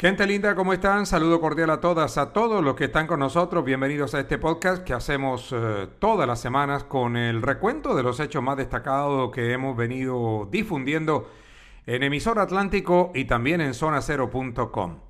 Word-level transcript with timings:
Gente 0.00 0.28
linda, 0.28 0.54
¿cómo 0.54 0.72
están? 0.72 1.06
Saludo 1.06 1.40
cordial 1.40 1.70
a 1.70 1.80
todas, 1.80 2.18
a 2.18 2.32
todos 2.32 2.62
los 2.62 2.76
que 2.76 2.84
están 2.84 3.08
con 3.08 3.18
nosotros. 3.18 3.64
Bienvenidos 3.64 4.14
a 4.14 4.20
este 4.20 4.38
podcast 4.38 4.84
que 4.84 4.92
hacemos 4.92 5.52
eh, 5.52 5.88
todas 5.98 6.24
las 6.24 6.40
semanas 6.40 6.84
con 6.84 7.16
el 7.16 7.42
recuento 7.42 7.96
de 7.96 8.04
los 8.04 8.20
hechos 8.20 8.40
más 8.40 8.56
destacados 8.56 9.32
que 9.32 9.52
hemos 9.52 9.76
venido 9.76 10.48
difundiendo 10.52 11.28
en 11.84 12.04
Emisor 12.04 12.38
Atlántico 12.38 13.10
y 13.12 13.24
también 13.24 13.60
en 13.60 13.74
zonacero.com. 13.74 15.00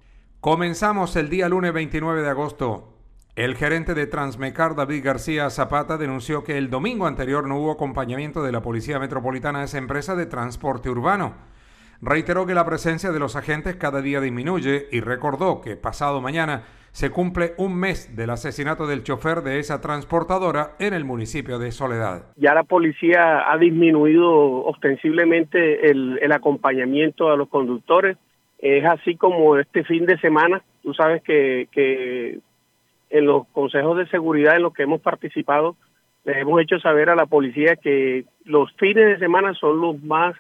Comenzamos 0.41 1.17
el 1.17 1.29
día 1.29 1.51
lunes 1.51 1.75
29 1.75 2.23
de 2.23 2.31
agosto. 2.31 2.95
El 3.37 3.57
gerente 3.57 3.93
de 3.93 4.07
Transmecar, 4.07 4.75
David 4.75 5.05
García 5.05 5.51
Zapata, 5.51 5.99
denunció 5.99 6.45
que 6.45 6.57
el 6.57 6.71
domingo 6.71 7.07
anterior 7.07 7.47
no 7.47 7.59
hubo 7.59 7.73
acompañamiento 7.73 8.43
de 8.43 8.53
la 8.53 8.63
Policía 8.63 8.99
Metropolitana 8.99 9.61
a 9.61 9.65
esa 9.65 9.77
empresa 9.77 10.17
de 10.17 10.25
transporte 10.25 10.89
urbano 10.89 11.58
reiteró 12.01 12.47
que 12.47 12.55
la 12.55 12.65
presencia 12.65 13.11
de 13.11 13.19
los 13.19 13.37
agentes 13.37 13.77
cada 13.77 14.03
día 14.03 14.21
disminuye 14.21 14.87
y 14.91 15.01
recordó 15.01 15.61
que 15.61 15.77
pasado 15.77 16.21
mañana 16.21 16.65
se 16.93 17.11
cumple 17.11 17.53
un 17.59 17.79
mes 17.79 18.17
del 18.17 18.31
asesinato 18.31 18.87
del 18.87 19.05
chofer 19.05 19.43
de 19.43 19.59
esa 19.59 19.81
transportadora 19.81 20.73
en 20.79 20.95
el 20.95 21.05
municipio 21.05 21.59
de 21.59 21.71
Soledad. 21.71 22.27
Ya 22.37 22.55
la 22.55 22.65
policía 22.65 23.51
ha 23.51 23.57
disminuido 23.59 24.65
ostensiblemente 24.65 25.91
el, 25.91 26.33
acompañamiento 26.33 27.31
a 27.31 27.37
los 27.37 27.49
conductores. 27.49 28.17
Es 28.59 28.85
así 28.85 29.17
como 29.17 29.59
este 29.59 29.85
fin 29.85 30.07
de 30.07 30.19
semana, 30.19 30.63
tú 30.83 30.95
sabes 30.95 31.23
que, 31.23 31.69
que 31.71 32.41
en 33.11 33.27
los 33.27 33.47
consejos 33.49 33.97
de 33.99 34.09
seguridad 34.09 34.57
en 34.57 34.63
los 34.63 34.75
que 34.75 34.83
hemos 34.83 35.01
participado, 35.01 35.77
les 36.25 36.39
hemos 36.39 36.61
hecho 36.61 36.81
saber 36.81 37.11
a 37.11 37.17
la 37.17 37.27
policía 37.27 37.77
que 37.77 38.25
los 38.45 38.73
fines 38.73 39.07
de 39.07 39.19
semana 39.19 39.55
son 39.55 39.81
los 39.81 40.03
más 40.03 40.35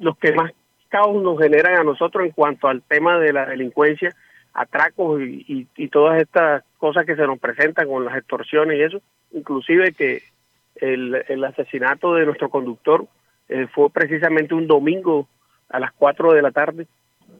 los 0.00 0.16
que 0.18 0.32
más 0.32 0.52
caos 0.88 1.22
nos 1.22 1.38
generan 1.38 1.78
a 1.78 1.84
nosotros 1.84 2.24
en 2.24 2.32
cuanto 2.32 2.68
al 2.68 2.82
tema 2.82 3.18
de 3.18 3.32
la 3.32 3.46
delincuencia, 3.46 4.14
atracos 4.54 5.20
y, 5.22 5.66
todas 5.88 6.20
estas 6.20 6.64
cosas 6.78 7.06
que 7.06 7.16
se 7.16 7.26
nos 7.26 7.38
presentan 7.38 7.88
con 7.88 8.04
las 8.04 8.16
extorsiones 8.16 8.78
y 8.78 8.82
eso, 8.82 9.00
inclusive 9.32 9.92
que 9.92 10.22
el, 10.76 11.44
asesinato 11.44 12.14
de 12.14 12.26
nuestro 12.26 12.50
conductor 12.50 13.06
eh, 13.48 13.66
fue 13.72 13.90
precisamente 13.90 14.54
un 14.54 14.66
domingo 14.66 15.28
a 15.68 15.80
las 15.80 15.92
4 15.92 16.32
de 16.32 16.42
la 16.42 16.50
tarde 16.50 16.86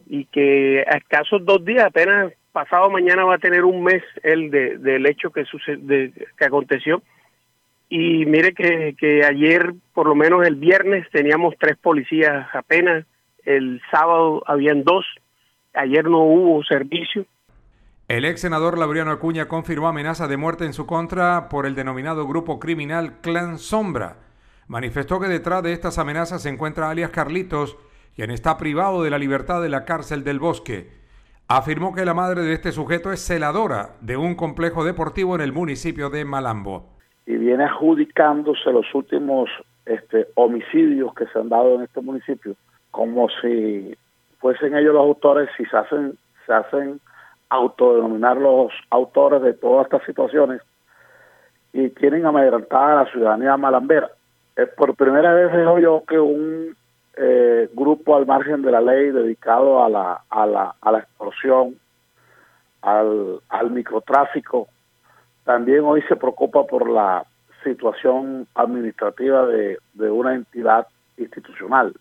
y 0.07 0.25
que 0.27 0.85
a 0.87 0.97
escasos 0.97 1.45
dos 1.45 1.65
días, 1.65 1.85
apenas 1.85 2.33
pasado 2.53 2.91
mañana 2.91 3.25
va 3.25 3.35
a 3.35 3.39
tener 3.39 3.65
un 3.65 3.83
mes 3.83 4.03
el 4.23 4.51
de, 4.51 4.79
del 4.79 5.07
hecho 5.07 5.31
que, 5.31 5.45
sucede, 5.45 6.13
que 6.37 6.45
aconteció. 6.45 7.03
Y 7.89 8.27
mire 8.27 8.53
que, 8.53 8.95
que 8.99 9.25
ayer, 9.25 9.73
por 9.95 10.07
lo 10.07 10.15
menos 10.15 10.47
el 10.47 10.57
viernes, 10.57 11.09
teníamos 11.11 11.55
tres 11.59 11.77
policías 11.77 12.47
apenas 12.55 13.07
el 13.45 13.81
sábado 13.91 14.43
habían 14.47 14.85
dos, 14.85 15.05
ayer 15.75 16.05
no 16.05 16.23
hubo 16.23 16.63
servicio. 16.65 17.25
El 18.09 18.25
ex 18.25 18.41
senador 18.41 18.79
Laureano 18.79 19.11
Acuña 19.11 19.49
confirmó 19.49 19.89
amenaza 19.89 20.29
de 20.29 20.39
muerte 20.39 20.65
en 20.65 20.73
su 20.73 20.87
contra 20.87 21.49
por 21.51 21.67
el 21.67 21.75
denominado 21.75 22.27
grupo 22.27 22.59
criminal 22.59 23.21
Clan 23.21 23.59
Sombra. 23.59 24.17
Manifestó 24.67 25.21
que 25.21 25.29
detrás 25.29 25.63
de 25.63 25.73
estas 25.73 25.99
amenazas 25.99 26.43
se 26.43 26.49
encuentra 26.49 26.91
alias 26.91 27.11
Carlitos, 27.11 27.77
quien 28.17 28.31
está 28.31 28.57
privado 28.57 29.03
de 29.03 29.11
la 29.11 29.19
libertad 29.19 29.63
de 29.63 29.69
la 29.69 29.85
cárcel 29.85 30.25
del 30.25 30.39
bosque. 30.39 30.89
Afirmó 31.49 31.95
que 31.95 32.05
la 32.05 32.15
madre 32.15 32.43
de 32.43 32.53
este 32.53 32.73
sujeto 32.73 33.13
es 33.13 33.21
celadora 33.21 33.97
de 34.01 34.17
un 34.17 34.35
complejo 34.35 34.85
deportivo 34.85 35.35
en 35.35 35.41
el 35.41 35.53
municipio 35.53 36.11
de 36.11 36.25
Malambo. 36.25 36.91
Y 37.27 37.37
viene 37.37 37.65
adjudicándose 37.65 38.73
los 38.73 38.87
últimos 38.95 39.49
este, 39.87 40.29
homicidios 40.35 41.15
que 41.15 41.27
se 41.27 41.39
han 41.39 41.49
dado 41.49 41.75
en 41.75 41.83
este 41.83 42.01
municipio 42.01 42.57
como 42.91 43.29
si 43.41 43.97
fuesen 44.39 44.77
ellos 44.77 44.95
los 44.95 45.03
autores, 45.03 45.49
si 45.57 45.65
se 45.67 45.77
hacen, 45.77 46.19
se 46.47 46.53
hacen 46.53 47.01
autodenominar 47.49 48.37
los 48.37 48.73
autores 48.91 49.43
de 49.43 49.55
todas 49.55 49.87
estas 49.87 50.05
situaciones 50.05 50.63
y 51.73 51.91
quieren 51.91 52.27
amedrentar 52.27 52.91
a 52.91 53.05
la 53.05 53.11
ciudadanía 53.11 53.57
malambera. 53.57 54.11
Es 54.57 54.69
por 54.71 54.95
primera 54.97 55.33
vez 55.35 55.53
veo 55.53 55.79
yo 55.79 56.03
que 56.07 56.19
un 56.19 56.77
eh, 57.17 57.69
grupo 57.73 58.17
al 58.17 58.27
margen 58.27 58.63
de 58.63 58.71
la 58.71 58.81
ley 58.81 59.11
dedicado 59.11 59.83
a 59.83 59.89
la, 59.89 60.23
a 60.31 60.47
la, 60.47 60.75
a 60.81 60.93
la 60.93 60.99
extorsión, 61.01 61.77
al, 62.83 63.41
al 63.49 63.71
microtráfico, 63.71 64.69
también 65.45 65.81
hoy 65.85 66.03
se 66.03 66.17
preocupa 66.17 66.65
por 66.65 66.89
la 66.89 67.25
situación 67.65 68.47
administrativa 68.55 69.47
de, 69.47 69.79
de 69.95 70.11
una 70.11 70.35
entidad 70.35 70.87
institucional. 71.17 71.95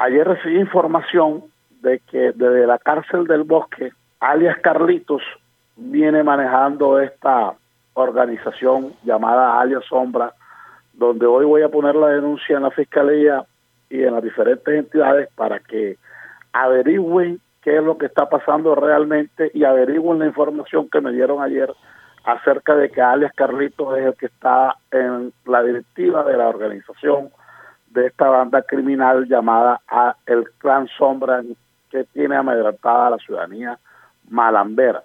Ayer 0.00 0.26
recibí 0.26 0.58
información 0.58 1.44
de 1.82 1.98
que 2.10 2.32
desde 2.32 2.66
la 2.66 2.78
cárcel 2.78 3.26
del 3.26 3.42
bosque, 3.42 3.92
alias 4.18 4.56
Carlitos, 4.62 5.20
viene 5.76 6.22
manejando 6.22 6.98
esta 6.98 7.52
organización 7.92 8.94
llamada 9.04 9.60
alias 9.60 9.84
Sombra, 9.86 10.32
donde 10.94 11.26
hoy 11.26 11.44
voy 11.44 11.60
a 11.60 11.68
poner 11.68 11.96
la 11.96 12.06
denuncia 12.06 12.56
en 12.56 12.62
la 12.62 12.70
fiscalía 12.70 13.44
y 13.90 14.02
en 14.02 14.14
las 14.14 14.22
diferentes 14.22 14.74
entidades 14.74 15.28
para 15.34 15.60
que 15.60 15.98
averigüen 16.54 17.38
qué 17.60 17.76
es 17.76 17.84
lo 17.84 17.98
que 17.98 18.06
está 18.06 18.26
pasando 18.26 18.74
realmente 18.74 19.50
y 19.52 19.64
averigüen 19.64 20.20
la 20.20 20.26
información 20.28 20.88
que 20.88 21.02
me 21.02 21.12
dieron 21.12 21.42
ayer 21.42 21.70
acerca 22.24 22.74
de 22.74 22.88
que 22.88 23.02
alias 23.02 23.34
Carlitos 23.34 23.98
es 23.98 24.06
el 24.06 24.14
que 24.14 24.26
está 24.26 24.76
en 24.90 25.30
la 25.44 25.62
directiva 25.62 26.24
de 26.24 26.38
la 26.38 26.48
organización 26.48 27.28
de 27.90 28.06
esta 28.06 28.28
banda 28.28 28.62
criminal 28.62 29.26
llamada 29.28 29.80
el 30.26 30.44
Clan 30.58 30.88
Sombra 30.96 31.42
que 31.90 32.04
tiene 32.04 32.36
amedrentada 32.36 33.08
a 33.08 33.10
la 33.10 33.18
ciudadanía 33.18 33.78
malambera. 34.28 35.04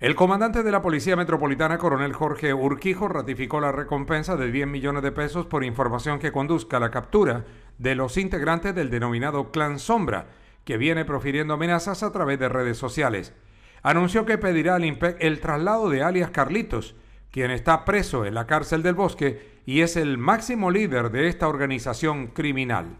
El 0.00 0.16
comandante 0.16 0.62
de 0.62 0.72
la 0.72 0.82
Policía 0.82 1.16
Metropolitana, 1.16 1.78
coronel 1.78 2.12
Jorge 2.12 2.52
Urquijo, 2.52 3.08
ratificó 3.08 3.60
la 3.60 3.72
recompensa 3.72 4.36
de 4.36 4.50
10 4.50 4.66
millones 4.66 5.02
de 5.02 5.12
pesos 5.12 5.46
por 5.46 5.64
información 5.64 6.18
que 6.18 6.32
conduzca 6.32 6.76
a 6.76 6.80
la 6.80 6.90
captura 6.90 7.44
de 7.78 7.94
los 7.94 8.18
integrantes 8.18 8.74
del 8.74 8.90
denominado 8.90 9.50
Clan 9.50 9.78
Sombra, 9.78 10.26
que 10.64 10.76
viene 10.76 11.04
profiriendo 11.04 11.54
amenazas 11.54 12.02
a 12.02 12.12
través 12.12 12.38
de 12.38 12.48
redes 12.48 12.76
sociales. 12.76 13.34
Anunció 13.82 14.26
que 14.26 14.36
pedirá 14.36 14.74
al 14.74 14.84
IMPEC 14.84 15.16
el 15.20 15.40
traslado 15.40 15.88
de 15.88 16.02
alias 16.02 16.30
Carlitos, 16.30 16.96
quien 17.34 17.50
está 17.50 17.84
preso 17.84 18.24
en 18.24 18.34
la 18.34 18.46
cárcel 18.46 18.84
del 18.84 18.94
bosque 18.94 19.58
y 19.66 19.80
es 19.80 19.96
el 19.96 20.18
máximo 20.18 20.70
líder 20.70 21.10
de 21.10 21.26
esta 21.26 21.48
organización 21.48 22.28
criminal. 22.28 22.96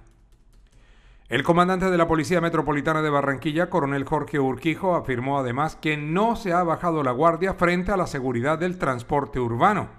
El 1.28 1.44
comandante 1.44 1.88
de 1.88 1.96
la 1.96 2.08
Policía 2.08 2.40
Metropolitana 2.40 3.00
de 3.00 3.10
Barranquilla, 3.10 3.70
coronel 3.70 4.04
Jorge 4.04 4.40
Urquijo, 4.40 4.96
afirmó 4.96 5.38
además 5.38 5.76
que 5.76 5.96
no 5.96 6.34
se 6.34 6.52
ha 6.52 6.64
bajado 6.64 7.04
la 7.04 7.12
guardia 7.12 7.54
frente 7.54 7.92
a 7.92 7.96
la 7.96 8.08
seguridad 8.08 8.58
del 8.58 8.76
transporte 8.76 9.38
urbano. 9.38 9.90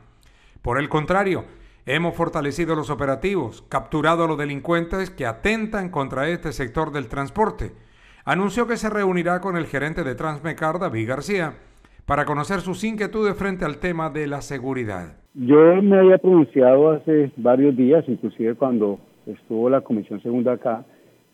Por 0.62 0.79
el 0.79 0.90
contrario, 0.90 1.46
hemos 1.85 2.13
fortalecido 2.13 2.75
los 2.75 2.90
operativos, 2.90 3.63
capturado 3.69 4.25
a 4.25 4.28
los 4.28 4.38
delincuentes 4.38 5.12
que 5.12 5.25
atentan 5.25 5.88
contra 5.88 6.28
este 6.28 6.52
sector 6.52 6.91
del 6.91 7.07
transporte. 7.07 7.73
Anunció 8.25 8.67
que 8.67 8.75
se 8.75 8.90
reunirá 8.90 9.40
con 9.40 9.56
el 9.56 9.66
gerente 9.66 10.03
de 10.03 10.13
Transmecar, 10.13 10.78
David 10.78 11.08
García, 11.08 11.55
para 12.05 12.25
conocer 12.25 12.61
sus 12.61 12.84
inquietudes 12.84 13.35
frente 13.35 13.66
al 13.66 13.78
tema 13.79 14.09
de 14.09 14.28
la 14.28 14.41
seguridad. 14.41 15.17
Yo 15.34 15.81
me 15.81 15.97
había 15.97 16.17
pronunciado 16.17 16.91
hace 16.91 17.31
varios 17.37 17.75
días, 17.75 18.05
inclusive 18.07 18.55
cuando 18.55 18.99
estuvo 19.25 19.69
la 19.69 19.81
Comisión 19.81 20.22
Segunda 20.22 20.53
acá 20.53 20.85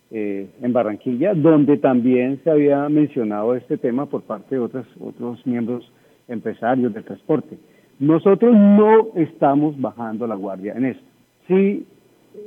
eh, 0.10 0.50
en 0.62 0.74
Barranquilla, 0.74 1.34
donde 1.34 1.78
también 1.78 2.40
se 2.44 2.50
había 2.50 2.88
mencionado 2.90 3.56
este 3.56 3.78
tema 3.78 4.08
por 4.08 4.24
parte 4.24 4.56
de 4.56 4.62
otros, 4.62 4.88
otros 5.00 5.46
miembros 5.46 5.92
empresarios 6.28 6.94
del 6.94 7.04
transporte. 7.04 7.58
Nosotros 8.00 8.54
no 8.54 9.10
estamos 9.16 9.80
bajando 9.80 10.26
la 10.26 10.36
guardia 10.36 10.74
en 10.74 10.86
esto. 10.86 11.04
Sí, 11.48 11.86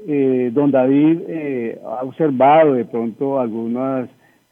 eh, 0.07 0.51
don 0.53 0.71
David 0.71 1.21
eh, 1.29 1.81
ha 1.85 2.03
observado 2.03 2.73
de 2.73 2.85
pronto 2.85 3.39
algunas 3.39 4.09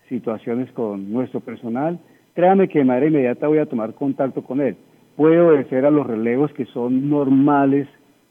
situaciones 0.09 0.71
con 0.73 1.11
nuestro 1.13 1.41
personal, 1.41 1.99
Créame 2.35 2.69
que 2.69 2.79
de 2.79 2.85
manera 2.85 3.07
inmediata 3.07 3.49
voy 3.49 3.59
a 3.59 3.67
tomar 3.67 3.95
contacto 3.95 4.43
con 4.43 4.61
él. 4.61 4.77
Puede 5.17 5.41
obedecer 5.41 5.85
a 5.85 5.91
los 5.91 6.07
relevos 6.07 6.53
que 6.53 6.65
son 6.67 7.11
normales 7.11 7.87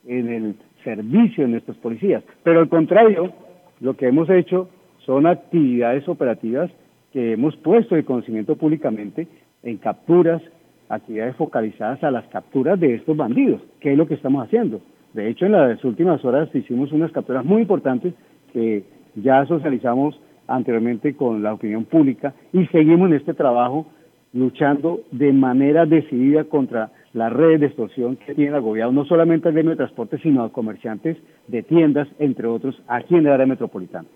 en 0.07 0.29
el 0.29 0.55
servicio 0.83 1.43
de 1.43 1.51
nuestros 1.51 1.77
policías. 1.77 2.23
Pero 2.43 2.59
al 2.59 2.69
contrario, 2.69 3.31
lo 3.79 3.95
que 3.95 4.07
hemos 4.07 4.29
hecho 4.29 4.69
son 5.05 5.27
actividades 5.27 6.07
operativas 6.07 6.71
que 7.13 7.33
hemos 7.33 7.55
puesto 7.57 7.95
de 7.95 8.05
conocimiento 8.05 8.55
públicamente 8.55 9.27
en 9.63 9.77
capturas, 9.77 10.41
actividades 10.89 11.35
focalizadas 11.35 12.03
a 12.03 12.11
las 12.11 12.25
capturas 12.27 12.79
de 12.79 12.95
estos 12.95 13.15
bandidos, 13.15 13.61
que 13.79 13.91
es 13.91 13.97
lo 13.97 14.07
que 14.07 14.15
estamos 14.15 14.43
haciendo. 14.43 14.81
De 15.13 15.29
hecho, 15.29 15.45
en 15.45 15.51
las 15.51 15.83
últimas 15.83 16.23
horas 16.23 16.49
hicimos 16.55 16.91
unas 16.91 17.11
capturas 17.11 17.43
muy 17.43 17.63
importantes 17.63 18.13
que 18.53 18.83
ya 19.15 19.45
socializamos 19.45 20.19
anteriormente 20.47 21.15
con 21.15 21.43
la 21.43 21.53
opinión 21.53 21.85
pública 21.85 22.33
y 22.53 22.65
seguimos 22.67 23.09
en 23.09 23.17
este 23.17 23.33
trabajo 23.33 23.87
luchando 24.33 25.01
de 25.11 25.33
manera 25.33 25.85
decidida 25.85 26.45
contra 26.45 26.91
las 27.13 27.33
redes 27.33 27.59
de 27.59 27.65
extorsión 27.67 28.15
que 28.15 28.33
tiene 28.33 28.55
el 28.55 28.61
gobierno, 28.61 28.93
no 28.93 29.05
solamente 29.05 29.47
al 29.47 29.53
gremio 29.53 29.71
de 29.71 29.77
transporte, 29.77 30.17
sino 30.19 30.43
a 30.43 30.51
comerciantes 30.51 31.17
de 31.47 31.63
tiendas, 31.63 32.07
entre 32.19 32.47
otros, 32.47 32.81
aquí 32.87 33.15
en 33.15 33.25
el 33.25 33.33
área 33.33 33.45
metropolitana. 33.45 34.07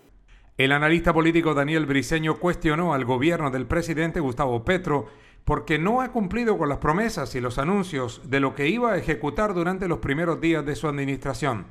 El 0.58 0.72
analista 0.72 1.14
político 1.14 1.54
Daniel 1.54 1.86
Briceño 1.86 2.40
cuestionó 2.40 2.94
al 2.94 3.04
gobierno 3.04 3.52
del 3.52 3.66
presidente 3.66 4.22
Gustavo 4.22 4.64
Petro 4.64 5.08
porque 5.44 5.78
no 5.78 6.02
ha 6.02 6.14
cumplido 6.14 6.58
con 6.58 6.70
las 6.70 6.78
promesas 6.78 7.36
y 7.36 7.42
los 7.42 7.60
anuncios 7.60 8.30
de 8.30 8.40
lo 8.40 8.56
que 8.56 8.70
iba 8.70 8.94
a 8.94 8.98
ejecutar 8.98 9.54
durante 9.54 9.90
los 9.90 10.00
primeros 10.00 10.40
días 10.40 10.66
de 10.66 10.76
su 10.76 10.88
administración. 10.88 11.66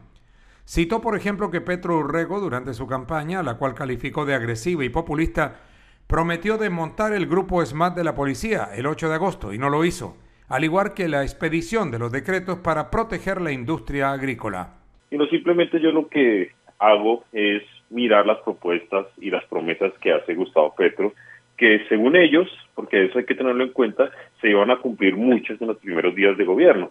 Citó, 0.67 1.03
por 1.03 1.17
ejemplo, 1.17 1.51
que 1.51 1.61
Petro 1.61 1.99
Urrego, 1.99 2.41
durante 2.41 2.73
su 2.73 2.87
campaña, 2.87 3.43
la 3.43 3.59
cual 3.59 3.75
calificó 3.75 4.25
de 4.25 4.35
agresiva 4.35 4.85
y 4.85 4.89
populista, 4.89 5.61
prometió 6.07 6.57
desmontar 6.57 7.13
el 7.13 7.27
grupo 7.27 7.65
SMAT 7.65 7.95
de 7.97 8.05
la 8.05 8.15
policía 8.15 8.69
el 8.75 8.87
8 8.87 9.09
de 9.09 9.15
agosto 9.15 9.53
y 9.53 9.59
no 9.59 9.69
lo 9.69 9.85
hizo, 9.85 10.17
al 10.49 10.65
igual 10.65 10.95
que 10.95 11.09
la 11.09 11.23
expedición 11.23 11.91
de 11.91 11.99
los 11.99 12.13
decretos 12.13 12.59
para 12.59 12.91
proteger 12.91 13.43
la 13.43 13.53
industria 13.53 14.13
agrícola. 14.13 14.75
Y 15.11 15.19
no 15.19 15.27
simplemente 15.27 15.81
yo 15.81 15.93
lo 15.93 16.09
que 16.09 16.53
hago 16.79 17.25
es 17.33 17.63
mirar 17.91 18.27
las 18.27 18.39
propuestas 18.39 19.07
y 19.19 19.31
las 19.31 19.45
promesas 19.45 19.93
que 20.01 20.13
hace 20.13 20.35
Gustavo 20.35 20.75
Petro 20.75 21.13
que 21.57 21.85
según 21.89 22.17
ellos, 22.17 22.49
porque 22.75 23.05
eso 23.05 23.19
hay 23.19 23.25
que 23.25 23.35
tenerlo 23.35 23.65
en 23.65 23.73
cuenta, 23.73 24.11
se 24.41 24.51
iban 24.51 24.71
a 24.71 24.79
cumplir 24.79 25.17
muchos 25.17 25.61
en 25.61 25.69
los 25.69 25.79
primeros 25.79 26.15
días 26.15 26.37
de 26.37 26.45
gobierno. 26.45 26.91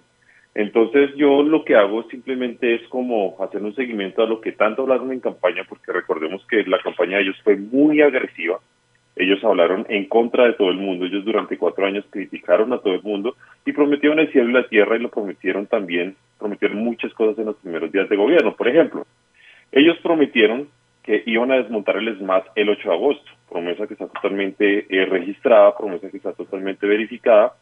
Entonces 0.56 1.16
yo 1.16 1.42
lo 1.42 1.66
que 1.66 1.76
hago 1.76 2.04
simplemente 2.10 2.76
es 2.76 2.88
como 2.90 3.36
hacer 3.40 3.64
un 3.64 3.74
seguimiento 3.76 4.22
a 4.22 4.28
lo 4.28 4.40
que 4.40 4.52
tanto 4.52 4.84
hablaron 4.84 5.12
en 5.12 5.20
campaña, 5.20 5.64
porque 5.68 5.92
recordemos 5.92 6.46
que 6.48 6.64
la 6.64 6.80
campaña 6.80 7.18
de 7.18 7.24
ellos 7.24 7.42
fue 7.44 7.56
muy 7.56 8.02
agresiva. 8.02 8.60
Ellos 9.16 9.44
hablaron 9.44 9.86
en 9.90 10.06
contra 10.06 10.46
de 10.46 10.54
todo 10.54 10.70
el 10.70 10.78
mundo. 10.78 11.06
Ellos 11.06 11.26
durante 11.26 11.58
cuatro 11.58 11.86
años 11.86 12.06
criticaron 12.10 12.72
a 12.74 12.80
todo 12.80 12.94
el 12.94 13.04
mundo 13.04 13.36
y 13.66 13.72
prometieron 13.72 14.20
el 14.20 14.32
cielo 14.32 14.50
y 14.50 14.54
la 14.54 14.68
tierra 14.68 14.96
y 14.96 15.00
lo 15.00 15.10
prometieron 15.10 15.68
también, 15.68 16.16
prometieron 16.40 16.78
muchas 16.78 17.14
cosas 17.14 17.38
en 17.40 17.46
los 17.46 17.56
primeros 17.58 17.92
días 17.92 18.10
de 18.10 18.16
gobierno. 18.16 18.56
Por 18.56 18.68
ejemplo, 18.68 19.06
ellos 19.72 19.98
prometieron 20.04 20.68
que 21.04 21.22
iban 21.26 21.52
a 21.52 21.58
desmontar 21.58 21.98
el 21.98 22.18
SMAT 22.18 22.46
el 22.56 22.70
8 22.70 22.90
de 22.90 22.96
agosto, 22.96 23.32
promesa 23.50 23.88
que 23.88 23.94
está 23.94 24.08
totalmente 24.08 24.86
eh, 24.90 25.06
registrada, 25.06 25.78
promesa 25.78 26.10
que 26.10 26.18
está 26.18 26.34
totalmente 26.34 26.88
verificada, 26.88 27.54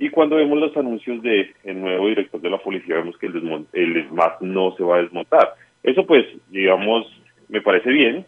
y 0.00 0.08
cuando 0.08 0.36
vemos 0.36 0.58
los 0.58 0.74
anuncios 0.78 1.22
de 1.22 1.54
el 1.62 1.78
nuevo 1.78 2.08
director 2.08 2.40
de 2.40 2.48
la 2.48 2.56
policía, 2.56 2.96
vemos 2.96 3.18
que 3.18 3.26
el, 3.26 3.66
el 3.74 4.08
SMAT 4.08 4.40
no 4.40 4.74
se 4.74 4.82
va 4.82 4.96
a 4.96 5.02
desmontar. 5.02 5.54
Eso 5.82 6.06
pues, 6.06 6.24
digamos, 6.48 7.06
me 7.48 7.60
parece 7.60 7.90
bien, 7.90 8.24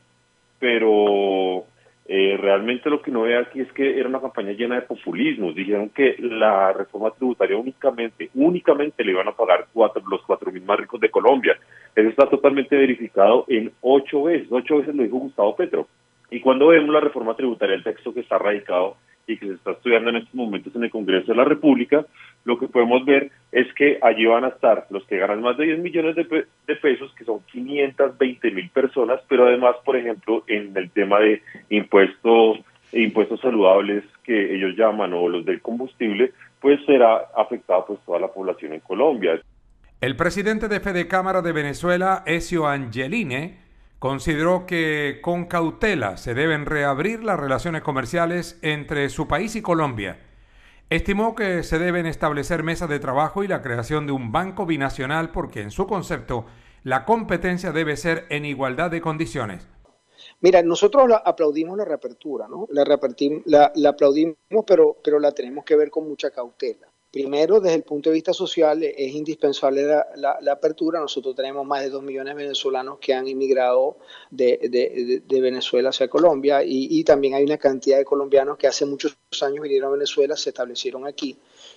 pero 0.59 1.65
eh, 2.05 2.37
realmente 2.39 2.91
lo 2.91 3.01
que 3.01 3.11
no 3.11 3.23
ve 3.23 3.39
aquí 3.39 3.61
es 3.61 3.73
que 3.73 3.99
era 3.99 4.07
una 4.07 4.21
campaña 4.21 4.53
llena 4.53 4.75
de 4.75 4.83
populismo. 4.83 5.51
Dijeron 5.55 5.89
que 5.89 6.15
la 6.19 6.75
reforma 6.75 7.11
tributaria 7.13 7.57
únicamente, 7.57 8.29
únicamente 8.35 9.03
le 9.03 9.13
iban 9.13 9.29
a 9.29 9.33
pagar 9.33 9.67
cuatro, 9.73 10.03
los 10.11 10.21
cuatro 10.27 10.53
mil 10.53 10.65
más 10.65 10.79
ricos 10.79 11.01
de 11.01 11.11
Colombia. 11.11 11.57
Eso 11.97 12.09
está 12.11 12.29
totalmente 12.29 12.77
verificado 12.77 13.47
en 13.49 13.73
ocho 13.81 14.25
veces. 14.25 14.47
Ocho 14.51 14.77
veces 14.77 14.95
lo 14.95 15.05
dijo 15.05 15.17
Gustavo 15.17 15.57
Petro. 15.57 15.89
Y 16.31 16.41
cuando 16.41 16.67
vemos 16.67 16.91
la 16.91 17.01
reforma 17.01 17.35
tributaria, 17.35 17.77
el 17.77 17.83
texto 17.83 18.13
que 18.13 18.21
está 18.21 18.37
radicado 18.37 18.99
y 19.27 19.37
que 19.37 19.47
se 19.47 19.55
está 19.55 19.73
estudiando 19.73 20.11
en 20.11 20.17
estos 20.17 20.35
momentos 20.35 20.75
en 20.75 20.85
el 20.85 20.91
Congreso 20.91 21.33
de 21.33 21.37
la 21.37 21.45
República, 21.45 22.05
lo 22.45 22.59
que 22.59 22.69
podemos 22.69 23.05
ver 23.05 23.31
es 23.53 23.73
que 23.75 23.99
allí 24.03 24.27
van 24.27 24.45
a 24.45 24.49
estar 24.49 24.87
los 24.91 25.05
que 25.07 25.19
ganan 25.19 25.43
más 25.43 25.57
de 25.57 25.67
10 25.67 25.79
millones 25.81 26.17
de, 26.17 26.47
de 26.67 26.77
pesos, 26.77 27.13
que 27.15 27.25
son 27.25 27.41
520 27.53 28.51
mil 28.51 28.69
personas, 28.71 29.21
pero 29.29 29.47
además, 29.47 29.77
por 29.85 29.97
ejemplo, 29.97 30.43
en 30.47 30.77
el 30.77 30.91
tema 30.91 31.21
de 31.21 31.43
impuestos, 31.71 32.59
impuestos 32.93 33.41
saludables 33.41 34.05
que 34.25 34.55
ellos 34.55 34.77
llaman 34.77 35.13
o 35.13 35.29
los 35.29 35.45
del 35.45 35.61
combustible, 35.61 36.33
pues 36.61 36.81
será 36.87 37.29
afectada 37.37 37.85
pues 37.87 38.01
toda 38.05 38.19
la 38.19 38.29
población 38.29 38.73
en 38.73 38.81
Colombia. 38.81 39.41
El 40.01 40.17
presidente 40.17 40.67
de 40.67 40.81
Fede 40.81 41.07
Cámara 41.07 41.43
de 41.43 41.53
Venezuela, 41.53 42.25
Ezio 42.27 42.67
Angeline, 42.67 43.62
consideró 44.03 44.67
que 44.67 45.21
con 45.23 45.45
cautela 45.45 46.17
se 46.17 46.35
deben 46.35 46.67
reabrir 46.67 47.23
las 47.23 47.39
relaciones 47.39 47.83
comerciales 47.83 48.59
entre 48.61 49.09
su 49.11 49.29
país 49.29 49.55
y 49.55 49.63
Colombia. 49.63 50.19
Estimó 50.91 51.37
que 51.37 51.63
se 51.63 51.79
deben 51.79 52.07
establecer 52.07 52.65
mesas 52.65 52.89
de 52.89 52.99
trabajo 52.99 53.45
y 53.45 53.47
la 53.47 53.63
creación 53.63 54.07
de 54.07 54.13
un 54.13 54.33
banco 54.33 54.67
binacional 54.67 55.31
porque 55.31 55.61
en 55.61 55.71
su 55.71 55.87
concepto 55.87 56.47
la 56.83 57.05
competencia 57.05 57.71
debe 57.71 57.97
ser 57.97 58.27
en 58.29 58.45
igualdad 58.45 58.91
de 58.91 59.01
condiciones. 59.01 59.69
Mira, 60.41 60.65
nosotros 60.65 61.09
aplaudimos 61.25 61.79
la 61.79 61.85
reapertura, 61.85 62.49
¿no? 62.49 62.67
La, 62.71 62.83
la, 62.83 63.73
la 63.73 63.89
aplaudimos, 63.89 64.37
pero, 64.67 64.97
pero 65.05 65.21
la 65.21 65.31
tenemos 65.31 65.65
que 65.65 65.77
ver 65.77 65.91
con 65.91 66.09
mucha 66.09 66.33
cautela. 66.33 66.92
Primero, 67.13 67.61
desde 67.61 67.77
el 67.77 67.83
punto 67.83 68.09
de 68.09 68.15
vista 68.15 68.33
social, 68.33 68.83
es 68.83 69.13
indispensable 69.13 69.85
la, 70.17 70.39
apertura. 70.51 70.99
Nosotros 70.99 71.37
tenemos 71.37 71.67
más 71.67 71.83
de 71.83 71.91
dos 71.91 72.03
millones 72.03 72.35
de 72.35 72.43
venezolanos 72.43 72.99
que 72.99 73.13
han 73.13 73.29
inmigrado 73.29 73.99
de, 74.31 75.23
Venezuela 75.29 75.91
hacia 75.91 76.09
Colombia 76.09 76.63
y, 76.65 77.05
también 77.05 77.35
hay 77.35 77.45
una 77.45 77.59
cantidad 77.59 77.99
de 77.99 78.07
colombianos 78.07 78.57
que 78.57 78.67
hace 78.67 78.87
muchos 78.87 79.15
años 79.43 79.61
vinieron 79.61 79.91
a 79.91 79.93
Venezuela, 79.93 80.35
se 80.37 80.49
establecieron 80.51 81.07
aquí. 81.07 81.37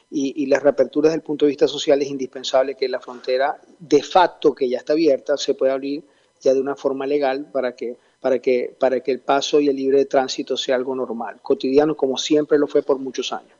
Y, 0.10 0.42
y 0.42 0.46
la 0.46 0.58
reapertura 0.62 1.10
desde 1.10 1.18
el 1.18 1.24
punto 1.24 1.44
de 1.44 1.50
vista 1.50 1.68
social 1.68 2.02
es 2.02 2.08
indispensable 2.08 2.76
que 2.76 2.88
la 2.88 3.02
frontera, 3.02 3.60
de 3.78 4.04
facto, 4.04 4.56
que 4.56 4.70
ya 4.70 4.78
está 4.78 4.94
abierta, 4.94 5.36
se 5.36 5.54
pueda 5.54 5.74
abrir 5.74 6.02
ya 6.40 6.54
de 6.54 6.62
una 6.62 6.78
forma 6.78 7.06
legal 7.06 7.52
para 7.52 7.76
que 7.76 7.98
para 8.22 8.40
que, 8.40 8.76
para 8.80 9.02
que 9.02 9.12
el 9.12 9.20
paso 9.20 9.60
y 9.60 9.68
el 9.68 9.76
libre 9.76 10.06
tránsito 10.06 10.58
sea 10.58 10.78
algo 10.78 10.96
normal, 10.96 11.42
cotidiano, 11.44 11.96
como 11.96 12.18
siempre 12.18 12.58
lo 12.58 12.66
fue 12.66 12.82
por 12.82 12.98
muchos 12.98 13.32
años. 13.32 13.55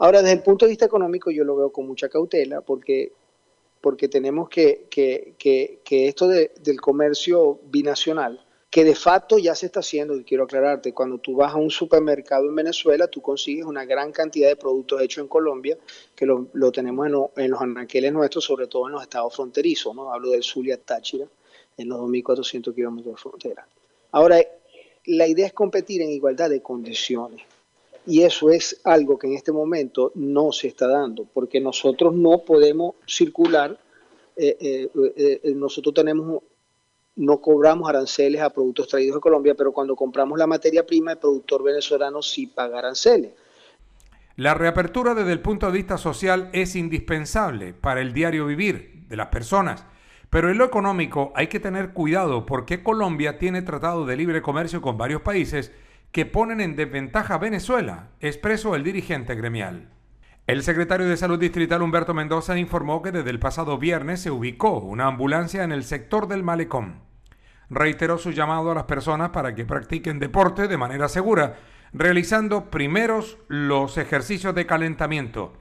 Ahora, 0.00 0.22
desde 0.22 0.36
el 0.36 0.42
punto 0.42 0.64
de 0.64 0.70
vista 0.70 0.86
económico, 0.86 1.30
yo 1.30 1.44
lo 1.44 1.56
veo 1.56 1.70
con 1.70 1.86
mucha 1.86 2.08
cautela 2.08 2.62
porque, 2.62 3.12
porque 3.82 4.08
tenemos 4.08 4.48
que, 4.48 4.86
que, 4.88 5.34
que, 5.38 6.08
esto 6.08 6.26
del 6.26 6.80
comercio 6.80 7.60
binacional, 7.64 8.42
que 8.70 8.82
de 8.82 8.94
facto 8.94 9.36
ya 9.36 9.54
se 9.54 9.66
está 9.66 9.80
haciendo, 9.80 10.16
y 10.16 10.24
quiero 10.24 10.44
aclararte, 10.44 10.94
cuando 10.94 11.18
tú 11.18 11.36
vas 11.36 11.52
a 11.52 11.58
un 11.58 11.70
supermercado 11.70 12.48
en 12.48 12.54
Venezuela, 12.54 13.08
tú 13.08 13.20
consigues 13.20 13.66
una 13.66 13.84
gran 13.84 14.10
cantidad 14.10 14.48
de 14.48 14.56
productos 14.56 15.02
hechos 15.02 15.20
en 15.20 15.28
Colombia, 15.28 15.76
que 16.16 16.24
lo, 16.24 16.46
lo 16.54 16.72
tenemos 16.72 17.06
en, 17.06 17.44
en, 17.44 17.50
los 17.50 17.60
anaqueles 17.60 18.10
nuestros, 18.10 18.42
sobre 18.42 18.68
todo 18.68 18.86
en 18.86 18.92
los 18.92 19.02
estados 19.02 19.36
fronterizos, 19.36 19.94
¿no? 19.94 20.10
Hablo 20.10 20.30
del 20.30 20.42
Zulia 20.42 20.78
Táchira, 20.78 21.26
en 21.76 21.88
los 21.90 22.00
2.400 22.00 22.74
kilómetros 22.74 23.16
de 23.16 23.20
frontera. 23.20 23.68
Ahora, 24.12 24.40
la 25.04 25.26
idea 25.26 25.46
es 25.46 25.52
competir 25.52 26.00
en 26.00 26.10
igualdad 26.10 26.48
de 26.48 26.62
condiciones. 26.62 27.49
Y 28.10 28.24
eso 28.24 28.50
es 28.50 28.80
algo 28.82 29.16
que 29.16 29.28
en 29.28 29.34
este 29.34 29.52
momento 29.52 30.10
no 30.16 30.50
se 30.50 30.66
está 30.66 30.88
dando, 30.88 31.28
porque 31.32 31.60
nosotros 31.60 32.12
no 32.12 32.42
podemos 32.44 32.96
circular, 33.06 33.78
eh, 34.34 34.56
eh, 34.60 35.40
eh, 35.44 35.52
nosotros 35.54 35.94
tenemos, 35.94 36.42
no 37.14 37.40
cobramos 37.40 37.88
aranceles 37.88 38.40
a 38.42 38.50
productos 38.50 38.88
traídos 38.88 39.14
de 39.14 39.20
Colombia, 39.20 39.54
pero 39.54 39.70
cuando 39.70 39.94
compramos 39.94 40.36
la 40.40 40.48
materia 40.48 40.84
prima, 40.84 41.12
el 41.12 41.18
productor 41.18 41.62
venezolano 41.62 42.20
sí 42.20 42.48
paga 42.48 42.80
aranceles. 42.80 43.30
La 44.34 44.54
reapertura 44.54 45.14
desde 45.14 45.30
el 45.30 45.40
punto 45.40 45.66
de 45.66 45.72
vista 45.72 45.96
social 45.96 46.50
es 46.52 46.74
indispensable 46.74 47.74
para 47.74 48.00
el 48.00 48.12
diario 48.12 48.44
vivir 48.44 49.04
de 49.08 49.16
las 49.16 49.28
personas. 49.28 49.84
Pero 50.30 50.50
en 50.50 50.58
lo 50.58 50.64
económico 50.64 51.30
hay 51.36 51.46
que 51.46 51.60
tener 51.60 51.92
cuidado 51.92 52.44
porque 52.44 52.82
Colombia 52.82 53.38
tiene 53.38 53.62
tratado 53.62 54.04
de 54.04 54.16
libre 54.16 54.42
comercio 54.42 54.80
con 54.80 54.98
varios 54.98 55.22
países 55.22 55.70
que 56.12 56.26
ponen 56.26 56.60
en 56.60 56.76
desventaja 56.76 57.34
a 57.34 57.38
Venezuela, 57.38 58.08
expresó 58.20 58.74
el 58.74 58.82
dirigente 58.82 59.34
gremial. 59.34 59.88
El 60.46 60.64
secretario 60.64 61.08
de 61.08 61.16
Salud 61.16 61.38
Distrital 61.38 61.82
Humberto 61.82 62.14
Mendoza 62.14 62.58
informó 62.58 63.02
que 63.02 63.12
desde 63.12 63.30
el 63.30 63.38
pasado 63.38 63.78
viernes 63.78 64.20
se 64.20 64.32
ubicó 64.32 64.78
una 64.78 65.06
ambulancia 65.06 65.62
en 65.62 65.70
el 65.70 65.84
sector 65.84 66.26
del 66.26 66.42
malecón. 66.42 67.02
Reiteró 67.68 68.18
su 68.18 68.32
llamado 68.32 68.72
a 68.72 68.74
las 68.74 68.84
personas 68.84 69.30
para 69.30 69.54
que 69.54 69.64
practiquen 69.64 70.18
deporte 70.18 70.66
de 70.66 70.76
manera 70.76 71.08
segura, 71.08 71.58
realizando 71.92 72.70
primeros 72.70 73.38
los 73.46 73.96
ejercicios 73.96 74.52
de 74.56 74.66
calentamiento. 74.66 75.52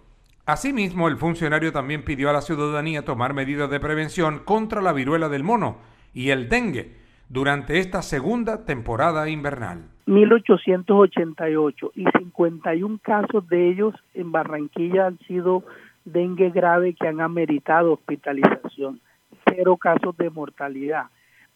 Asimismo, 0.48 1.08
el 1.08 1.18
funcionario 1.18 1.72
también 1.72 2.03
pidió 2.03 2.32
a 2.32 2.34
la 2.34 2.41
ciudadanía 2.41 3.06
tomar 3.06 3.36
medidas 3.36 3.70
de 3.70 3.79
prevención 3.79 4.39
contra 4.39 4.82
la 4.82 4.94
viruela 4.94 5.29
del 5.29 5.44
mono 5.44 5.77
y 6.12 6.32
el 6.32 6.50
dengue 6.50 6.98
durante 7.27 7.77
esta 7.77 8.01
segunda 8.01 8.65
temporada 8.65 9.29
invernal. 9.29 9.91
1888 10.10 11.92
y 11.96 12.06
51 12.18 13.00
casos 13.04 13.48
de 13.48 13.70
ellos 13.70 13.94
en 14.16 14.32
Barranquilla 14.32 15.06
han 15.06 15.20
sido 15.20 15.63
dengue 16.04 16.50
grave 16.50 16.96
que 16.96 17.08
han 17.08 17.22
ameritado 17.22 17.94
hospitalización, 17.94 19.01
cero 19.46 19.78
casos 19.78 20.18
de 20.18 20.32
mortalidad. 20.32 21.06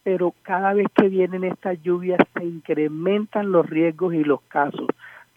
pero 0.04 0.34
cada 0.42 0.74
vez 0.74 0.86
que 0.94 1.08
vienen 1.08 1.44
estas 1.44 1.82
lluvias 1.82 2.20
se 2.34 2.44
incrementan 2.44 3.50
los 3.50 3.68
riesgos 3.68 4.12
y 4.12 4.22
los 4.22 4.42
casos. 4.42 4.86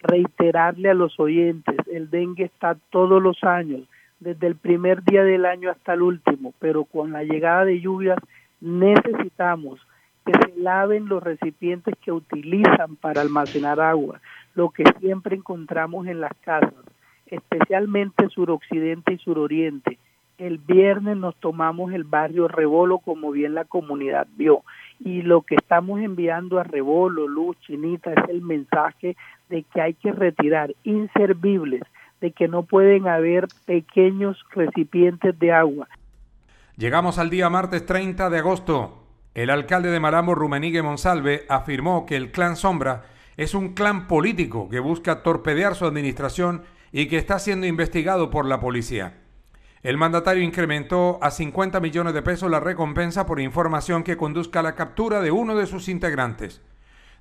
Reiterarle 0.00 0.90
a 0.90 0.94
los 0.94 1.18
oyentes, 1.18 1.76
el 1.90 2.10
dengue 2.10 2.44
está 2.44 2.76
todos 2.90 3.20
los 3.20 3.42
años, 3.42 3.80
desde 4.20 4.46
el 4.46 4.56
primer 4.56 5.02
día 5.02 5.24
del 5.24 5.46
año 5.46 5.70
hasta 5.70 5.94
el 5.94 6.02
último, 6.02 6.52
pero 6.58 6.84
con 6.84 7.12
la 7.12 7.24
llegada 7.24 7.64
de 7.64 7.80
lluvias 7.80 8.18
necesitamos 8.60 9.80
que 10.28 10.38
se 10.38 10.60
laven 10.60 11.08
los 11.08 11.22
recipientes 11.22 11.94
que 12.04 12.12
utilizan 12.12 12.96
para 12.96 13.22
almacenar 13.22 13.80
agua, 13.80 14.20
lo 14.54 14.68
que 14.68 14.84
siempre 15.00 15.36
encontramos 15.36 16.06
en 16.06 16.20
las 16.20 16.32
casas, 16.42 16.84
especialmente 17.26 18.28
suroccidente 18.28 19.14
y 19.14 19.18
suroriente, 19.18 19.98
el 20.36 20.58
viernes 20.58 21.16
nos 21.16 21.34
tomamos 21.36 21.92
el 21.94 22.04
barrio 22.04 22.46
Rebolo, 22.46 22.98
como 22.98 23.32
bien 23.32 23.54
la 23.54 23.64
comunidad 23.64 24.26
vio. 24.36 24.62
Y 25.00 25.22
lo 25.22 25.40
que 25.42 25.54
estamos 25.54 26.00
enviando 26.00 26.60
a 26.60 26.62
Rebolo, 26.62 27.26
Luz, 27.26 27.56
Chinita, 27.60 28.12
es 28.12 28.28
el 28.28 28.42
mensaje 28.42 29.16
de 29.48 29.62
que 29.62 29.80
hay 29.80 29.94
que 29.94 30.12
retirar 30.12 30.74
inservibles, 30.84 31.82
de 32.20 32.32
que 32.32 32.48
no 32.48 32.64
pueden 32.64 33.08
haber 33.08 33.48
pequeños 33.64 34.36
recipientes 34.50 35.36
de 35.38 35.52
agua. 35.52 35.88
Llegamos 36.76 37.18
al 37.18 37.30
día 37.30 37.48
martes 37.48 37.86
30 37.86 38.28
de 38.28 38.38
agosto. 38.38 39.07
El 39.38 39.50
alcalde 39.50 39.92
de 39.92 40.00
Malambo, 40.00 40.34
Rumenigue 40.34 40.82
Monsalve, 40.82 41.46
afirmó 41.48 42.06
que 42.06 42.16
el 42.16 42.32
clan 42.32 42.56
Sombra 42.56 43.04
es 43.36 43.54
un 43.54 43.72
clan 43.72 44.08
político 44.08 44.68
que 44.68 44.80
busca 44.80 45.22
torpedear 45.22 45.76
su 45.76 45.86
administración 45.86 46.64
y 46.90 47.06
que 47.06 47.18
está 47.18 47.38
siendo 47.38 47.64
investigado 47.68 48.30
por 48.30 48.46
la 48.46 48.58
policía. 48.58 49.20
El 49.84 49.96
mandatario 49.96 50.42
incrementó 50.42 51.20
a 51.22 51.30
50 51.30 51.78
millones 51.78 52.14
de 52.14 52.22
pesos 52.22 52.50
la 52.50 52.58
recompensa 52.58 53.26
por 53.26 53.38
información 53.38 54.02
que 54.02 54.16
conduzca 54.16 54.58
a 54.58 54.64
la 54.64 54.74
captura 54.74 55.20
de 55.20 55.30
uno 55.30 55.54
de 55.54 55.66
sus 55.66 55.88
integrantes. 55.88 56.60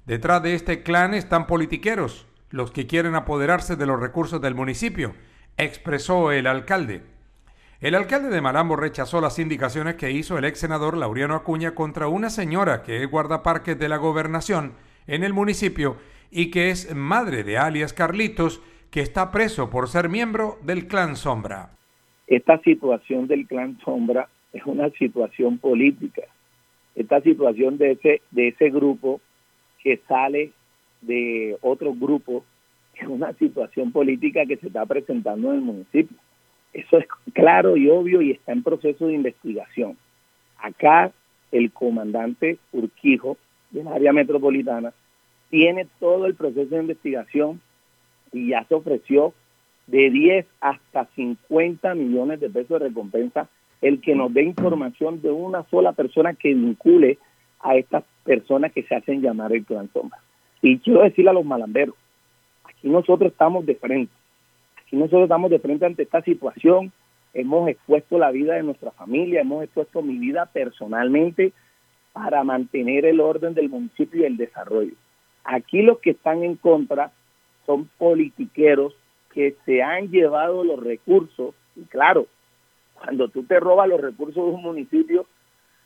Detrás 0.08 0.42
de 0.42 0.56
este 0.56 0.82
clan 0.82 1.14
están 1.14 1.46
politiqueros, 1.46 2.26
los 2.50 2.72
que 2.72 2.88
quieren 2.88 3.14
apoderarse 3.14 3.76
de 3.76 3.86
los 3.86 4.00
recursos 4.00 4.42
del 4.42 4.56
municipio, 4.56 5.14
expresó 5.56 6.32
el 6.32 6.48
alcalde. 6.48 7.04
El 7.80 7.94
alcalde 7.94 8.30
de 8.30 8.42
Malambo 8.42 8.76
rechazó 8.76 9.22
las 9.22 9.38
indicaciones 9.38 9.98
que 9.98 10.10
hizo 10.10 10.36
el 10.40 10.46
ex 10.46 10.62
senador 10.62 10.98
Laureano 10.98 11.36
Acuña 11.36 11.76
contra 11.76 12.08
una 12.08 12.32
señora 12.32 12.82
que 12.82 13.04
es 13.04 13.12
guardaparques 13.12 13.78
de 13.78 13.88
la 13.88 13.98
gobernación 13.98 14.74
en 15.06 15.24
el 15.24 15.32
municipio 15.32 15.98
y 16.32 16.50
que 16.50 16.72
es 16.72 16.96
madre 16.96 17.44
de 17.44 17.60
alias 17.60 17.94
Carlitos, 17.94 18.64
que 18.90 19.02
está 19.02 19.32
preso 19.32 19.70
por 19.70 19.90
ser 19.90 20.10
miembro 20.10 20.58
del 20.64 20.88
clan 20.88 21.16
Sombra. 21.16 21.70
Esta 22.26 22.60
situación 22.64 23.28
del 23.28 23.46
clan 23.46 23.78
Sombra 23.86 24.28
es 24.54 24.66
una 24.66 24.90
situación 24.90 25.60
política. 25.60 26.24
Esta 26.96 27.22
situación 27.22 27.78
de 27.78 27.92
ese, 27.92 28.24
de 28.32 28.48
ese 28.48 28.72
grupo 28.72 29.22
que 29.84 30.02
sale 30.08 30.52
de 31.02 31.56
otro 31.62 31.94
grupo 31.94 32.44
es 32.96 33.08
una 33.08 33.34
situación 33.34 33.92
política 33.92 34.48
que 34.48 34.58
se 34.58 34.66
está 34.66 34.84
presentando 34.88 35.52
en 35.52 35.58
el 35.58 35.62
municipio. 35.62 36.18
Eso 36.74 36.98
es 36.98 37.08
claro 37.34 37.78
y 37.78 37.90
obvio 37.90 38.22
y 38.22 38.32
está 38.32 38.52
en 38.52 38.64
proceso 38.64 39.08
de 39.08 39.14
investigación. 39.14 39.98
Acá 40.58 41.12
el 41.52 41.72
comandante 41.72 42.58
Urquijo 42.72 43.38
del 43.72 43.88
área 43.88 44.14
metropolitana 44.14 44.94
tiene 45.50 45.88
todo 46.00 46.26
el 46.26 46.36
proceso 46.36 46.76
de 46.76 46.82
investigación 46.82 47.62
y 48.32 48.50
ya 48.50 48.66
se 48.66 48.76
ofreció 48.76 49.34
de 49.88 50.10
10 50.10 50.46
hasta 50.60 51.06
50 51.16 51.96
millones 51.96 52.40
de 52.40 52.50
pesos 52.50 52.80
de 52.80 52.88
recompensa 52.88 53.48
el 53.82 54.02
que 54.02 54.16
nos 54.16 54.34
dé 54.34 54.44
información 54.44 55.22
de 55.22 55.32
una 55.32 55.64
sola 55.70 55.94
persona 55.94 56.34
que 56.34 56.54
vincule 56.54 57.18
a 57.60 57.76
estas 57.76 58.04
personas 58.24 58.72
que 58.74 58.84
se 58.84 58.96
hacen 58.96 59.22
llamar 59.22 59.54
el 59.54 59.66
clan 59.66 59.90
sombra. 59.94 60.20
Y 60.62 60.80
quiero 60.80 61.04
decirle 61.04 61.30
a 61.30 61.34
los 61.34 61.46
malamberos, 61.46 61.96
aquí 62.64 62.90
nosotros 62.90 63.32
estamos 63.32 63.66
de 63.66 63.76
frente, 63.76 64.12
aquí 64.88 64.96
nosotros 64.96 65.24
estamos 65.24 65.52
de 65.52 65.60
frente 65.60 65.86
ante 65.86 66.04
esta 66.04 66.22
situación, 66.22 66.94
hemos 67.34 67.68
expuesto 67.68 68.18
la 68.18 68.32
vida 68.32 68.56
de 68.56 68.64
nuestra 68.64 68.92
familia, 68.92 69.42
hemos 69.42 69.64
expuesto 69.64 70.02
mi 70.02 70.18
vida 70.18 70.46
personalmente 70.46 71.52
para 72.14 72.44
mantener 72.46 73.06
el 73.06 73.20
orden 73.20 73.54
del 73.54 73.70
municipio 73.70 74.22
y 74.22 74.26
el 74.26 74.38
desarrollo. 74.38 74.94
Aquí 75.44 75.82
los 75.82 76.00
que 76.00 76.12
están 76.12 76.44
en 76.44 76.56
contra 76.56 77.12
son 77.66 77.90
politiqueros 77.98 78.96
que 79.34 79.56
se 79.66 79.84
han 79.84 80.10
llevado 80.10 80.64
los 80.64 80.82
recursos, 80.82 81.54
y 81.76 81.82
claro, 81.84 82.26
cuando 82.94 83.28
tú 83.28 83.44
te 83.44 83.60
robas 83.60 83.90
los 83.90 84.00
recursos 84.00 84.36
de 84.36 84.52
un 84.52 84.62
municipio, 84.62 85.26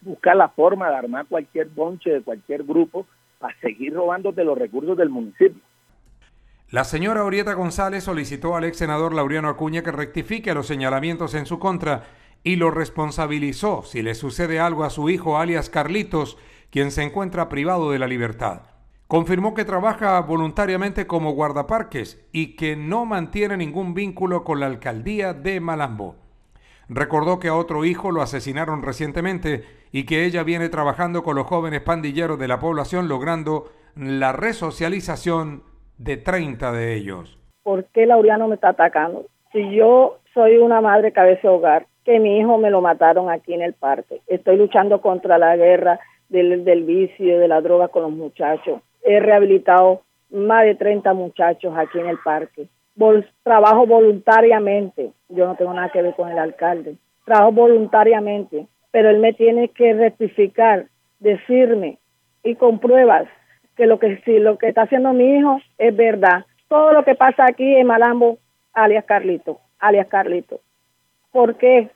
busca 0.02 0.36
la 0.36 0.50
forma 0.50 0.90
de 0.90 0.96
armar 0.96 1.26
cualquier 1.26 1.68
bonche 1.70 2.12
de 2.12 2.22
cualquier 2.22 2.64
grupo 2.64 3.08
para 3.40 3.60
seguir 3.62 3.94
robándote 3.94 4.44
los 4.44 4.58
recursos 4.58 4.96
del 4.96 5.10
municipio. 5.10 5.62
La 6.72 6.84
señora 6.84 7.24
Orieta 7.24 7.54
González 7.54 8.06
solicitó 8.06 8.56
al 8.56 8.64
ex 8.64 8.78
senador 8.78 9.14
Laureano 9.14 9.50
Acuña 9.50 9.84
que 9.84 9.92
rectifique 9.92 10.54
los 10.56 10.66
señalamientos 10.66 11.36
en 11.36 11.46
su 11.46 11.60
contra 11.60 12.06
y 12.44 12.56
lo 12.56 12.72
responsabilizó 12.72 13.84
si 13.84 14.02
le 14.02 14.16
sucede 14.16 14.60
algo 14.60 14.84
a 14.84 14.90
su 14.90 15.10
hijo 15.10 15.38
alias 15.38 15.70
Carlitos, 15.70 16.38
quien 16.70 16.92
se 16.92 17.04
encuentra 17.04 17.50
privado 17.50 17.92
de 17.92 18.00
la 18.00 18.08
libertad 18.08 18.72
confirmó 19.12 19.54
que 19.54 19.66
trabaja 19.66 20.22
voluntariamente 20.22 21.06
como 21.06 21.34
guardaparques 21.34 22.22
y 22.32 22.56
que 22.56 22.78
no 22.78 23.06
mantiene 23.06 23.58
ningún 23.58 23.94
vínculo 23.94 24.46
con 24.46 24.62
la 24.62 24.68
alcaldía 24.68 25.34
de 25.34 25.60
Malambo. 25.60 26.16
Recordó 26.88 27.38
que 27.38 27.50
a 27.50 27.56
otro 27.56 27.84
hijo 27.84 28.12
lo 28.12 28.22
asesinaron 28.22 28.82
recientemente 28.82 29.66
y 29.92 30.06
que 30.06 30.24
ella 30.24 30.44
viene 30.44 30.70
trabajando 30.70 31.24
con 31.24 31.36
los 31.36 31.46
jóvenes 31.46 31.82
pandilleros 31.82 32.40
de 32.40 32.48
la 32.48 32.62
población 32.62 33.10
logrando 33.10 33.74
la 33.98 34.32
resocialización 34.32 35.64
de 36.04 36.18
30 36.18 36.72
de 36.72 36.96
ellos. 36.96 37.38
¿Por 37.64 37.86
qué 37.86 38.06
Laureano 38.06 38.48
me 38.48 38.56
está 38.56 38.70
atacando? 38.70 39.26
Si 39.52 39.76
yo 39.76 40.20
soy 40.34 40.58
una 40.58 40.82
madre 40.82 41.12
cabeza 41.12 41.52
hogar, 41.52 41.86
que 42.04 42.20
mi 42.20 42.40
hijo 42.40 42.58
me 42.58 42.72
lo 42.72 42.82
mataron 42.82 43.30
aquí 43.30 43.54
en 43.54 43.62
el 43.62 43.74
parque. 43.74 44.22
Estoy 44.28 44.58
luchando 44.58 45.02
contra 45.02 45.38
la 45.38 45.56
guerra 45.56 46.00
del, 46.30 46.64
del 46.64 46.84
vicio, 46.84 47.40
de 47.40 47.48
la 47.48 47.62
droga 47.62 47.90
con 47.90 48.04
los 48.04 48.12
muchachos 48.12 48.82
he 49.04 49.20
rehabilitado 49.20 50.02
más 50.30 50.64
de 50.64 50.76
30 50.76 51.14
muchachos 51.14 51.74
aquí 51.76 52.00
en 52.00 52.08
el 52.08 52.18
parque. 52.20 52.68
trabajo 53.44 53.86
voluntariamente, 53.86 55.12
yo 55.30 55.48
no 55.48 55.56
tengo 55.56 55.74
nada 55.74 55.90
que 55.90 56.02
ver 56.02 56.14
con 56.16 56.30
el 56.30 56.38
alcalde, 56.38 56.96
trabajo 57.26 57.52
voluntariamente, 57.52 58.68
pero 58.92 59.10
él 59.10 59.20
me 59.20 59.34
tiene 59.34 59.70
que 59.70 59.94
rectificar, 59.94 60.88
decirme 61.20 61.98
y 62.44 62.56
con 62.56 62.80
pruebas 62.80 63.28
que 63.76 63.86
lo 63.86 64.00
que 64.00 64.22
si 64.26 64.40
lo 64.40 64.58
que 64.58 64.70
está 64.70 64.84
haciendo 64.84 65.14
mi 65.14 65.38
hijo 65.38 65.60
es 65.78 65.96
verdad. 65.96 66.46
Todo 66.68 66.94
lo 66.94 67.04
que 67.04 67.16
pasa 67.16 67.46
aquí 67.46 67.76
en 67.76 67.88
Malambo, 67.88 68.38
alias 68.74 69.06
Carlito, 69.06 69.60
alias 69.80 70.08
Carlito. 70.08 70.62
¿Por 71.32 71.58
qué? 71.58 71.90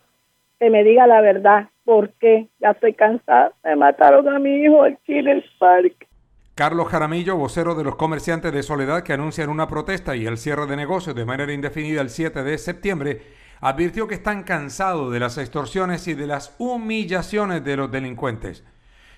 Que 0.60 0.70
me 0.70 0.84
diga 0.84 1.08
la 1.08 1.22
verdad. 1.22 1.70
¿Por 1.84 2.12
qué? 2.14 2.48
Ya 2.60 2.72
estoy 2.72 2.94
cansada. 2.94 3.52
Me 3.64 3.76
mataron 3.76 4.28
a 4.28 4.40
mi 4.40 4.56
hijo 4.64 4.84
aquí 4.84 5.20
en 5.20 5.28
el 5.28 5.46
parque. 5.60 6.08
Carlos 6.56 6.88
Jaramillo, 6.88 7.36
vocero 7.36 7.76
de 7.76 7.84
los 7.84 7.98
comerciantes 7.98 8.54
de 8.54 8.64
Soledad 8.64 9.04
que 9.04 9.12
anuncian 9.12 9.50
una 9.50 9.68
protesta 9.68 10.16
y 10.16 10.26
el 10.26 10.38
cierre 10.38 10.66
de 10.68 10.78
negocios 10.78 11.14
de 11.14 11.26
manera 11.26 11.52
indefinida 11.52 12.00
el 12.00 12.10
7 12.10 12.44
de 12.44 12.58
septiembre, 12.58 13.22
advirtió 13.60 14.08
que 14.08 14.16
están 14.16 14.44
cansados 14.44 15.12
de 15.12 15.20
las 15.20 15.38
extorsiones 15.38 16.08
y 16.08 16.14
de 16.14 16.28
las 16.28 16.56
humillaciones 16.58 17.64
de 17.66 17.76
los 17.76 17.92
delincuentes. 17.92 18.64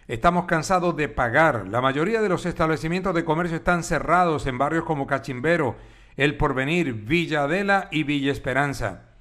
Estamos 0.08 0.46
cansados 0.46 0.96
de 0.96 1.10
pagar. 1.10 1.68
La 1.68 1.82
mayoría 1.82 2.22
de 2.22 2.30
los 2.30 2.46
establecimientos 2.46 3.14
de 3.14 3.26
comercio 3.26 3.58
están 3.58 3.84
cerrados 3.84 4.48
en 4.48 4.58
barrios 4.58 4.86
como 4.86 5.06
Cachimbero, 5.06 5.76
El 6.16 6.38
Porvenir, 6.38 6.94
Villa 6.94 7.44
Adela 7.44 7.90
y 7.92 8.04
Villa 8.04 8.32
Esperanza. 8.32 9.18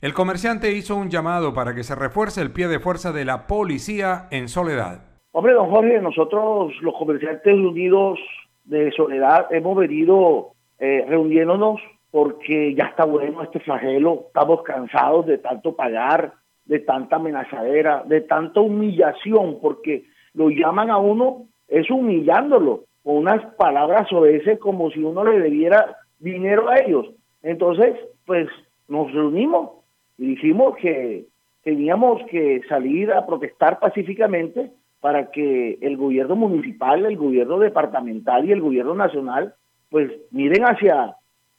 El 0.00 0.14
comerciante 0.14 0.70
hizo 0.70 0.94
un 0.94 1.10
llamado 1.10 1.52
para 1.54 1.74
que 1.74 1.82
se 1.82 1.96
refuerce 1.96 2.40
el 2.40 2.52
pie 2.52 2.68
de 2.68 2.78
fuerza 2.78 3.10
de 3.10 3.24
la 3.24 3.48
policía 3.48 4.28
en 4.30 4.46
Soledad. 4.46 5.02
Hombre, 5.32 5.54
don 5.54 5.70
Jorge, 5.70 6.00
nosotros 6.00 6.72
los 6.82 6.94
comerciantes 6.96 7.54
unidos 7.54 8.20
de 8.64 8.92
Soledad 8.92 9.52
hemos 9.52 9.76
venido 9.76 10.52
eh, 10.78 11.04
reuniéndonos 11.08 11.80
porque 12.12 12.76
ya 12.76 12.84
está 12.84 13.04
bueno 13.04 13.42
este 13.42 13.58
flagelo, 13.58 14.26
estamos 14.28 14.62
cansados 14.62 15.26
de 15.26 15.38
tanto 15.38 15.74
pagar, 15.74 16.34
de 16.64 16.78
tanta 16.78 17.16
amenazadera, 17.16 18.04
de 18.06 18.20
tanta 18.20 18.60
humillación, 18.60 19.58
porque 19.60 20.04
lo 20.34 20.50
llaman 20.50 20.90
a 20.90 20.98
uno, 20.98 21.46
es 21.68 21.90
humillándolo, 21.90 22.84
con 23.02 23.16
unas 23.16 23.54
palabras 23.54 24.08
veces 24.10 24.58
como 24.58 24.90
si 24.90 25.02
uno 25.02 25.24
le 25.24 25.40
debiera 25.40 25.96
dinero 26.18 26.68
a 26.68 26.80
ellos. 26.80 27.06
Entonces, 27.42 27.94
pues 28.26 28.48
nos 28.88 29.12
reunimos 29.12 29.70
y 30.16 30.26
dijimos 30.26 30.76
que 30.76 31.26
teníamos 31.62 32.22
que 32.30 32.62
salir 32.68 33.12
a 33.12 33.26
protestar 33.26 33.78
pacíficamente 33.78 34.70
para 35.00 35.30
que 35.30 35.78
el 35.80 35.96
gobierno 35.96 36.34
municipal, 36.34 37.06
el 37.06 37.16
gobierno 37.16 37.58
departamental 37.58 38.44
y 38.44 38.52
el 38.52 38.60
gobierno 38.60 38.94
nacional, 38.94 39.54
pues 39.90 40.10
miren 40.30 40.64
hacia 40.64 41.14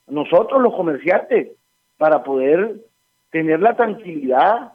nosotros 0.06 0.60
los 0.60 0.74
comerciantes 0.74 1.52
para 1.96 2.22
poder 2.22 2.76
tener 3.30 3.60
la 3.60 3.76
tranquilidad 3.76 4.72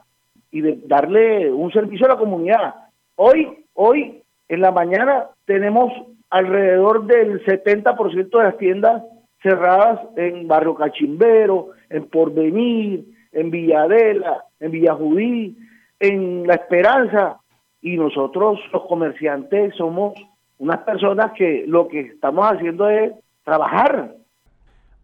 y 0.50 0.62
darle 0.86 1.52
un 1.52 1.70
servicio 1.72 2.06
a 2.06 2.10
la 2.10 2.18
comunidad. 2.18 2.74
Hoy, 3.16 3.65
hoy 3.76 4.22
En 4.48 4.60
la 4.60 4.70
mañana 4.70 5.26
tenemos 5.44 5.92
alrededor 6.30 7.06
del 7.06 7.44
70% 7.44 8.30
de 8.30 8.44
las 8.44 8.56
tiendas 8.58 9.02
cerradas 9.42 10.00
en 10.16 10.46
Barrio 10.46 10.74
Cachimbero, 10.74 11.70
en 11.90 12.08
Porvenir, 12.08 13.04
en 13.32 13.50
Villadela, 13.50 14.44
en 14.60 14.70
Villajudí, 14.70 15.56
en 16.00 16.46
La 16.46 16.54
Esperanza. 16.54 17.40
Y 17.80 17.96
nosotros 17.96 18.58
los 18.72 18.86
comerciantes 18.86 19.74
somos 19.76 20.14
unas 20.58 20.78
personas 20.78 21.32
que 21.36 21.64
lo 21.66 21.88
que 21.88 22.00
estamos 22.00 22.46
haciendo 22.50 22.88
es 22.88 23.12
trabajar. 23.44 24.14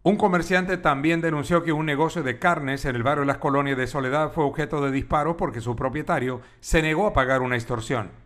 Un 0.05 0.17
comerciante 0.17 0.77
también 0.77 1.21
denunció 1.21 1.63
que 1.63 1.71
un 1.71 1.85
negocio 1.85 2.23
de 2.23 2.37
carnes 2.37 2.83
en 2.83 2.97
el 2.97 3.03
barrio 3.03 3.21
de 3.21 3.27
las 3.27 3.37
colonias 3.37 3.77
de 3.77 3.87
Soledad 3.87 4.31
fue 4.31 4.43
objeto 4.43 4.83
de 4.83 4.91
disparos 4.91 5.37
porque 5.37 5.61
su 5.61 5.77
propietario 5.77 6.41
se 6.59 6.81
negó 6.81 7.07
a 7.07 7.13
pagar 7.13 7.41
una 7.41 7.55
extorsión. 7.55 8.22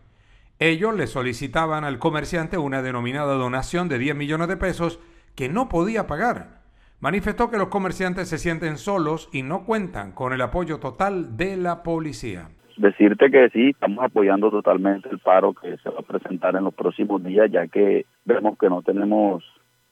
Ellos 0.60 0.92
le 0.96 1.06
solicitaban 1.06 1.84
al 1.84 2.00
comerciante 2.00 2.58
una 2.58 2.82
denominada 2.82 3.34
donación 3.34 3.88
de 3.88 3.96
10 3.96 4.16
millones 4.16 4.48
de 4.48 4.56
pesos 4.56 4.98
que 5.36 5.48
no 5.48 5.68
podía 5.68 6.08
pagar. 6.08 6.62
Manifestó 6.98 7.48
que 7.48 7.58
los 7.58 7.68
comerciantes 7.68 8.28
se 8.28 8.38
sienten 8.38 8.76
solos 8.76 9.28
y 9.32 9.44
no 9.44 9.64
cuentan 9.64 10.10
con 10.10 10.32
el 10.32 10.40
apoyo 10.40 10.80
total 10.80 11.36
de 11.36 11.56
la 11.56 11.84
policía. 11.84 12.48
Decirte 12.76 13.30
que 13.30 13.50
sí, 13.50 13.68
estamos 13.70 14.04
apoyando 14.04 14.50
totalmente 14.50 15.08
el 15.08 15.20
paro 15.20 15.54
que 15.54 15.76
se 15.76 15.90
va 15.90 16.00
a 16.00 16.02
presentar 16.02 16.56
en 16.56 16.64
los 16.64 16.74
próximos 16.74 17.22
días, 17.22 17.48
ya 17.52 17.68
que 17.68 18.06
vemos 18.24 18.58
que 18.58 18.68
no 18.68 18.82
tenemos 18.82 19.44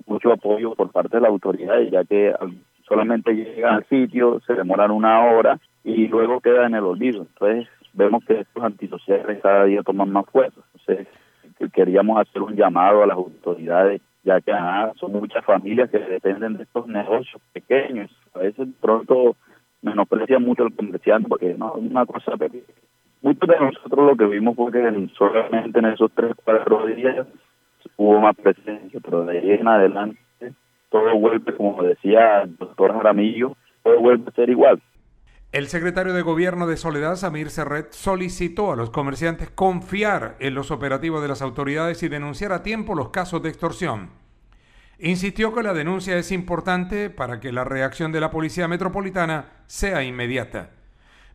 mucho 0.04 0.32
apoyo 0.32 0.74
por 0.74 0.90
parte 0.90 1.18
de 1.18 1.20
la 1.20 1.28
autoridad, 1.28 1.78
ya 1.92 2.02
que 2.04 2.34
solamente 2.88 3.32
llegan 3.34 3.74
al 3.74 3.88
sitio, 3.88 4.40
se 4.44 4.54
demoran 4.54 4.90
una 4.90 5.26
hora 5.26 5.60
y 5.84 6.08
luego 6.08 6.40
queda 6.40 6.66
en 6.66 6.74
el 6.74 6.82
olvido. 6.82 7.22
Entonces, 7.22 7.68
vemos 7.96 8.24
que 8.24 8.40
estos 8.40 8.62
antisociales 8.62 9.40
cada 9.42 9.64
día 9.64 9.82
toman 9.82 10.12
más 10.12 10.26
fuerza. 10.26 10.60
Entonces, 10.74 11.08
queríamos 11.72 12.20
hacer 12.20 12.42
un 12.42 12.54
llamado 12.54 13.02
a 13.02 13.06
las 13.06 13.16
autoridades, 13.16 14.00
ya 14.22 14.40
que 14.40 14.52
son 14.98 15.12
muchas 15.12 15.44
familias 15.44 15.90
que 15.90 15.98
dependen 15.98 16.56
de 16.56 16.64
estos 16.64 16.86
negocios 16.86 17.40
pequeños. 17.52 18.10
A 18.34 18.40
veces 18.40 18.68
pronto 18.80 19.36
menosprecian 19.82 20.42
mucho 20.42 20.64
el 20.64 20.74
comerciante 20.74 21.28
porque 21.28 21.54
no 21.54 21.76
es 21.76 21.90
una 21.90 22.04
cosa 22.06 22.36
pequeña. 22.36 22.64
Muchos 23.22 23.48
de 23.48 23.58
nosotros 23.58 24.06
lo 24.06 24.16
que 24.16 24.26
vimos 24.26 24.54
fue 24.56 24.70
que 24.72 25.08
solamente 25.16 25.78
en 25.78 25.86
esos 25.86 26.10
tres, 26.12 26.32
cuatro 26.44 26.86
días 26.86 27.26
hubo 27.96 28.20
más 28.20 28.36
presencia, 28.36 29.00
pero 29.02 29.24
de 29.24 29.38
ahí 29.38 29.52
en 29.52 29.68
adelante 29.68 30.18
todo 30.90 31.16
vuelve, 31.16 31.54
como 31.56 31.82
decía 31.82 32.42
el 32.42 32.56
doctor 32.56 32.92
Jaramillo, 32.92 33.56
todo 33.82 33.98
vuelve 34.00 34.24
a 34.28 34.32
ser 34.32 34.50
igual. 34.50 34.80
El 35.56 35.68
secretario 35.68 36.12
de 36.12 36.20
Gobierno 36.20 36.66
de 36.66 36.76
Soledad, 36.76 37.16
Samir 37.16 37.48
Serret, 37.48 37.90
solicitó 37.94 38.72
a 38.72 38.76
los 38.76 38.90
comerciantes 38.90 39.48
confiar 39.48 40.36
en 40.38 40.54
los 40.54 40.70
operativos 40.70 41.22
de 41.22 41.28
las 41.28 41.40
autoridades 41.40 42.02
y 42.02 42.10
denunciar 42.10 42.52
a 42.52 42.62
tiempo 42.62 42.94
los 42.94 43.08
casos 43.08 43.42
de 43.42 43.48
extorsión. 43.48 44.10
Insistió 44.98 45.54
que 45.54 45.62
la 45.62 45.72
denuncia 45.72 46.18
es 46.18 46.30
importante 46.30 47.08
para 47.08 47.40
que 47.40 47.52
la 47.52 47.64
reacción 47.64 48.12
de 48.12 48.20
la 48.20 48.30
Policía 48.30 48.68
Metropolitana 48.68 49.46
sea 49.66 50.02
inmediata. 50.02 50.72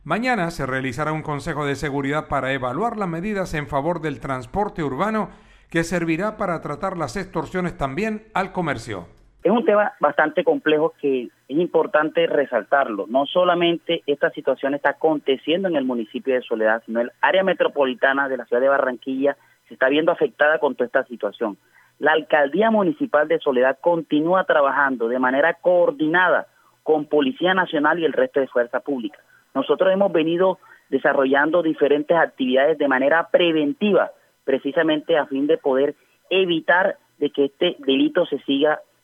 Mañana 0.04 0.52
se 0.52 0.66
realizará 0.66 1.10
un 1.10 1.22
Consejo 1.22 1.66
de 1.66 1.74
Seguridad 1.74 2.28
para 2.28 2.52
evaluar 2.52 2.98
las 2.98 3.08
medidas 3.08 3.54
en 3.54 3.66
favor 3.66 4.00
del 4.00 4.20
transporte 4.20 4.84
urbano 4.84 5.30
que 5.68 5.82
servirá 5.82 6.36
para 6.36 6.60
tratar 6.60 6.96
las 6.96 7.16
extorsiones 7.16 7.76
también 7.76 8.28
al 8.34 8.52
comercio. 8.52 9.08
Es 9.42 9.50
un 9.50 9.64
tema 9.64 9.92
bastante 9.98 10.44
complejo 10.44 10.94
que 11.00 11.24
es 11.24 11.30
importante 11.58 12.26
resaltarlo. 12.28 13.06
No 13.08 13.26
solamente 13.26 14.02
esta 14.06 14.30
situación 14.30 14.74
está 14.74 14.90
aconteciendo 14.90 15.66
en 15.68 15.74
el 15.74 15.84
municipio 15.84 16.34
de 16.34 16.42
Soledad, 16.42 16.82
sino 16.86 17.00
el 17.00 17.10
área 17.20 17.42
metropolitana 17.42 18.28
de 18.28 18.36
la 18.36 18.44
ciudad 18.44 18.62
de 18.62 18.68
Barranquilla 18.68 19.36
se 19.66 19.74
está 19.74 19.88
viendo 19.88 20.12
afectada 20.12 20.58
con 20.58 20.76
toda 20.76 20.86
esta 20.86 21.04
situación. 21.04 21.56
La 21.98 22.12
alcaldía 22.12 22.70
municipal 22.70 23.26
de 23.26 23.40
Soledad 23.40 23.78
continúa 23.80 24.44
trabajando 24.44 25.08
de 25.08 25.18
manera 25.18 25.54
coordinada 25.54 26.46
con 26.84 27.06
Policía 27.06 27.52
Nacional 27.52 27.98
y 27.98 28.04
el 28.04 28.12
resto 28.12 28.38
de 28.38 28.48
fuerza 28.48 28.80
pública. 28.80 29.18
Nosotros 29.54 29.92
hemos 29.92 30.12
venido 30.12 30.58
desarrollando 30.88 31.62
diferentes 31.62 32.16
actividades 32.16 32.78
de 32.78 32.88
manera 32.88 33.28
preventiva 33.30 34.12
precisamente 34.44 35.16
a 35.16 35.26
fin 35.26 35.46
de 35.46 35.58
poder 35.58 35.94
evitar 36.30 36.96
de 37.18 37.30
que 37.30 37.46
este 37.46 37.76
delito 37.80 38.26
se 38.26 38.38
siga 38.40 38.80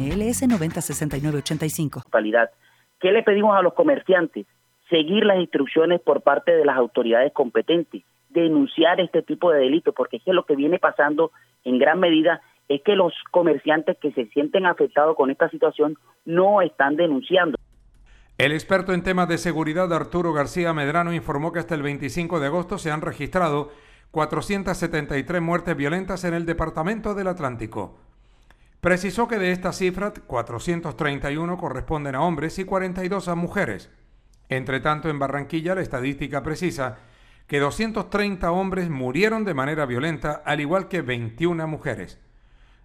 MLS 0.00 0.46
906985. 0.48 2.02
¿Qué 3.00 3.12
le 3.12 3.22
pedimos 3.22 3.56
a 3.56 3.62
los 3.62 3.74
comerciantes? 3.74 4.46
Seguir 4.88 5.24
las 5.24 5.38
instrucciones 5.38 6.00
por 6.00 6.22
parte 6.22 6.52
de 6.52 6.64
las 6.64 6.76
autoridades 6.76 7.32
competentes, 7.32 8.02
denunciar 8.28 9.00
este 9.00 9.22
tipo 9.22 9.50
de 9.50 9.60
delitos, 9.60 9.94
porque 9.94 10.16
es 10.16 10.22
que 10.24 10.32
lo 10.32 10.44
que 10.44 10.56
viene 10.56 10.78
pasando 10.78 11.30
en 11.64 11.78
gran 11.78 12.00
medida 12.00 12.40
es 12.68 12.82
que 12.82 12.94
los 12.94 13.12
comerciantes 13.30 13.96
que 14.00 14.12
se 14.12 14.26
sienten 14.26 14.66
afectados 14.66 15.16
con 15.16 15.30
esta 15.30 15.48
situación 15.50 15.96
no 16.24 16.62
están 16.62 16.96
denunciando. 16.96 17.58
El 18.38 18.52
experto 18.52 18.92
en 18.92 19.02
temas 19.02 19.28
de 19.28 19.38
seguridad 19.38 19.92
Arturo 19.92 20.32
García 20.32 20.72
Medrano 20.72 21.12
informó 21.12 21.52
que 21.52 21.58
hasta 21.58 21.74
el 21.74 21.82
25 21.82 22.40
de 22.40 22.46
agosto 22.46 22.78
se 22.78 22.90
han 22.90 23.02
registrado 23.02 23.70
473 24.12 25.42
muertes 25.42 25.76
violentas 25.76 26.24
en 26.24 26.34
el 26.34 26.46
Departamento 26.46 27.14
del 27.14 27.28
Atlántico. 27.28 27.98
Precisó 28.80 29.28
que 29.28 29.38
de 29.38 29.52
esta 29.52 29.72
cifra, 29.72 30.14
431 30.26 31.58
corresponden 31.58 32.14
a 32.14 32.22
hombres 32.22 32.58
y 32.58 32.64
42 32.64 33.28
a 33.28 33.34
mujeres. 33.34 33.90
Entre 34.48 34.80
tanto, 34.80 35.10
en 35.10 35.18
Barranquilla 35.18 35.74
la 35.74 35.82
estadística 35.82 36.42
precisa 36.42 36.98
que 37.46 37.58
230 37.58 38.50
hombres 38.52 38.88
murieron 38.88 39.44
de 39.44 39.54
manera 39.54 39.84
violenta, 39.84 40.42
al 40.44 40.60
igual 40.60 40.88
que 40.88 41.02
21 41.02 41.66
mujeres. 41.66 42.18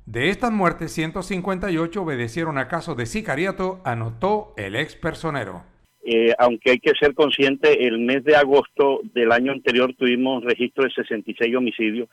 De 0.06 0.30
estas 0.30 0.52
muertes, 0.52 0.92
158 0.92 2.02
obedecieron 2.02 2.58
a 2.58 2.68
casos 2.68 2.98
de 2.98 3.06
sicariato, 3.06 3.82
anotó 3.86 4.54
el 4.58 4.76
ex 4.76 4.96
personero. 4.96 5.64
Eh, 6.04 6.34
aunque 6.38 6.72
hay 6.72 6.80
que 6.80 6.92
ser 7.00 7.16
consciente, 7.16 7.88
el 7.88 8.00
mes 8.00 8.24
de 8.24 8.36
agosto 8.36 9.00
del 9.14 9.32
año 9.32 9.52
anterior 9.52 9.96
tuvimos 9.98 10.44
registro 10.44 10.84
de 10.84 10.92
66 10.92 11.56
homicidios 11.56 12.10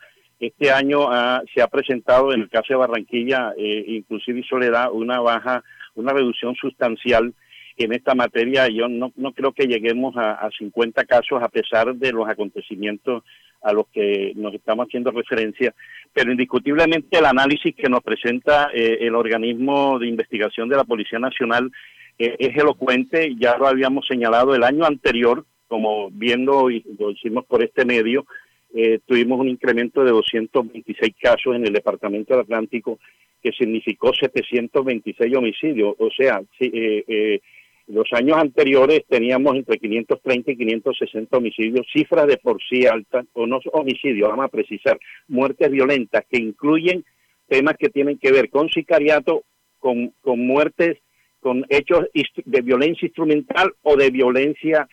este 0.47 0.71
año 0.71 1.07
se 1.53 1.61
ha 1.61 1.67
presentado 1.67 2.33
en 2.33 2.41
el 2.41 2.49
caso 2.49 2.67
de 2.69 2.75
Barranquilla, 2.75 3.53
eh, 3.57 3.85
inclusive 3.87 4.43
Soledad, 4.43 4.91
una 4.91 5.19
baja, 5.19 5.63
una 5.95 6.13
reducción 6.13 6.55
sustancial 6.55 7.33
en 7.77 7.93
esta 7.93 8.13
materia. 8.15 8.67
Yo 8.67 8.87
no, 8.87 9.11
creo 9.33 9.51
que 9.51 9.67
lleguemos 9.67 10.15
a, 10.17 10.33
a 10.33 10.49
50 10.51 11.05
casos 11.05 11.41
a 11.41 11.49
pesar 11.49 11.95
de 11.95 12.11
los 12.11 12.27
acontecimientos 12.27 13.23
a 13.63 13.73
los 13.73 13.87
que 13.87 14.33
nos 14.35 14.53
estamos 14.53 14.87
haciendo 14.87 15.11
referencia, 15.11 15.73
pero 16.11 16.31
indiscutiblemente 16.31 17.17
el 17.17 17.25
análisis 17.25 17.73
que 17.75 17.89
nos 17.89 18.01
presenta 18.01 18.69
eh, 18.73 18.97
el 19.01 19.15
organismo 19.15 19.97
de 19.99 20.07
investigación 20.07 20.69
de 20.69 20.75
la 20.75 20.83
Policía 20.83 21.17
Nacional 21.17 21.71
eh, 22.19 22.35
es 22.37 22.55
elocuente, 22.57 23.33
ya 23.39 23.57
lo 23.57 23.67
habíamos 23.67 24.05
señalado 24.05 24.53
el 24.53 24.63
año 24.63 24.85
anterior, 24.85 25.45
como 25.67 26.11
viendo 26.11 26.69
y 26.69 26.83
lo 26.99 27.11
hicimos 27.11 27.45
por 27.45 27.63
este 27.63 27.85
medio, 27.85 28.25
eh, 28.73 28.99
tuvimos 29.05 29.39
un 29.39 29.49
incremento 29.49 30.03
de 30.03 30.11
226 30.11 31.13
casos 31.21 31.55
en 31.55 31.65
el 31.65 31.73
Departamento 31.73 32.33
del 32.33 32.41
Atlántico, 32.41 32.99
que 33.41 33.51
significó 33.51 34.13
726 34.13 35.35
homicidios. 35.35 35.95
O 35.99 36.09
sea, 36.09 36.41
eh, 36.59 37.03
eh, 37.07 37.39
los 37.87 38.11
años 38.13 38.37
anteriores 38.37 39.03
teníamos 39.07 39.55
entre 39.55 39.77
530 39.77 40.51
y 40.51 40.57
560 40.57 41.37
homicidios, 41.37 41.85
cifras 41.93 42.25
de 42.25 42.37
por 42.37 42.57
sí 42.63 42.87
altas, 42.87 43.25
o 43.33 43.45
no 43.45 43.59
homicidios, 43.73 44.29
vamos 44.29 44.45
a 44.45 44.49
precisar, 44.49 44.97
muertes 45.27 45.69
violentas 45.69 46.25
que 46.27 46.39
incluyen 46.39 47.05
temas 47.47 47.75
que 47.77 47.89
tienen 47.89 48.17
que 48.17 48.31
ver 48.31 48.49
con 48.49 48.69
sicariato, 48.69 49.43
con, 49.77 50.13
con 50.21 50.39
muertes, 50.39 50.97
con 51.43 51.65
hechos 51.69 52.05
de 52.45 52.61
violencia 52.61 53.05
instrumental 53.05 53.73
o 53.83 53.95
de 53.95 54.09
violencia 54.09 54.87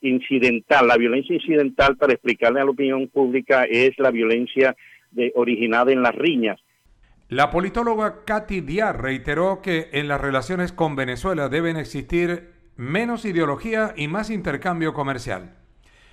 incidental. 0.00 0.86
La 0.86 0.96
violencia 0.96 1.34
incidental, 1.34 1.96
para 1.96 2.14
explicarle 2.14 2.60
a 2.60 2.64
la 2.64 2.70
opinión 2.70 3.08
pública, 3.08 3.64
es 3.64 3.98
la 3.98 4.10
violencia 4.10 4.74
originada 5.34 5.92
en 5.92 6.02
las 6.02 6.14
riñas. 6.14 6.58
La 7.28 7.50
politóloga 7.50 8.24
Katy 8.24 8.60
Díaz 8.60 8.96
reiteró 8.96 9.60
que 9.60 9.88
en 9.92 10.06
las 10.06 10.20
relaciones 10.20 10.72
con 10.72 10.94
Venezuela 10.94 11.48
deben 11.48 11.76
existir 11.76 12.52
menos 12.76 13.24
ideología 13.24 13.94
y 13.96 14.06
más 14.06 14.30
intercambio 14.30 14.94
comercial. 14.94 15.56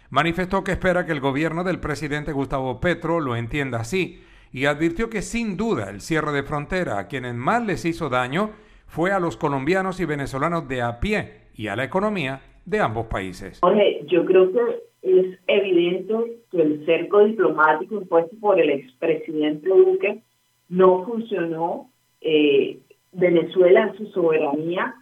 Manifestó 0.10 0.64
que 0.64 0.72
espera 0.72 1.06
que 1.06 1.12
el 1.12 1.20
gobierno 1.20 1.64
del 1.64 1.80
presidente 1.80 2.32
Gustavo 2.32 2.80
Petro 2.80 3.20
lo 3.20 3.36
entienda 3.36 3.80
así, 3.80 4.24
y 4.52 4.66
advirtió 4.66 5.10
que 5.10 5.22
sin 5.22 5.58
duda 5.58 5.90
el 5.90 6.02
cierre 6.02 6.32
de 6.32 6.44
frontera 6.44 7.00
a 7.00 7.08
quienes 7.08 7.34
más 7.34 7.66
les 7.66 7.86
hizo 7.86 8.10
daño 8.10 8.52
fue 8.94 9.12
a 9.12 9.20
los 9.20 9.38
colombianos 9.38 10.00
y 10.00 10.06
venezolanos 10.06 10.68
de 10.68 10.84
a 10.84 11.00
pie 11.00 11.50
y 11.56 11.66
a 11.66 11.76
la 11.76 11.84
economía 11.84 12.42
de 12.64 12.80
ambos 12.80 13.08
países. 13.08 13.60
Jorge, 13.62 14.02
yo 14.06 14.24
creo 14.24 14.54
que 14.54 14.84
es 15.02 15.40
evidente 15.48 16.14
que 16.52 16.62
el 16.62 16.86
cerco 16.86 17.26
diplomático 17.26 17.96
impuesto 17.96 18.36
por 18.40 18.62
el 18.62 18.70
expresidente 18.70 19.68
Duque 19.68 20.22
no 20.70 21.06
funcionó. 21.06 21.90
Eh, 22.22 22.78
Venezuela 23.14 23.82
en 23.82 23.98
su 23.98 24.06
soberanía 24.12 24.94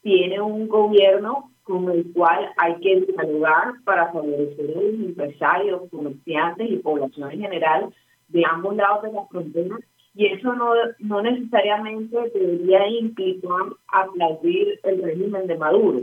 tiene 0.00 0.40
un 0.40 0.66
gobierno 0.66 1.50
con 1.62 1.90
el 1.90 2.10
cual 2.14 2.48
hay 2.56 2.76
que 2.76 3.02
dialogar 3.02 3.74
para 3.84 4.12
favorecer 4.12 4.70
a 4.70 4.80
los 4.80 4.94
empresarios, 4.94 5.90
comerciantes 5.90 6.70
y 6.70 6.76
población 6.76 7.32
en 7.32 7.40
general 7.40 7.94
de 8.28 8.42
ambos 8.50 8.76
lados 8.76 9.02
de 9.02 9.12
la 9.12 9.26
frontera 9.26 9.76
y 10.16 10.26
eso 10.26 10.54
no, 10.54 10.72
no 11.00 11.20
necesariamente 11.20 12.16
debería 12.32 12.88
implicar 12.88 13.66
aplaudir 13.88 14.80
el 14.82 15.02
régimen 15.02 15.46
de 15.46 15.58
Maduro. 15.58 16.00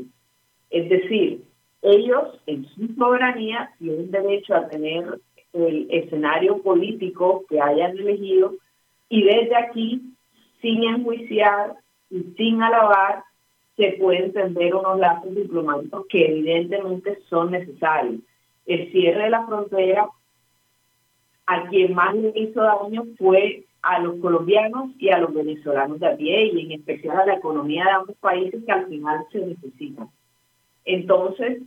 Es 0.69 0.87
decir, 0.87 1.43
ellos 1.81 2.39
en 2.45 2.65
su 2.65 2.93
soberanía 2.93 3.71
tienen 3.79 4.11
derecho 4.11 4.53
a 4.53 4.69
tener 4.69 5.19
el 5.53 5.87
escenario 5.89 6.61
político 6.61 7.43
que 7.49 7.59
hayan 7.59 7.97
elegido 7.97 8.53
y 9.09 9.23
desde 9.23 9.55
aquí, 9.55 10.01
sin 10.61 10.83
enjuiciar 10.83 11.73
y 12.11 12.21
sin 12.37 12.61
alabar, 12.61 13.23
se 13.75 13.93
pueden 13.99 14.31
tender 14.31 14.75
unos 14.75 14.99
lazos 14.99 15.33
diplomáticos 15.33 16.05
que 16.07 16.27
evidentemente 16.27 17.17
son 17.29 17.49
necesarios. 17.49 18.21
El 18.67 18.91
cierre 18.91 19.23
de 19.23 19.29
la 19.31 19.47
frontera 19.47 20.07
a 21.47 21.67
quien 21.67 21.95
más 21.95 22.15
le 22.15 22.31
hizo 22.35 22.61
daño 22.61 23.05
fue 23.17 23.65
a 23.83 23.99
los 23.99 24.19
colombianos 24.21 24.91
y 24.97 25.09
a 25.09 25.19
los 25.19 25.33
venezolanos 25.33 25.99
de 25.99 26.07
a 26.07 26.15
pie 26.15 26.45
y 26.45 26.65
en 26.65 26.71
especial 26.79 27.19
a 27.19 27.25
la 27.25 27.35
economía 27.35 27.83
de 27.83 27.91
ambos 27.91 28.15
países 28.17 28.63
que 28.65 28.71
al 28.71 28.87
final 28.87 29.25
se 29.31 29.45
necesitan. 29.45 30.07
Entonces, 30.85 31.61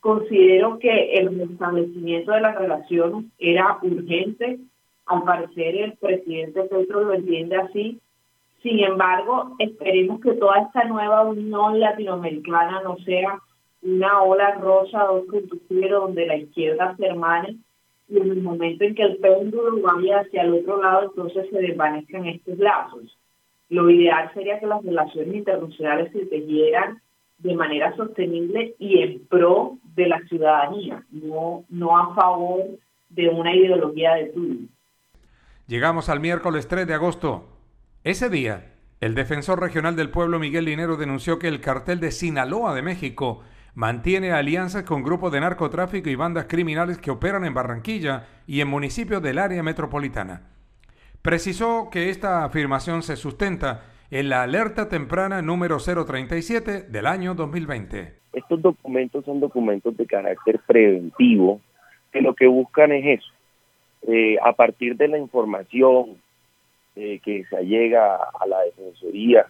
considero 0.00 0.78
que 0.80 1.14
el 1.14 1.38
restablecimiento 1.38 2.32
de 2.32 2.40
las 2.40 2.56
relaciones 2.56 3.26
era 3.38 3.78
urgente. 3.82 4.58
Al 5.06 5.22
parecer 5.22 5.76
el 5.76 5.92
presidente 5.94 6.64
Petro 6.64 7.04
lo 7.04 7.14
entiende 7.14 7.56
así. 7.56 8.00
Sin 8.62 8.80
embargo, 8.80 9.54
esperemos 9.58 10.20
que 10.20 10.32
toda 10.32 10.62
esta 10.62 10.84
nueva 10.84 11.22
unión 11.22 11.78
latinoamericana 11.78 12.82
no 12.82 12.96
sea 12.98 13.38
una 13.82 14.22
ola 14.22 14.56
rosa 14.56 15.06
2.0 15.06 15.88
donde 15.88 16.26
la 16.26 16.36
izquierda 16.36 16.96
se 16.96 17.06
y 18.10 18.16
en 18.18 18.30
el 18.30 18.42
momento 18.42 18.84
en 18.84 18.94
que 18.94 19.02
el 19.02 19.16
péndulo 19.18 19.80
vaya 19.80 20.20
hacia 20.20 20.42
el 20.42 20.54
otro 20.54 20.82
lado, 20.82 21.04
entonces 21.04 21.46
se 21.50 21.58
desvanezcan 21.58 22.26
estos 22.26 22.58
lazos. 22.58 23.16
Lo 23.68 23.88
ideal 23.88 24.30
sería 24.34 24.58
que 24.58 24.66
las 24.66 24.84
relaciones 24.84 25.34
internacionales 25.34 26.12
se 26.12 26.26
tejieran 26.26 27.00
de 27.38 27.54
manera 27.54 27.94
sostenible 27.96 28.74
y 28.78 29.00
en 29.00 29.26
pro 29.26 29.78
de 29.94 30.08
la 30.08 30.20
ciudadanía, 30.28 31.04
no, 31.10 31.64
no 31.68 31.96
a 31.96 32.14
favor 32.14 32.64
de 33.08 33.28
una 33.28 33.54
ideología 33.54 34.14
de 34.14 34.26
turno. 34.26 34.68
Llegamos 35.66 36.08
al 36.08 36.20
miércoles 36.20 36.68
3 36.68 36.86
de 36.86 36.94
agosto. 36.94 37.44
Ese 38.02 38.28
día, 38.28 38.74
el 39.00 39.14
defensor 39.14 39.60
regional 39.60 39.94
del 39.96 40.10
pueblo 40.10 40.38
Miguel 40.38 40.64
Linero 40.64 40.96
denunció 40.96 41.38
que 41.38 41.48
el 41.48 41.60
cartel 41.60 42.00
de 42.00 42.10
Sinaloa 42.10 42.74
de 42.74 42.82
México 42.82 43.42
mantiene 43.74 44.32
alianzas 44.32 44.84
con 44.84 45.02
grupos 45.02 45.32
de 45.32 45.40
narcotráfico 45.40 46.08
y 46.08 46.14
bandas 46.14 46.46
criminales 46.46 46.98
que 46.98 47.10
operan 47.10 47.44
en 47.44 47.54
Barranquilla 47.54 48.26
y 48.46 48.60
en 48.60 48.68
municipios 48.68 49.22
del 49.22 49.38
área 49.38 49.62
metropolitana. 49.62 50.42
Precisó 51.22 51.88
que 51.90 52.08
esta 52.08 52.44
afirmación 52.44 53.02
se 53.02 53.16
sustenta 53.16 53.82
en 54.10 54.28
la 54.28 54.42
alerta 54.42 54.88
temprana 54.88 55.42
número 55.42 55.78
037 55.78 56.82
del 56.82 57.06
año 57.06 57.34
2020. 57.34 58.14
Estos 58.32 58.62
documentos 58.62 59.24
son 59.24 59.40
documentos 59.40 59.96
de 59.96 60.06
carácter 60.06 60.60
preventivo 60.66 61.60
que 62.12 62.20
lo 62.20 62.34
que 62.34 62.46
buscan 62.46 62.92
es 62.92 63.20
eso, 63.20 63.32
eh, 64.02 64.36
a 64.42 64.52
partir 64.52 64.96
de 64.96 65.08
la 65.08 65.18
información 65.18 66.16
eh, 66.96 67.20
que 67.24 67.44
se 67.44 67.64
llega 67.64 68.16
a 68.16 68.46
la 68.46 68.60
Defensoría, 68.62 69.46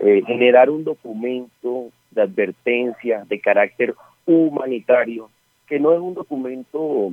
eh, 0.00 0.22
generar 0.26 0.70
un 0.70 0.84
documento 0.84 1.90
de 2.14 2.22
advertencia 2.22 3.24
de 3.28 3.40
carácter 3.40 3.94
humanitario, 4.26 5.30
que 5.66 5.80
no 5.80 5.92
es 5.92 6.00
un 6.00 6.14
documento, 6.14 7.10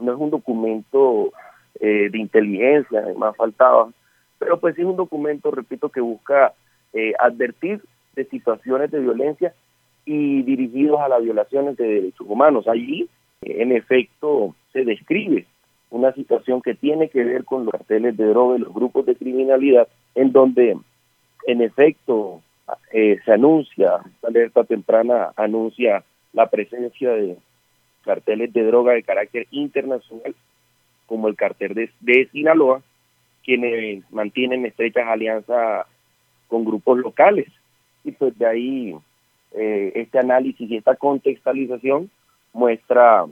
no 0.00 0.12
es 0.12 0.18
un 0.18 0.30
documento 0.30 1.32
eh, 1.78 2.08
de 2.10 2.18
inteligencia, 2.18 3.00
además 3.00 3.36
faltaba, 3.36 3.90
pero 4.38 4.58
pues 4.58 4.78
es 4.78 4.84
un 4.84 4.96
documento, 4.96 5.50
repito, 5.50 5.90
que 5.90 6.00
busca 6.00 6.54
eh, 6.92 7.12
advertir 7.18 7.82
de 8.16 8.24
situaciones 8.24 8.90
de 8.90 9.00
violencia 9.00 9.54
y 10.04 10.42
dirigidos 10.42 11.00
a 11.00 11.08
las 11.08 11.22
violaciones 11.22 11.76
de 11.76 11.86
derechos 11.86 12.26
humanos. 12.26 12.66
Allí, 12.66 13.08
en 13.42 13.72
efecto, 13.72 14.54
se 14.72 14.84
describe 14.84 15.46
una 15.90 16.12
situación 16.12 16.62
que 16.62 16.74
tiene 16.74 17.08
que 17.08 17.22
ver 17.24 17.44
con 17.44 17.64
los 17.64 17.72
carteles 17.72 18.16
de 18.16 18.26
droga 18.26 18.56
y 18.56 18.60
los 18.60 18.72
grupos 18.72 19.06
de 19.06 19.16
criminalidad, 19.16 19.88
en 20.14 20.32
donde, 20.32 20.76
en 21.46 21.62
efecto, 21.62 22.40
eh, 22.92 23.18
se 23.24 23.32
anuncia, 23.32 24.00
esta 24.06 24.28
alerta 24.28 24.64
temprana 24.64 25.32
anuncia 25.36 26.04
la 26.32 26.48
presencia 26.48 27.10
de 27.10 27.36
carteles 28.04 28.52
de 28.52 28.64
droga 28.64 28.92
de 28.92 29.02
carácter 29.02 29.46
internacional, 29.50 30.34
como 31.06 31.28
el 31.28 31.36
cartel 31.36 31.74
de, 31.74 31.90
de 32.00 32.28
Sinaloa, 32.30 32.82
quienes 33.44 34.10
mantienen 34.12 34.66
estrechas 34.66 35.06
alianzas 35.06 35.86
con 36.48 36.64
grupos 36.64 36.98
locales. 36.98 37.48
Y 38.04 38.12
pues 38.12 38.36
de 38.38 38.46
ahí 38.46 38.96
eh, 39.52 39.92
este 39.94 40.18
análisis 40.18 40.70
y 40.70 40.76
esta 40.76 40.96
contextualización 40.96 42.10
muestra 42.52 43.24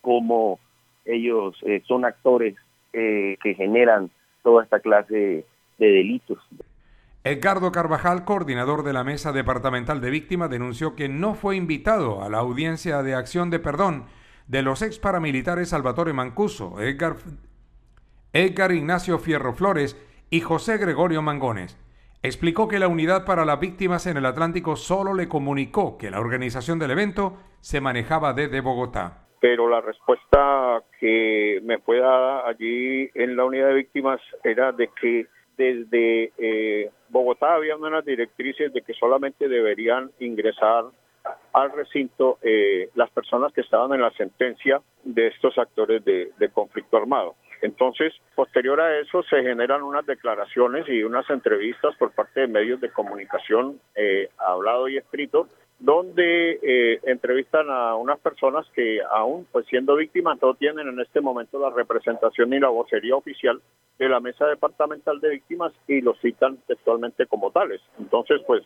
cómo 0.00 0.58
ellos 1.04 1.56
eh, 1.62 1.82
son 1.86 2.04
actores 2.04 2.54
que 2.92 3.54
generan 3.54 4.08
toda 4.42 4.64
esta 4.64 4.80
clase 4.80 5.44
de 5.78 5.86
delitos. 5.86 6.38
Edgardo 7.28 7.72
Carvajal, 7.72 8.24
coordinador 8.24 8.84
de 8.84 8.92
la 8.92 9.02
Mesa 9.02 9.32
Departamental 9.32 10.00
de 10.00 10.10
Víctimas, 10.10 10.48
denunció 10.48 10.94
que 10.94 11.08
no 11.08 11.34
fue 11.34 11.56
invitado 11.56 12.22
a 12.22 12.28
la 12.28 12.38
audiencia 12.38 13.02
de 13.02 13.16
acción 13.16 13.50
de 13.50 13.58
perdón 13.58 14.04
de 14.46 14.62
los 14.62 14.80
ex 14.80 15.00
paramilitares 15.00 15.70
Salvatore 15.70 16.12
Mancuso, 16.12 16.80
Edgar, 16.80 17.16
Edgar 18.32 18.70
Ignacio 18.70 19.18
Fierro 19.18 19.54
Flores 19.54 20.00
y 20.30 20.40
José 20.40 20.78
Gregorio 20.78 21.20
Mangones. 21.20 21.76
Explicó 22.22 22.68
que 22.68 22.78
la 22.78 22.86
Unidad 22.86 23.24
para 23.24 23.44
las 23.44 23.58
Víctimas 23.58 24.06
en 24.06 24.18
el 24.18 24.26
Atlántico 24.26 24.76
solo 24.76 25.12
le 25.12 25.28
comunicó 25.28 25.98
que 25.98 26.12
la 26.12 26.20
organización 26.20 26.78
del 26.78 26.92
evento 26.92 27.38
se 27.58 27.80
manejaba 27.80 28.34
desde 28.34 28.60
Bogotá. 28.60 29.26
Pero 29.40 29.68
la 29.68 29.80
respuesta 29.80 30.80
que 31.00 31.60
me 31.64 31.78
fue 31.78 31.98
dada 31.98 32.46
allí 32.46 33.10
en 33.14 33.36
la 33.36 33.44
Unidad 33.46 33.66
de 33.66 33.74
Víctimas 33.74 34.20
era 34.44 34.70
de 34.70 34.90
que 35.00 35.26
desde 35.56 36.32
eh, 36.38 36.90
Bogotá 37.08 37.54
había 37.54 37.76
unas 37.76 38.04
directrices 38.04 38.72
de 38.72 38.82
que 38.82 38.94
solamente 38.94 39.48
deberían 39.48 40.10
ingresar 40.20 40.84
al 41.52 41.72
recinto 41.72 42.38
eh, 42.42 42.90
las 42.94 43.10
personas 43.10 43.52
que 43.52 43.62
estaban 43.62 43.92
en 43.92 44.02
la 44.02 44.10
sentencia 44.12 44.80
de 45.04 45.28
estos 45.28 45.58
actores 45.58 46.04
de, 46.04 46.50
conflicto 46.52 46.96
armado. 46.96 47.34
Entonces, 47.62 48.12
posterior 48.34 48.80
a 48.80 48.98
eso, 49.00 49.22
se 49.22 49.42
generan 49.42 49.82
unas 49.82 50.04
declaraciones 50.06 50.86
y 50.88 51.02
unas 51.02 51.28
entrevistas 51.30 51.96
por 51.96 52.12
parte 52.12 52.40
de 52.40 52.48
medios 52.48 52.80
de 52.80 52.90
comunicación 52.90 53.80
eh, 53.94 54.28
hablado 54.38 54.88
y 54.88 54.98
escrito 54.98 55.48
donde 55.78 56.58
eh, 56.62 57.00
entrevistan 57.04 57.68
a 57.68 57.96
unas 57.96 58.18
personas 58.20 58.66
que 58.74 59.00
aún 59.10 59.46
pues 59.52 59.66
siendo 59.66 59.96
víctimas 59.96 60.38
no 60.40 60.54
tienen 60.54 60.88
en 60.88 61.00
este 61.00 61.20
momento 61.20 61.58
la 61.58 61.70
representación 61.70 62.50
ni 62.50 62.58
la 62.58 62.68
vocería 62.68 63.14
oficial 63.14 63.60
de 63.98 64.08
la 64.08 64.20
mesa 64.20 64.46
departamental 64.46 65.20
de 65.20 65.30
víctimas 65.30 65.72
y 65.86 66.00
los 66.00 66.18
citan 66.20 66.58
textualmente 66.66 67.26
como 67.26 67.50
tales. 67.50 67.80
Entonces 67.98 68.40
pues 68.46 68.62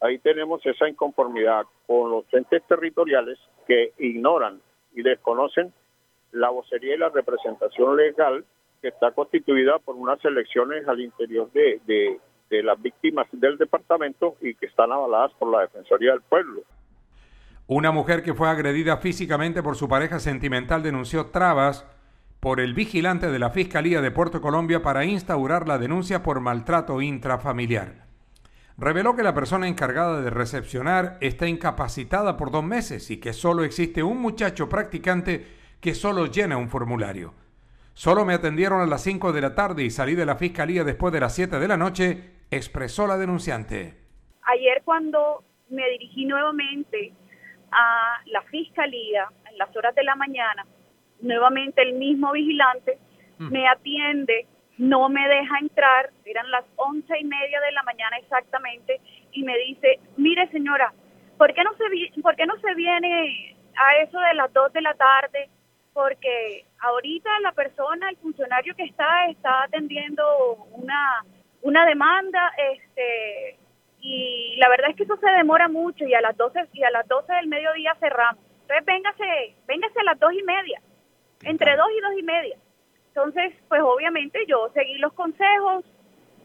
ahí 0.00 0.18
tenemos 0.18 0.64
esa 0.66 0.88
inconformidad 0.88 1.64
con 1.86 2.10
los 2.10 2.24
entes 2.32 2.62
territoriales 2.66 3.38
que 3.66 3.92
ignoran 3.98 4.60
y 4.94 5.02
desconocen 5.02 5.72
la 6.32 6.50
vocería 6.50 6.94
y 6.94 6.98
la 6.98 7.08
representación 7.08 7.96
legal 7.96 8.44
que 8.80 8.88
está 8.88 9.12
constituida 9.12 9.78
por 9.78 9.96
unas 9.96 10.24
elecciones 10.24 10.86
al 10.88 11.00
interior 11.00 11.50
de, 11.52 11.80
de, 11.86 12.18
de 12.50 12.62
las 12.62 12.80
víctimas 12.82 13.26
del 13.32 13.56
departamento 13.56 14.36
y 14.40 14.54
que 14.54 14.66
están 14.66 14.92
avaladas 14.92 15.32
por 15.38 15.50
la 15.50 15.60
Defensoría 15.60 16.12
del 16.12 16.22
Pueblo. 16.22 16.62
Una 17.66 17.92
mujer 17.92 18.22
que 18.22 18.34
fue 18.34 18.48
agredida 18.48 18.96
físicamente 18.96 19.62
por 19.62 19.76
su 19.76 19.88
pareja 19.88 20.18
sentimental 20.18 20.82
denunció 20.82 21.26
trabas 21.26 21.86
por 22.40 22.58
el 22.58 22.74
vigilante 22.74 23.30
de 23.30 23.38
la 23.38 23.50
Fiscalía 23.50 24.00
de 24.00 24.10
Puerto 24.10 24.40
Colombia 24.40 24.82
para 24.82 25.04
instaurar 25.04 25.68
la 25.68 25.78
denuncia 25.78 26.22
por 26.22 26.40
maltrato 26.40 27.00
intrafamiliar. 27.00 28.06
Reveló 28.76 29.14
que 29.14 29.22
la 29.22 29.34
persona 29.34 29.68
encargada 29.68 30.22
de 30.22 30.30
recepcionar 30.30 31.18
está 31.20 31.46
incapacitada 31.46 32.38
por 32.38 32.50
dos 32.50 32.64
meses 32.64 33.10
y 33.10 33.18
que 33.18 33.34
solo 33.34 33.62
existe 33.62 34.02
un 34.02 34.18
muchacho 34.18 34.70
practicante 34.70 35.46
que 35.80 35.94
solo 35.94 36.26
llena 36.26 36.56
un 36.56 36.70
formulario. 36.70 37.34
Solo 38.00 38.24
me 38.24 38.32
atendieron 38.32 38.80
a 38.80 38.86
las 38.86 39.02
5 39.02 39.30
de 39.30 39.42
la 39.42 39.54
tarde 39.54 39.84
y 39.84 39.90
salí 39.90 40.14
de 40.14 40.24
la 40.24 40.36
fiscalía 40.36 40.84
después 40.84 41.12
de 41.12 41.20
las 41.20 41.34
7 41.34 41.58
de 41.58 41.68
la 41.68 41.76
noche, 41.76 42.46
expresó 42.50 43.06
la 43.06 43.18
denunciante. 43.18 43.92
Ayer 44.44 44.80
cuando 44.86 45.44
me 45.68 45.86
dirigí 45.90 46.24
nuevamente 46.24 47.12
a 47.70 48.22
la 48.24 48.40
fiscalía 48.44 49.28
en 49.50 49.58
las 49.58 49.76
horas 49.76 49.94
de 49.94 50.02
la 50.02 50.16
mañana, 50.16 50.64
nuevamente 51.20 51.82
el 51.82 51.92
mismo 51.92 52.32
vigilante 52.32 52.96
mm. 53.36 53.52
me 53.52 53.68
atiende, 53.68 54.46
no 54.78 55.10
me 55.10 55.28
deja 55.28 55.58
entrar, 55.58 56.08
eran 56.24 56.50
las 56.50 56.64
once 56.76 57.12
y 57.20 57.24
media 57.24 57.60
de 57.60 57.72
la 57.72 57.82
mañana 57.82 58.16
exactamente, 58.16 58.98
y 59.32 59.42
me 59.42 59.58
dice, 59.58 60.00
mire 60.16 60.50
señora, 60.52 60.94
¿por 61.36 61.52
qué 61.52 61.62
no 61.64 61.72
se, 61.74 62.22
por 62.22 62.34
qué 62.34 62.46
no 62.46 62.58
se 62.60 62.74
viene 62.76 63.58
a 63.76 64.02
eso 64.02 64.18
de 64.18 64.34
las 64.36 64.50
dos 64.54 64.72
de 64.72 64.80
la 64.80 64.94
tarde? 64.94 65.50
Porque 65.92 66.64
ahorita 66.80 67.30
la 67.40 67.52
persona, 67.52 68.08
el 68.10 68.16
funcionario 68.16 68.74
que 68.76 68.84
está, 68.84 69.26
está 69.28 69.64
atendiendo 69.64 70.54
una, 70.72 71.24
una 71.62 71.84
demanda, 71.86 72.52
este, 72.72 73.58
y 74.00 74.56
la 74.56 74.68
verdad 74.68 74.90
es 74.90 74.96
que 74.96 75.02
eso 75.02 75.16
se 75.16 75.30
demora 75.30 75.68
mucho 75.68 76.04
y 76.06 76.14
a 76.14 76.20
las 76.20 76.36
12 76.36 76.68
y 76.72 76.82
a 76.84 76.90
las 76.90 77.06
12 77.08 77.32
del 77.32 77.48
mediodía 77.48 77.94
cerramos. 78.00 78.42
Entonces 78.62 78.86
véngase, 78.86 79.54
véngase 79.66 80.00
a 80.00 80.04
las 80.04 80.18
dos 80.18 80.32
y 80.32 80.42
media, 80.42 80.80
entre 81.42 81.76
dos 81.76 81.88
y 81.96 82.00
dos 82.00 82.12
y 82.18 82.22
media. 82.22 82.56
Entonces, 83.08 83.52
pues 83.68 83.80
obviamente 83.82 84.46
yo 84.46 84.70
seguí 84.72 84.94
los 84.98 85.12
consejos, 85.12 85.84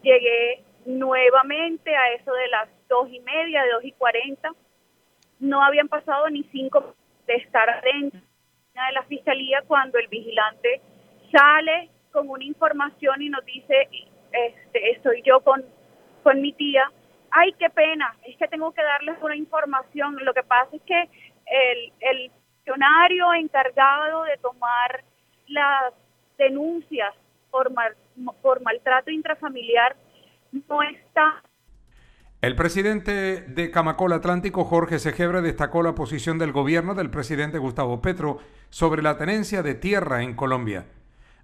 llegué 0.02 0.64
nuevamente 0.84 1.94
a 1.94 2.12
eso 2.14 2.32
de 2.32 2.48
las 2.48 2.68
dos 2.88 3.08
y 3.10 3.20
media, 3.20 3.62
de 3.62 3.70
dos 3.70 3.84
y 3.84 3.92
cuarenta. 3.92 4.50
No 5.38 5.62
habían 5.62 5.88
pasado 5.88 6.28
ni 6.28 6.42
cinco 6.44 6.94
de 7.26 7.34
estar 7.36 7.70
adentro 7.70 8.20
de 8.84 8.92
la 8.92 9.02
fiscalía 9.04 9.62
cuando 9.66 9.98
el 9.98 10.08
vigilante 10.08 10.80
sale 11.32 11.90
con 12.12 12.28
una 12.28 12.44
información 12.44 13.22
y 13.22 13.28
nos 13.28 13.44
dice, 13.44 13.88
este, 14.32 14.90
estoy 14.90 15.22
yo 15.22 15.40
con, 15.40 15.64
con 16.22 16.40
mi 16.40 16.52
tía, 16.52 16.90
ay, 17.30 17.52
qué 17.58 17.70
pena, 17.70 18.14
es 18.24 18.36
que 18.36 18.48
tengo 18.48 18.72
que 18.72 18.82
darles 18.82 19.16
una 19.22 19.36
información. 19.36 20.16
Lo 20.22 20.34
que 20.34 20.42
pasa 20.42 20.74
es 20.74 20.82
que 20.82 21.00
el, 21.00 21.92
el 22.00 22.30
funcionario 22.64 23.34
encargado 23.34 24.24
de 24.24 24.36
tomar 24.38 25.04
las 25.48 25.92
denuncias 26.38 27.14
por, 27.50 27.72
por 28.42 28.62
maltrato 28.62 29.10
intrafamiliar 29.10 29.96
no 30.68 30.82
está. 30.82 31.42
El 32.46 32.54
presidente 32.54 33.40
de 33.40 33.72
Camacol 33.72 34.12
Atlántico, 34.12 34.62
Jorge 34.62 35.00
Segebra, 35.00 35.42
destacó 35.42 35.82
la 35.82 35.96
posición 35.96 36.38
del 36.38 36.52
gobierno 36.52 36.94
del 36.94 37.10
presidente 37.10 37.58
Gustavo 37.58 38.00
Petro 38.00 38.38
sobre 38.68 39.02
la 39.02 39.18
tenencia 39.18 39.64
de 39.64 39.74
tierra 39.74 40.22
en 40.22 40.36
Colombia. 40.36 40.86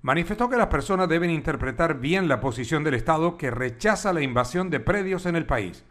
Manifestó 0.03 0.49
que 0.49 0.57
las 0.57 0.69
personas 0.69 1.09
deben 1.09 1.31
interpretar 1.31 1.99
bien 1.99 2.29
la 2.29 2.39
posición 2.39 2.85
del 2.85 2.95
Estado 2.95 3.37
que 3.37 3.51
rechaza 3.51 4.13
la 4.13 4.23
invasión 4.23 4.71
de 4.71 4.79
predios 4.79 5.27
en 5.27 5.35
el 5.35 5.45
país. 5.45 5.85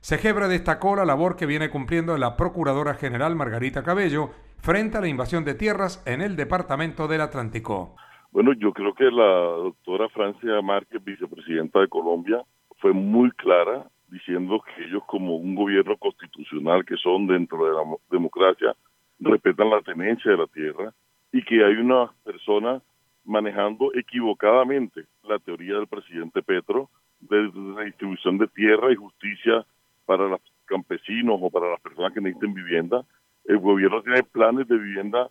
Segebra 0.00 0.48
destacó 0.48 0.96
la 0.96 1.04
labor 1.04 1.36
que 1.36 1.46
viene 1.46 1.70
cumpliendo 1.70 2.18
la 2.18 2.36
Procuradora 2.36 2.94
General 2.94 3.36
Margarita 3.36 3.84
Cabello 3.84 4.30
frente 4.58 4.98
a 4.98 5.02
la 5.02 5.06
invasión 5.06 5.44
de 5.44 5.54
tierras 5.54 6.02
en 6.04 6.20
el 6.20 6.34
Departamento 6.34 7.06
del 7.06 7.20
Atlántico. 7.20 7.94
Bueno, 8.32 8.54
yo 8.54 8.72
creo 8.72 8.92
que 8.92 9.04
la 9.04 9.62
doctora 9.62 10.08
Francia 10.08 10.60
Márquez, 10.62 11.00
vicepresidenta 11.04 11.78
de 11.78 11.86
Colombia, 11.86 12.42
fue 12.80 12.92
muy 12.92 13.30
clara 13.30 13.86
diciendo 14.08 14.62
que 14.62 14.84
ellos 14.84 15.02
como 15.06 15.36
un 15.36 15.54
gobierno 15.54 15.96
constitucional 15.96 16.84
que 16.84 16.96
son 16.96 17.26
dentro 17.26 17.64
de 17.64 17.72
la 17.72 17.82
democracia, 18.10 18.74
respetan 19.18 19.70
la 19.70 19.80
tenencia 19.82 20.30
de 20.30 20.36
la 20.36 20.46
tierra 20.46 20.92
y 21.32 21.42
que 21.42 21.64
hay 21.64 21.74
unas 21.74 22.12
personas 22.24 22.82
manejando 23.24 23.92
equivocadamente 23.94 25.04
la 25.24 25.38
teoría 25.38 25.74
del 25.74 25.88
presidente 25.88 26.42
Petro 26.42 26.88
de 27.20 27.50
redistribución 27.76 28.38
de 28.38 28.46
tierra 28.48 28.92
y 28.92 28.96
justicia 28.96 29.66
para 30.04 30.28
los 30.28 30.40
campesinos 30.66 31.38
o 31.40 31.50
para 31.50 31.70
las 31.70 31.80
personas 31.80 32.12
que 32.12 32.20
necesiten 32.20 32.54
vivienda. 32.54 33.04
El 33.44 33.58
gobierno 33.58 34.02
tiene 34.02 34.22
planes 34.22 34.68
de 34.68 34.78
vivienda 34.78 35.28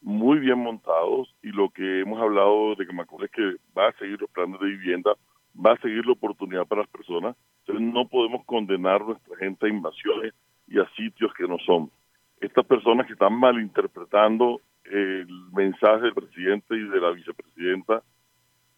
muy 0.00 0.38
bien 0.38 0.58
montados 0.58 1.34
y 1.42 1.48
lo 1.48 1.70
que 1.70 2.00
hemos 2.00 2.20
hablado 2.20 2.74
de 2.76 2.84
acuerdo 2.84 3.24
es 3.24 3.30
que 3.30 3.56
va 3.76 3.88
a 3.88 3.92
seguir 3.98 4.20
los 4.20 4.30
planes 4.30 4.60
de 4.60 4.66
vivienda, 4.66 5.12
va 5.54 5.72
a 5.72 5.80
seguir 5.80 6.04
la 6.06 6.12
oportunidad 6.12 6.66
para 6.66 6.82
las 6.82 6.90
personas. 6.90 7.36
Entonces 7.60 7.92
no 7.92 8.08
podemos 8.08 8.44
condenar 8.44 9.02
a 9.02 9.06
nuestra 9.06 9.36
gente 9.36 9.66
a 9.66 9.68
invasiones 9.68 10.34
y 10.66 10.78
a 10.78 10.88
sitios 10.96 11.32
que 11.34 11.46
no 11.46 11.58
son. 11.58 11.90
Estas 12.40 12.64
personas 12.66 13.06
que 13.06 13.14
están 13.14 13.34
malinterpretando 13.38 14.60
el 14.84 15.26
mensaje 15.52 16.02
del 16.02 16.14
presidente 16.14 16.76
y 16.76 16.88
de 16.88 17.00
la 17.00 17.10
vicepresidenta, 17.10 18.02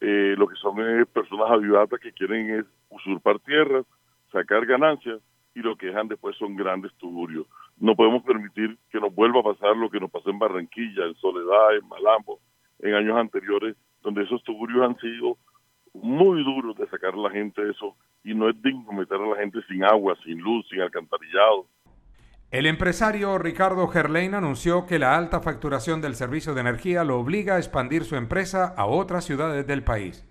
eh, 0.00 0.35
lo 0.37 0.48
que 0.48 0.56
son 0.56 0.80
es 0.80 1.06
personas 1.09 1.50
avivadas 1.50 2.00
que 2.00 2.12
quieren 2.12 2.61
es 2.61 2.66
usurpar 2.88 3.38
tierras, 3.40 3.85
sacar 4.33 4.64
ganancias 4.66 5.20
y 5.54 5.61
lo 5.61 5.76
que 5.76 5.87
dejan 5.87 6.09
después 6.09 6.37
son 6.37 6.56
grandes 6.56 6.92
tuburios. 6.94 7.46
No 7.78 7.94
podemos 7.94 8.22
permitir 8.22 8.78
que 8.90 9.00
nos 9.00 9.14
vuelva 9.14 9.40
a 9.40 9.54
pasar 9.54 9.76
lo 9.76 9.90
que 9.90 10.00
nos 10.00 10.11
pasó 10.11 10.30
en 10.30 10.38
Barranquilla, 10.38 11.06
en 11.06 11.14
Soledad, 11.16 11.76
en 11.76 11.88
Malambo, 11.88 12.40
en 12.78 12.94
años 12.94 13.16
anteriores, 13.16 13.76
donde 14.02 14.22
esos 14.22 14.42
tuburios 14.44 14.83
han 14.83 14.96
sido 14.98 15.37
muy 15.94 16.44
duros 16.44 16.76
de 16.76 16.88
sacar 16.88 17.14
a 17.14 17.16
la 17.16 17.31
gente 17.31 17.68
eso 17.68 17.96
y 18.24 18.35
no 18.35 18.48
es 18.48 18.61
digno 18.62 18.92
meter 18.92 19.20
a 19.20 19.26
la 19.26 19.37
gente 19.37 19.59
sin 19.68 19.85
agua, 19.85 20.16
sin 20.24 20.38
luz, 20.38 20.66
sin 20.68 20.81
alcantarillado. 20.81 21.66
El 22.50 22.66
empresario 22.66 23.38
Ricardo 23.38 23.87
Gerlein 23.88 24.35
anunció 24.35 24.87
que 24.87 24.98
la 24.98 25.16
alta 25.16 25.40
facturación 25.40 26.00
del 26.00 26.14
servicio 26.14 26.55
de 26.55 26.62
energía 26.62 27.05
lo 27.05 27.18
obliga 27.18 27.55
a 27.55 27.59
expandir 27.59 28.05
su 28.05 28.16
empresa 28.16 28.74
a 28.76 28.87
otras 28.87 29.24
ciudades 29.24 29.66
del 29.66 29.85
país 29.85 30.26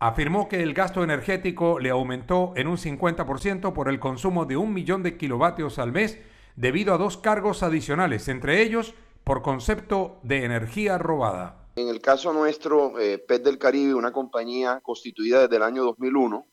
afirmó 0.00 0.48
que 0.48 0.62
el 0.62 0.74
gasto 0.74 1.02
energético 1.02 1.78
le 1.78 1.90
aumentó 1.90 2.52
en 2.56 2.68
un 2.68 2.76
50% 2.76 3.72
por 3.72 3.88
el 3.88 3.98
consumo 3.98 4.44
de 4.44 4.56
un 4.56 4.72
millón 4.72 5.02
de 5.02 5.16
kilovatios 5.16 5.78
al 5.78 5.92
mes 5.92 6.20
debido 6.56 6.94
a 6.94 6.98
dos 6.98 7.16
cargos 7.16 7.62
adicionales, 7.62 8.28
entre 8.28 8.62
ellos 8.62 8.94
por 9.24 9.42
concepto 9.42 10.20
de 10.22 10.44
energía 10.44 10.98
robada. 10.98 11.67
En 11.78 11.86
el 11.86 12.00
caso 12.00 12.32
nuestro, 12.32 12.98
eh, 12.98 13.18
PET 13.18 13.44
del 13.44 13.56
Caribe, 13.56 13.94
una 13.94 14.10
compañía 14.10 14.80
constituida 14.80 15.42
desde 15.42 15.58
el 15.58 15.62
año 15.62 15.84
2001, 15.84 16.48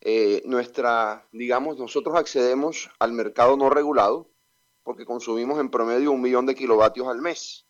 eh, 0.00 0.44
nuestra, 0.46 1.26
digamos, 1.32 1.76
nosotros 1.76 2.14
accedemos 2.14 2.88
al 3.00 3.12
mercado 3.12 3.56
no 3.56 3.68
regulado 3.68 4.30
porque 4.84 5.04
consumimos 5.04 5.58
en 5.58 5.70
promedio 5.70 6.12
un 6.12 6.20
millón 6.20 6.46
de 6.46 6.54
kilovatios 6.54 7.08
al 7.08 7.20
mes. 7.20 7.66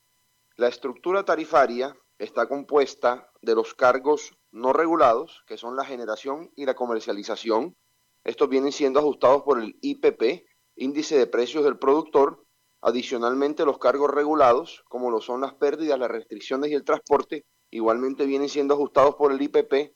La 0.57 0.69
estructura 0.69 1.25
tarifaria 1.25 1.97
está 2.19 2.47
compuesta 2.47 3.33
de 3.41 3.55
los 3.55 3.73
cargos 3.73 4.37
no 4.51 4.75
regulados, 4.75 5.43
que 5.47 5.57
son 5.57 5.77
la 5.77 5.87
generación 5.87 6.53
y 6.55 6.67
la 6.67 6.75
comercialización. 6.75 7.79
Estos 8.25 8.51
vienen 8.51 8.73
siendo 8.73 9.01
ajustados 9.01 9.43
por 9.45 9.59
el 9.59 9.79
IPP, 9.81 10.45
índice 10.77 11.17
de 11.17 11.27
precios 11.27 11.65
del 11.65 11.79
productor. 11.79 12.45
Adicionalmente, 12.83 13.65
los 13.65 13.79
cargos 13.79 14.11
regulados, 14.11 14.85
como 14.89 15.11
lo 15.11 15.21
son 15.21 15.43
las 15.43 15.55
pérdidas, 15.55 15.99
las 15.99 16.11
restricciones 16.11 16.71
y 16.71 16.75
el 16.75 16.85
transporte, 16.85 17.45
igualmente 17.71 18.27
vienen 18.27 18.49
siendo 18.49 18.75
ajustados 18.75 19.17
por 19.17 19.33
el 19.33 19.43
IPP. 19.43 19.95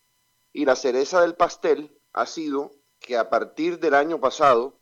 Y 0.53 0.65
la 0.65 0.77
cereza 0.77 1.21
del 1.21 1.35
pastel 1.35 1.99
ha 2.13 2.27
sido 2.27 2.71
que 3.01 3.17
a 3.17 3.31
partir 3.31 3.81
del 3.81 3.95
año 3.95 4.21
pasado 4.21 4.79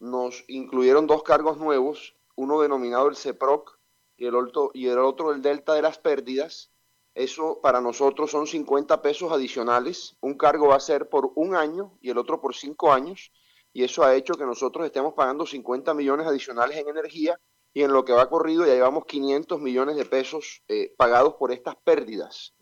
nos 0.00 0.44
incluyeron 0.48 1.06
dos 1.06 1.22
cargos 1.22 1.58
nuevos, 1.58 2.16
uno 2.36 2.60
denominado 2.60 3.08
el 3.08 3.16
CEPROC 3.16 3.78
y 4.16 4.26
el 4.26 4.34
otro, 4.34 4.70
y 4.74 4.88
el 4.88 4.98
otro 4.98 5.32
el 5.32 5.42
Delta 5.42 5.74
de 5.74 5.82
las 5.82 5.98
Pérdidas, 5.98 6.74
eso 7.14 7.60
para 7.62 7.80
nosotros 7.80 8.30
son 8.30 8.46
50 8.46 9.00
pesos 9.00 9.30
adicionales. 9.30 10.16
Un 10.20 10.36
cargo 10.36 10.68
va 10.68 10.76
a 10.76 10.80
ser 10.80 11.08
por 11.08 11.30
un 11.36 11.54
año 11.54 11.96
y 12.00 12.10
el 12.10 12.18
otro 12.18 12.40
por 12.40 12.56
cinco 12.56 12.92
años. 12.92 13.30
Y 13.74 13.84
eso 13.84 14.02
ha 14.02 14.14
hecho 14.14 14.34
que 14.34 14.46
nosotros 14.46 14.86
estemos 14.86 15.12
pagando 15.12 15.44
50 15.44 15.92
millones 15.92 16.26
adicionales 16.26 16.78
en 16.78 16.88
energía 16.88 17.38
y 17.74 17.82
en 17.82 17.92
lo 17.92 18.06
que 18.06 18.14
va 18.14 18.30
corrido 18.30 18.64
ya 18.64 18.72
llevamos 18.72 19.04
500 19.04 19.60
millones 19.60 19.96
de 19.96 20.06
pesos 20.06 20.62
eh, 20.68 20.94
pagados 20.96 21.34
por 21.34 21.52
estas 21.52 21.76
pérdidas. 21.84 22.54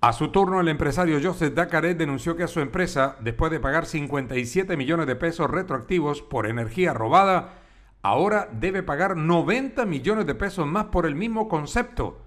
A 0.00 0.12
su 0.12 0.32
turno, 0.32 0.60
el 0.60 0.68
empresario 0.68 1.20
Joseph 1.22 1.54
Dacaret 1.54 1.96
denunció 1.96 2.34
que 2.34 2.42
a 2.42 2.48
su 2.48 2.58
empresa, 2.58 3.16
después 3.20 3.52
de 3.52 3.60
pagar 3.60 3.86
57 3.86 4.76
millones 4.76 5.06
de 5.06 5.14
pesos 5.14 5.50
retroactivos 5.50 6.22
por 6.22 6.46
energía 6.46 6.92
robada, 6.92 7.62
ahora 8.02 8.48
debe 8.52 8.82
pagar 8.82 9.16
90 9.16 9.84
millones 9.86 10.26
de 10.26 10.34
pesos 10.34 10.66
más 10.66 10.86
por 10.86 11.06
el 11.06 11.14
mismo 11.14 11.48
concepto 11.48 12.18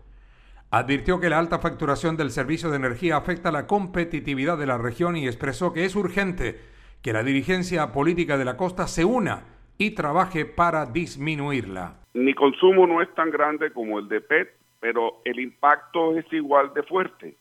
Advirtió 0.73 1.19
que 1.19 1.29
la 1.29 1.37
alta 1.37 1.59
facturación 1.59 2.15
del 2.15 2.31
servicio 2.31 2.69
de 2.69 2.77
energía 2.77 3.17
afecta 3.17 3.51
la 3.51 3.67
competitividad 3.67 4.57
de 4.57 4.65
la 4.65 4.77
región 4.77 5.17
y 5.17 5.27
expresó 5.27 5.73
que 5.73 5.83
es 5.83 5.97
urgente 5.97 6.61
que 7.01 7.13
la 7.13 7.23
dirigencia 7.23 7.91
política 7.91 8.37
de 8.37 8.45
la 8.45 8.57
costa 8.57 8.87
se 8.87 9.05
una 9.05 9.43
y 9.77 9.91
trabaje 9.91 10.45
para 10.45 10.85
disminuirla. 10.85 11.95
Mi 12.13 12.33
consumo 12.33 12.85
no 12.85 13.01
es 13.01 13.13
tan 13.15 13.31
grande 13.31 13.71
como 13.71 13.99
el 13.99 14.07
de 14.07 14.21
PET, 14.21 14.53
pero 14.79 15.21
el 15.25 15.39
impacto 15.39 16.17
es 16.17 16.25
igual 16.31 16.73
de 16.73 16.83
fuerte, 16.83 17.35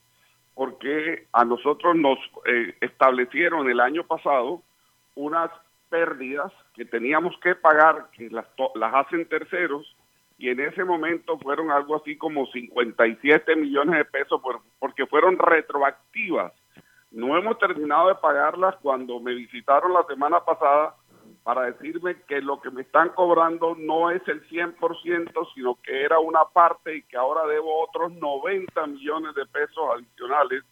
porque 0.54 1.26
a 1.32 1.44
nosotros 1.44 1.96
nos 1.96 2.18
eh, 2.46 2.74
establecieron 2.80 3.68
el 3.68 3.80
año 3.80 4.06
pasado 4.06 4.62
unas 5.14 5.50
pérdidas 5.90 6.52
que 6.74 6.84
teníamos 6.84 7.36
que 7.42 7.54
pagar, 7.54 8.08
que 8.16 8.30
las, 8.30 8.46
las 8.74 8.94
hacen 8.94 9.26
terceros, 9.28 9.94
y 10.38 10.48
en 10.48 10.60
ese 10.60 10.84
momento 10.84 11.38
fueron 11.38 11.70
algo 11.70 11.96
así 11.96 12.16
como 12.16 12.46
57 12.46 13.56
millones 13.56 13.98
de 13.98 14.04
pesos 14.06 14.40
porque 14.78 15.04
fueron 15.06 15.36
retroactivas. 15.38 16.54
No 17.10 17.36
hemos 17.36 17.58
terminado 17.58 18.08
de 18.08 18.14
pagarlas 18.16 18.76
cuando 18.82 19.18
me 19.18 19.34
visitaron 19.34 19.92
la 19.92 20.04
semana 20.04 20.44
pasada 20.44 20.94
para 21.42 21.62
decirme 21.62 22.16
que 22.28 22.40
lo 22.40 22.60
que 22.60 22.70
me 22.70 22.82
están 22.82 23.08
cobrando 23.10 23.74
no 23.74 24.10
es 24.10 24.22
el 24.28 24.46
100%, 24.48 25.54
sino 25.54 25.76
que 25.82 26.04
era 26.04 26.18
una 26.18 26.44
parte 26.44 26.96
y 26.96 27.02
que 27.02 27.16
ahora 27.16 27.46
debo 27.46 27.82
otros 27.82 28.12
90 28.12 28.86
millones 28.86 29.34
de 29.34 29.46
pesos 29.46 29.82
adicionales. 29.94 30.62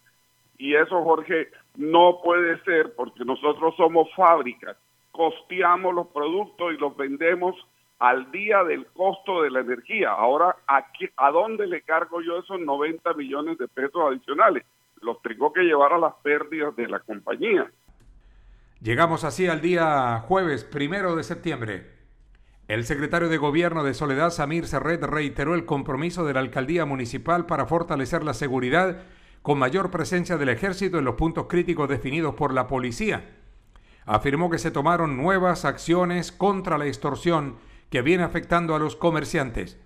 Y 0.57 0.75
eso, 0.75 1.03
Jorge, 1.03 1.49
no 1.75 2.19
puede 2.23 2.61
ser 2.63 2.93
porque 2.95 3.25
nosotros 3.25 3.75
somos 3.75 4.07
fábricas, 4.15 4.77
costeamos 5.11 5.93
los 5.93 6.07
productos 6.07 6.73
y 6.73 6.77
los 6.77 6.95
vendemos 6.95 7.55
al 7.97 8.31
día 8.31 8.63
del 8.63 8.85
costo 8.87 9.41
de 9.41 9.51
la 9.51 9.59
energía. 9.59 10.11
Ahora, 10.11 10.55
¿a, 10.67 10.85
¿a 11.17 11.31
dónde 11.31 11.67
le 11.67 11.81
cargo 11.81 12.21
yo 12.21 12.37
esos 12.37 12.59
90 12.59 13.13
millones 13.13 13.57
de 13.57 13.67
pesos 13.67 14.01
adicionales? 14.05 14.63
Los 15.01 15.21
tengo 15.21 15.53
que 15.53 15.61
llevar 15.61 15.93
a 15.93 15.97
las 15.97 16.13
pérdidas 16.23 16.75
de 16.75 16.87
la 16.87 16.99
compañía. 16.99 17.71
Llegamos 18.81 19.23
así 19.23 19.47
al 19.47 19.61
día 19.61 20.19
jueves 20.27 20.63
primero 20.63 21.15
de 21.15 21.23
septiembre. 21.23 21.99
El 22.69 22.85
secretario 22.85 23.29
de 23.29 23.37
Gobierno 23.37 23.83
de 23.83 23.93
Soledad, 23.93 24.29
Samir 24.29 24.67
Serret, 24.67 25.03
reiteró 25.03 25.55
el 25.55 25.65
compromiso 25.65 26.23
de 26.23 26.33
la 26.33 26.39
alcaldía 26.39 26.85
municipal 26.85 27.45
para 27.45 27.65
fortalecer 27.65 28.23
la 28.23 28.33
seguridad 28.33 29.01
con 29.41 29.57
mayor 29.57 29.89
presencia 29.89 30.37
del 30.37 30.49
ejército 30.49 30.99
en 30.99 31.05
los 31.05 31.15
puntos 31.15 31.47
críticos 31.47 31.89
definidos 31.89 32.35
por 32.35 32.53
la 32.53 32.67
policía. 32.67 33.25
Afirmó 34.05 34.49
que 34.49 34.59
se 34.59 34.71
tomaron 34.71 35.17
nuevas 35.17 35.65
acciones 35.65 36.31
contra 36.31 36.77
la 36.77 36.85
extorsión 36.85 37.57
que 37.89 38.01
viene 38.01 38.23
afectando 38.23 38.75
a 38.75 38.79
los 38.79 38.95
comerciantes. 38.95 39.79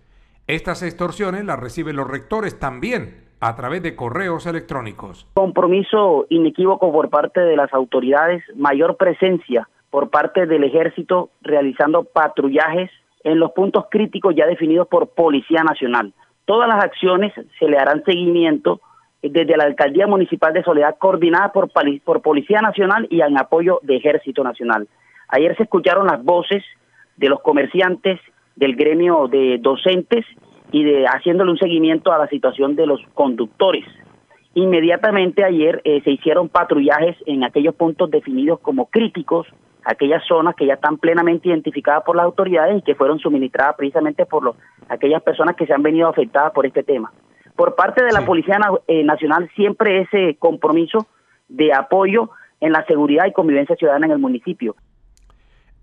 Estas 0.48 0.84
extorsiones 0.84 1.46
las 1.46 1.60
reciben 1.60 1.96
los 1.96 2.08
rectores 2.08 2.60
también 2.60 3.23
a 3.44 3.56
través 3.58 3.84
de 3.84 3.94
correos 3.94 4.46
electrónicos. 4.46 5.28
Compromiso 5.34 6.26
inequívoco 6.30 6.94
por 6.94 7.10
parte 7.10 7.42
de 7.42 7.58
las 7.58 7.74
autoridades, 7.74 8.42
mayor 8.56 8.96
presencia 8.96 9.68
por 9.90 10.10
parte 10.10 10.46
del 10.46 10.64
ejército 10.64 11.30
realizando 11.42 12.06
patrullajes 12.06 12.90
en 13.24 13.40
los 13.40 13.52
puntos 13.52 13.86
críticos 13.92 14.34
ya 14.36 14.48
definidos 14.48 14.88
por 14.88 15.10
Policía 15.10 15.62
Nacional. 15.64 16.14
Todas 16.46 16.70
las 16.70 16.84
acciones 16.84 17.34
se 17.60 17.68
le 17.68 17.78
harán 17.78 18.04
seguimiento 18.06 18.80
desde 19.22 19.58
la 19.58 19.66
Alcaldía 19.66 20.08
Municipal 20.08 20.54
de 20.54 20.64
Soledad 20.64 20.96
coordinada 20.98 21.52
por, 21.52 21.70
por 22.04 22.22
Policía 22.22 22.62
Nacional 22.62 23.08
y 23.10 23.22
en 23.22 23.38
apoyo 23.38 23.80
de 23.84 23.98
Ejército 23.98 24.44
Nacional. 24.44 24.88
Ayer 25.28 25.56
se 25.58 25.64
escucharon 25.64 26.08
las 26.08 26.24
voces 26.24 26.64
de 27.18 27.28
los 27.28 27.42
comerciantes, 27.42 28.20
del 28.56 28.76
gremio 28.76 29.28
de 29.28 29.58
docentes 29.60 30.26
y 30.74 30.84
de 30.84 31.06
haciéndole 31.06 31.52
un 31.52 31.58
seguimiento 31.58 32.12
a 32.12 32.18
la 32.18 32.28
situación 32.28 32.76
de 32.76 32.88
los 32.88 33.00
conductores. 33.14 33.86
Inmediatamente 34.56 35.44
ayer 35.46 35.82
eh, 35.86 36.02
se 36.04 36.12
hicieron 36.12 36.50
patrullajes 36.50 37.16
en 37.28 37.44
aquellos 37.44 37.76
puntos 37.76 38.10
definidos 38.10 38.60
como 38.60 38.88
críticos, 38.88 39.48
aquellas 39.86 40.24
zonas 40.28 40.56
que 40.56 40.66
ya 40.66 40.74
están 40.74 40.98
plenamente 40.98 41.50
identificadas 41.50 42.04
por 42.04 42.16
las 42.16 42.26
autoridades 42.26 42.80
y 42.80 42.82
que 42.82 42.96
fueron 42.96 43.20
suministradas 43.20 43.76
precisamente 43.76 44.26
por 44.26 44.44
los, 44.44 44.56
aquellas 44.90 45.22
personas 45.22 45.56
que 45.56 45.68
se 45.68 45.74
han 45.74 45.84
venido 45.84 46.08
afectadas 46.08 46.52
por 46.54 46.66
este 46.66 46.82
tema. 46.82 47.14
Por 47.56 47.76
parte 47.76 48.04
de 48.04 48.12
la 48.12 48.26
Policía 48.26 48.60
eh, 48.88 49.04
Nacional 49.04 49.52
siempre 49.56 50.02
ese 50.02 50.38
compromiso 50.40 51.06
de 51.50 51.72
apoyo 51.72 52.32
en 52.60 52.72
la 52.72 52.84
seguridad 52.86 53.28
y 53.28 53.32
convivencia 53.32 53.76
ciudadana 53.76 54.08
en 54.08 54.14
el 54.14 54.20
municipio. 54.20 54.76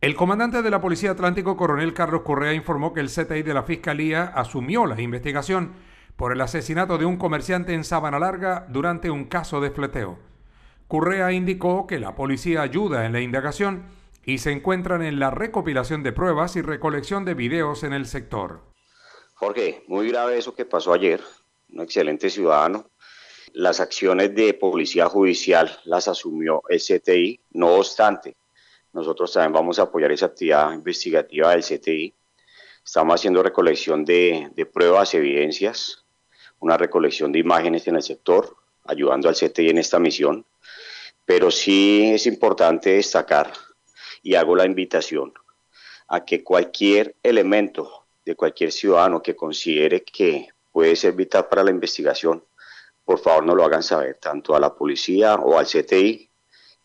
El 0.01 0.15
comandante 0.15 0.63
de 0.63 0.71
la 0.71 0.81
Policía 0.81 1.11
Atlántico, 1.11 1.59
coronel 1.59 1.93
Carlos 1.93 2.23
Correa, 2.23 2.55
informó 2.55 2.95
que 2.95 3.01
el 3.01 3.11
CTI 3.11 3.43
de 3.43 3.53
la 3.53 3.65
Fiscalía 3.65 4.33
asumió 4.35 4.87
la 4.87 4.99
investigación 4.99 5.75
por 6.17 6.33
el 6.33 6.41
asesinato 6.41 6.97
de 6.97 7.05
un 7.05 7.19
comerciante 7.19 7.75
en 7.75 7.85
Sabana 7.85 8.19
Larga 8.19 8.67
durante 8.71 9.11
un 9.11 9.27
caso 9.27 9.61
de 9.61 9.71
fleteo. 9.71 10.19
Correa 10.89 11.33
indicó 11.33 11.87
que 11.87 11.99
la 11.99 12.15
policía 12.15 12.63
ayuda 12.63 13.05
en 13.05 13.13
la 13.13 13.21
indagación 13.21 13.85
y 14.25 14.39
se 14.39 14.53
encuentran 14.53 15.03
en 15.03 15.21
la 15.21 15.31
recopilación 15.31 16.03
de 16.03 16.13
pruebas 16.13 16.57
y 16.57 16.63
recolección 16.63 17.27
de 17.27 17.35
videos 17.35 17.85
en 17.85 17.93
el 17.93 18.07
sector. 18.07 18.63
Jorge, 19.35 19.85
muy 19.87 20.09
grave 20.09 20.39
eso 20.39 20.55
que 20.55 20.65
pasó 20.65 20.95
ayer. 20.95 21.21
Un 21.69 21.83
excelente 21.83 22.31
ciudadano. 22.31 22.87
Las 23.53 23.81
acciones 23.81 24.35
de 24.35 24.55
policía 24.55 25.11
judicial 25.11 25.79
las 25.85 26.09
asumió 26.09 26.63
el 26.71 26.81
CTI. 26.81 27.39
No 27.51 27.75
obstante, 27.75 28.37
nosotros 28.93 29.33
también 29.33 29.53
vamos 29.53 29.79
a 29.79 29.83
apoyar 29.83 30.11
esa 30.11 30.27
actividad 30.27 30.73
investigativa 30.73 31.51
del 31.51 31.63
CTI. 31.63 32.13
Estamos 32.85 33.15
haciendo 33.15 33.43
recolección 33.43 34.05
de, 34.05 34.69
pruebas, 34.73 35.15
evidencias, 35.15 36.05
una 36.59 36.77
recolección 36.77 37.31
de 37.31 37.39
imágenes 37.39 37.87
en 37.87 37.97
el 37.97 38.03
sector, 38.03 38.57
ayudando 38.85 39.29
al 39.29 39.37
CTI 39.37 39.71
en 39.71 39.79
esta 39.79 40.01
misión. 40.01 40.45
Pero 41.25 41.53
sí 41.53 42.11
es 42.13 42.27
importante 42.27 42.91
destacar 42.91 43.53
y 44.23 44.35
hago 44.35 44.57
la 44.57 44.65
invitación 44.65 45.33
a 46.09 46.25
que 46.25 46.43
cualquier 46.43 47.15
elemento 47.23 48.07
de 48.25 48.35
cualquier 48.35 48.73
ciudadano 48.73 49.23
que 49.23 49.37
considere 49.37 50.03
que 50.03 50.49
puede 50.73 50.97
ser 50.97 51.13
vital 51.13 51.47
para 51.49 51.63
la 51.63 51.71
investigación, 51.71 52.45
por 53.05 53.21
favor 53.21 53.47
no 53.47 53.55
lo 53.55 53.65
hagan 53.65 53.85
saber 53.85 54.17
tanto 54.17 54.57
a 54.57 54.61
la 54.61 54.75
policía 54.75 55.37
o 55.37 55.57
al 55.59 55.67
CTI 55.67 56.29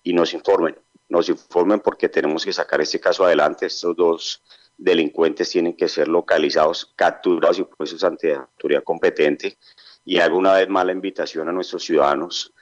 y 0.03 0.13
nos 0.13 0.33
informen 0.35 0.77
nos 1.09 1.29
informen 1.29 1.79
porque 1.79 2.09
tenemos 2.09 2.43
que 2.43 2.53
sacar 2.53 2.81
este 2.81 2.99
caso 2.99 3.25
adelante. 3.25 3.65
Estos 3.65 3.95
dos 3.95 4.43
delincuentes 4.77 5.49
tienen 5.49 5.75
que 5.75 5.87
ser 5.87 6.07
localizados, 6.07 6.93
capturados 6.95 7.59
y 7.59 7.63
puestos 7.63 8.03
ante 8.03 8.33
la 8.33 8.41
autoridad 8.41 8.83
competente. 8.83 9.57
Y 10.03 10.19
hago 10.19 10.37
una 10.37 10.53
vez 10.53 10.69
más 10.69 10.85
la 10.85 10.91
invitación 10.91 11.49
a 11.49 11.51
nuestros 11.51 11.83
ciudadanos 11.83 12.53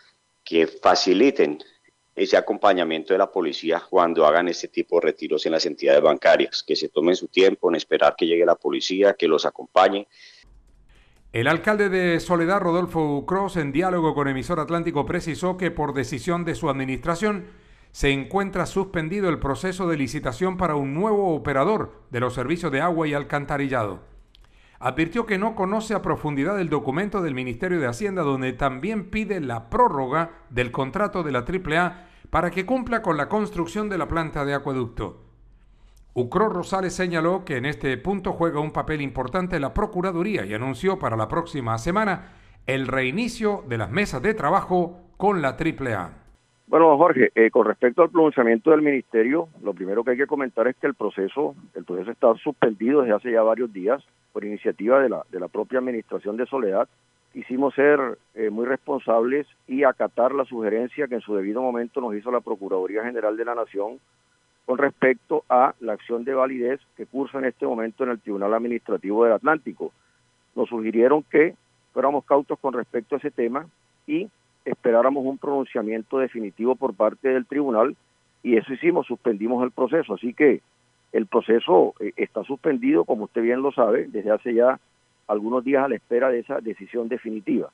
que 0.44 0.68
faciliten 0.68 1.60
ese 2.16 2.38
acompañamiento 2.38 3.14
de 3.14 3.18
la 3.18 3.32
policía 3.32 3.82
cuando 3.90 4.26
hagan 4.26 4.48
este 4.48 4.68
tipo 4.68 5.00
de 5.00 5.08
retiros 5.08 5.46
en 5.46 5.54
las 5.54 5.66
entidades 5.66 6.02
bancarias, 6.02 6.64
que 6.66 6.76
se 6.76 6.90
tomen 6.90 7.16
su 7.16 7.28
tiempo 7.28 7.70
en 7.70 7.76
esperar 7.76 8.16
que 8.16 8.28
llegue 8.28 8.46
la 8.46 8.56
policía, 8.56 9.14
que 9.14 9.28
los 9.28 9.46
acompañe. 9.46 10.08
El 11.32 11.48
alcalde 11.48 11.90
de 11.90 12.20
Soledad, 12.20 12.60
Rodolfo 12.60 13.26
Cross, 13.26 13.58
en 13.58 13.72
diálogo 13.72 14.14
con 14.14 14.28
Emisor 14.28 14.60
Atlántico, 14.60 15.08
precisó 15.08 15.58
que 15.58 15.72
por 15.72 15.96
decisión 15.96 16.46
de 16.46 16.54
su 16.54 16.70
administración, 16.70 17.48
se 17.94 18.10
encuentra 18.10 18.66
suspendido 18.66 19.30
el 19.30 19.38
proceso 19.38 19.88
de 19.88 19.98
licitación 19.98 20.58
para 20.58 20.76
un 20.76 20.96
nuevo 20.96 21.36
operador 21.36 22.02
de 22.10 22.20
los 22.20 22.34
servicios 22.34 22.72
de 22.72 22.82
agua 22.82 23.08
y 23.08 23.14
alcantarillado. 23.14 24.02
Advirtió 24.80 25.28
que 25.28 25.38
no 25.38 25.54
conoce 25.54 25.94
a 25.94 26.02
profundidad 26.02 26.60
el 26.60 26.70
documento 26.70 27.22
del 27.22 27.36
Ministerio 27.36 27.80
de 27.80 27.86
Hacienda 27.86 28.24
donde 28.24 28.52
también 28.52 29.12
pide 29.12 29.40
la 29.40 29.70
prórroga 29.70 30.32
del 30.50 30.72
contrato 30.72 31.22
de 31.22 31.32
la 31.32 31.46
AAA 31.48 32.08
para 32.32 32.50
que 32.50 32.66
cumpla 32.66 33.04
con 33.04 33.16
la 33.16 33.30
construcción 33.30 33.90
de 33.90 34.00
la 34.00 34.08
planta 34.08 34.44
de 34.44 34.56
acueducto. 34.56 35.22
Ucro 36.16 36.50
Rosales 36.50 36.96
señaló 36.96 37.46
que 37.46 37.58
en 37.58 37.66
este 37.66 37.96
punto 37.98 38.34
juega 38.34 38.60
un 38.60 38.72
papel 38.72 39.02
importante 39.02 39.60
la 39.60 39.76
Procuraduría 39.76 40.46
y 40.46 40.56
anunció 40.56 40.98
para 40.98 41.16
la 41.16 41.28
próxima 41.28 41.78
semana 41.78 42.34
el 42.66 42.88
reinicio 42.88 43.64
de 43.70 43.78
las 43.78 43.92
mesas 43.92 44.24
de 44.24 44.34
trabajo 44.34 45.00
con 45.18 45.44
la 45.44 45.50
AAA. 45.60 46.23
Bueno, 46.74 46.98
Jorge, 46.98 47.32
eh, 47.36 47.52
con 47.52 47.68
respecto 47.68 48.02
al 48.02 48.10
pronunciamiento 48.10 48.72
del 48.72 48.82
ministerio, 48.82 49.48
lo 49.62 49.76
primero 49.76 50.04
que 50.04 50.10
hay 50.10 50.18
que 50.18 50.26
comentar 50.26 50.68
es 50.68 50.76
que 50.76 50.88
el 50.88 50.96
proceso, 50.96 51.54
el 51.76 51.86
proceso 51.86 52.10
está 52.10 52.34
suspendido 52.38 53.02
desde 53.02 53.14
hace 53.14 53.32
ya 53.32 53.44
varios 53.44 53.72
días 53.72 54.04
por 54.32 54.44
iniciativa 54.44 55.00
de 55.00 55.08
la, 55.08 55.24
de 55.32 55.40
la 55.40 55.50
propia 55.50 55.78
administración 55.78 56.36
de 56.36 56.48
Soledad. 56.48 56.90
Quisimos 57.32 57.76
ser 57.76 58.18
eh, 58.34 58.50
muy 58.50 58.66
responsables 58.66 59.46
y 59.68 59.84
acatar 59.84 60.34
la 60.34 60.46
sugerencia 60.46 61.08
que 61.08 61.14
en 61.14 61.22
su 61.22 61.36
debido 61.36 61.62
momento 61.62 62.02
nos 62.02 62.16
hizo 62.16 62.32
la 62.32 62.42
Procuraduría 62.42 63.04
General 63.04 63.38
de 63.38 63.46
la 63.46 63.54
Nación 63.54 64.00
con 64.66 64.80
respecto 64.80 65.44
a 65.50 65.76
la 65.80 65.94
acción 65.94 66.24
de 66.24 66.34
validez 66.34 66.80
que 66.98 67.06
cursa 67.06 67.38
en 67.38 67.46
este 67.46 67.68
momento 67.68 68.04
en 68.04 68.10
el 68.10 68.20
Tribunal 68.20 68.52
Administrativo 68.52 69.24
del 69.26 69.34
Atlántico. 69.34 69.92
Nos 70.56 70.70
sugirieron 70.70 71.22
que 71.22 71.54
fuéramos 71.94 72.26
cautos 72.26 72.58
con 72.58 72.74
respecto 72.74 73.14
a 73.14 73.20
ese 73.20 73.30
tema 73.30 73.68
y 74.08 74.28
esperáramos 74.66 75.26
un 75.26 75.38
pronunciamiento 75.38 76.20
definitivo 76.20 76.76
por 76.76 76.94
parte 76.94 77.30
del 77.30 77.46
tribunal 77.46 77.96
y 78.44 78.58
eso 78.58 78.74
hicimos, 78.74 79.08
suspendimos 79.08 79.64
el 79.64 79.72
proceso. 79.72 80.14
Así 80.14 80.34
que 80.34 80.62
el 81.14 81.28
proceso 81.28 81.94
eh, 82.00 82.12
está 82.18 82.44
suspendido, 82.44 83.06
como 83.06 83.26
usted 83.26 83.42
bien 83.42 83.62
lo 83.62 83.72
sabe, 83.72 84.08
desde 84.08 84.32
hace 84.32 84.54
ya 84.54 84.80
algunos 85.28 85.64
días 85.64 85.86
a 85.86 85.88
la 85.88 85.96
espera 85.96 86.30
de 86.30 86.40
esa 86.40 86.60
decisión 86.60 87.08
definitiva. 87.08 87.70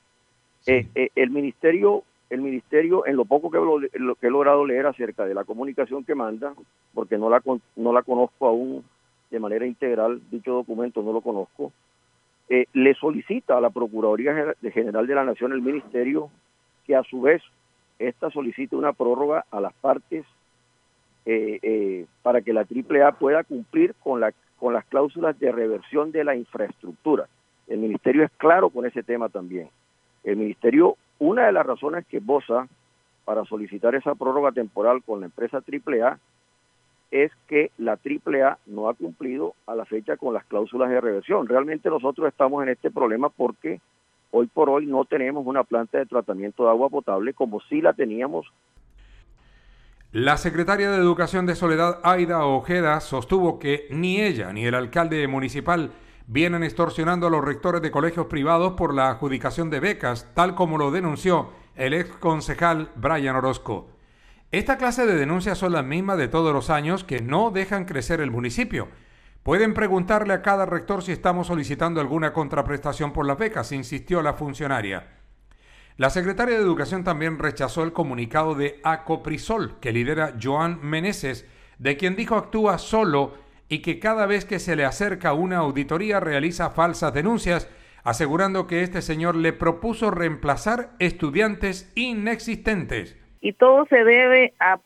Eh, 0.66 0.86
eh, 0.94 1.08
el 1.16 1.30
ministerio, 1.30 2.04
el 2.28 2.42
ministerio, 2.42 3.06
en 3.06 3.16
lo 3.16 3.24
poco 3.24 3.50
que, 3.50 3.58
lo, 3.98 4.14
que 4.14 4.26
he 4.26 4.30
logrado 4.30 4.66
leer 4.66 4.86
acerca 4.86 5.24
de 5.24 5.34
la 5.34 5.44
comunicación 5.44 6.04
que 6.04 6.14
manda, 6.14 6.54
porque 6.94 7.18
no 7.18 7.30
la 7.30 7.42
no 7.76 7.92
la 7.92 8.02
conozco 8.02 8.46
aún 8.46 8.84
de 9.30 9.40
manera 9.40 9.66
integral, 9.66 10.20
dicho 10.30 10.52
documento 10.52 11.02
no 11.02 11.12
lo 11.12 11.20
conozco, 11.20 11.72
le 12.48 12.94
solicita 12.94 13.56
a 13.56 13.60
la 13.60 13.70
Procuraduría 13.70 14.54
General 14.60 15.06
de 15.06 15.14
la 15.14 15.24
Nación, 15.24 15.52
el 15.52 15.62
ministerio, 15.62 16.30
que 16.90 16.96
a 16.96 17.04
su 17.04 17.20
vez 17.20 17.40
esta 18.00 18.30
solicite 18.30 18.74
una 18.74 18.92
prórroga 18.92 19.44
a 19.52 19.60
las 19.60 19.72
partes 19.74 20.24
eh, 21.24 21.60
eh, 21.62 22.06
para 22.22 22.42
que 22.42 22.52
la 22.52 22.62
AAA 22.62 23.12
pueda 23.12 23.44
cumplir 23.44 23.94
con 24.02 24.18
la 24.18 24.32
con 24.58 24.74
las 24.74 24.84
cláusulas 24.86 25.38
de 25.38 25.52
reversión 25.52 26.10
de 26.10 26.24
la 26.24 26.34
infraestructura. 26.34 27.28
El 27.68 27.78
ministerio 27.78 28.24
es 28.24 28.30
claro 28.38 28.70
con 28.70 28.86
ese 28.86 29.04
tema 29.04 29.28
también. 29.28 29.70
El 30.24 30.36
ministerio, 30.36 30.96
una 31.20 31.46
de 31.46 31.52
las 31.52 31.64
razones 31.64 32.04
que 32.06 32.18
goza 32.18 32.66
para 33.24 33.44
solicitar 33.44 33.94
esa 33.94 34.16
prórroga 34.16 34.50
temporal 34.50 35.00
con 35.04 35.20
la 35.20 35.26
empresa 35.26 35.62
AAA 35.62 36.18
es 37.12 37.30
que 37.46 37.70
la 37.78 37.92
AAA 37.92 38.58
no 38.66 38.88
ha 38.88 38.94
cumplido 38.94 39.54
a 39.66 39.76
la 39.76 39.84
fecha 39.84 40.16
con 40.16 40.34
las 40.34 40.44
cláusulas 40.44 40.90
de 40.90 41.00
reversión. 41.00 41.46
Realmente 41.46 41.88
nosotros 41.88 42.26
estamos 42.26 42.64
en 42.64 42.70
este 42.70 42.90
problema 42.90 43.28
porque 43.28 43.80
hoy 44.30 44.46
por 44.46 44.70
hoy 44.70 44.86
no 44.86 45.04
tenemos 45.04 45.46
una 45.46 45.64
planta 45.64 45.98
de 45.98 46.06
tratamiento 46.06 46.64
de 46.64 46.70
agua 46.70 46.88
potable 46.88 47.34
como 47.34 47.60
sí 47.68 47.80
la 47.80 47.92
teníamos. 47.92 48.46
La 50.12 50.36
secretaria 50.36 50.90
de 50.90 50.98
Educación 50.98 51.46
de 51.46 51.54
Soledad, 51.54 52.00
Aida 52.02 52.44
Ojeda, 52.44 53.00
sostuvo 53.00 53.60
que 53.60 53.86
ni 53.90 54.20
ella 54.20 54.52
ni 54.52 54.66
el 54.66 54.74
alcalde 54.74 55.26
municipal 55.28 55.92
vienen 56.26 56.64
extorsionando 56.64 57.28
a 57.28 57.30
los 57.30 57.44
rectores 57.44 57.80
de 57.80 57.90
colegios 57.90 58.26
privados 58.26 58.72
por 58.72 58.92
la 58.92 59.10
adjudicación 59.10 59.70
de 59.70 59.80
becas, 59.80 60.28
tal 60.34 60.54
como 60.54 60.78
lo 60.78 60.90
denunció 60.90 61.50
el 61.76 61.94
ex 61.94 62.10
concejal 62.16 62.90
Brian 62.96 63.36
Orozco. 63.36 63.88
Esta 64.50 64.78
clase 64.78 65.06
de 65.06 65.14
denuncias 65.14 65.58
son 65.58 65.72
las 65.72 65.84
mismas 65.84 66.18
de 66.18 66.26
todos 66.26 66.52
los 66.52 66.70
años 66.70 67.04
que 67.04 67.20
no 67.20 67.52
dejan 67.52 67.84
crecer 67.84 68.20
el 68.20 68.32
municipio. 68.32 68.88
Pueden 69.42 69.72
preguntarle 69.72 70.34
a 70.34 70.42
cada 70.42 70.66
rector 70.66 71.02
si 71.02 71.12
estamos 71.12 71.46
solicitando 71.46 72.00
alguna 72.00 72.32
contraprestación 72.32 73.12
por 73.12 73.26
las 73.26 73.38
becas, 73.38 73.72
insistió 73.72 74.20
la 74.20 74.34
funcionaria. 74.34 75.08
La 75.96 76.10
secretaria 76.10 76.56
de 76.56 76.62
Educación 76.62 77.04
también 77.04 77.38
rechazó 77.38 77.82
el 77.82 77.92
comunicado 77.92 78.54
de 78.54 78.80
Acoprisol, 78.84 79.80
que 79.80 79.92
lidera 79.92 80.34
Joan 80.40 80.78
Meneses, 80.82 81.48
de 81.78 81.96
quien 81.96 82.16
dijo 82.16 82.36
actúa 82.36 82.78
solo 82.78 83.34
y 83.68 83.80
que 83.80 83.98
cada 83.98 84.26
vez 84.26 84.44
que 84.44 84.58
se 84.58 84.76
le 84.76 84.84
acerca 84.84 85.32
una 85.32 85.58
auditoría 85.58 86.20
realiza 86.20 86.70
falsas 86.70 87.14
denuncias, 87.14 87.70
asegurando 88.04 88.66
que 88.66 88.82
este 88.82 89.00
señor 89.00 89.36
le 89.36 89.52
propuso 89.52 90.10
reemplazar 90.10 90.90
estudiantes 90.98 91.90
inexistentes 91.94 93.16
y 93.40 93.54
todo 93.54 93.86
se 93.86 94.04
debe 94.04 94.52
a, 94.60 94.78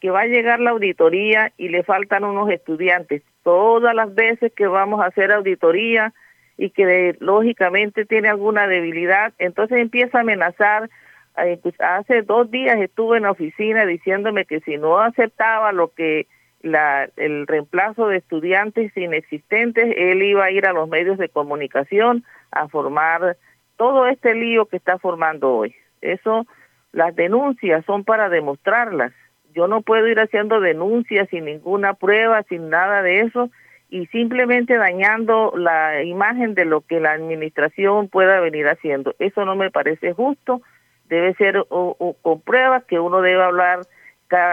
que 0.00 0.10
va 0.10 0.20
a 0.22 0.26
llegar 0.26 0.60
la 0.60 0.70
auditoría 0.70 1.52
y 1.56 1.68
le 1.68 1.82
faltan 1.84 2.24
unos 2.24 2.50
estudiantes. 2.50 3.22
Todas 3.44 3.94
las 3.94 4.12
veces 4.12 4.52
que 4.52 4.66
vamos 4.66 5.00
a 5.00 5.06
hacer 5.06 5.30
auditoría 5.30 6.12
y 6.56 6.70
que 6.70 7.16
lógicamente 7.20 8.04
tiene 8.04 8.28
alguna 8.28 8.66
debilidad, 8.66 9.32
entonces 9.38 9.78
empieza 9.78 10.18
a 10.18 10.20
amenazar. 10.22 10.90
Eh, 11.36 11.58
pues, 11.62 11.74
hace 11.80 12.22
dos 12.22 12.50
días 12.50 12.76
estuve 12.80 13.18
en 13.18 13.24
la 13.24 13.30
oficina 13.30 13.86
diciéndome 13.86 14.44
que 14.44 14.60
si 14.60 14.76
no 14.76 14.98
aceptaba 14.98 15.70
lo 15.72 15.92
que 15.92 16.26
la, 16.62 17.08
el 17.16 17.46
reemplazo 17.46 18.08
de 18.08 18.16
estudiantes 18.16 18.96
inexistentes, 18.96 19.94
él 19.96 20.22
iba 20.22 20.44
a 20.44 20.50
ir 20.50 20.66
a 20.66 20.72
los 20.72 20.88
medios 20.88 21.18
de 21.18 21.28
comunicación 21.28 22.24
a 22.50 22.68
formar 22.68 23.36
todo 23.76 24.06
este 24.06 24.34
lío 24.34 24.66
que 24.66 24.76
está 24.76 24.98
formando 24.98 25.52
hoy. 25.52 25.74
Eso 26.00 26.46
las 26.92 27.14
denuncias 27.14 27.84
son 27.84 28.04
para 28.04 28.28
demostrarlas. 28.28 29.12
Yo 29.54 29.68
no 29.68 29.82
puedo 29.82 30.06
ir 30.08 30.18
haciendo 30.18 30.60
denuncias 30.60 31.28
sin 31.30 31.44
ninguna 31.44 31.94
prueba, 31.94 32.42
sin 32.44 32.70
nada 32.70 33.02
de 33.02 33.20
eso, 33.20 33.50
y 33.88 34.06
simplemente 34.06 34.76
dañando 34.76 35.52
la 35.56 36.02
imagen 36.02 36.54
de 36.54 36.64
lo 36.64 36.80
que 36.80 36.98
la 36.98 37.12
administración 37.12 38.08
pueda 38.08 38.40
venir 38.40 38.66
haciendo. 38.66 39.14
Eso 39.20 39.44
no 39.44 39.54
me 39.54 39.70
parece 39.70 40.12
justo. 40.12 40.60
Debe 41.08 41.34
ser 41.34 41.64
con 41.68 42.40
pruebas 42.40 42.84
que 42.84 42.98
uno 42.98 43.20
debe 43.20 43.42
hablar 43.42 43.80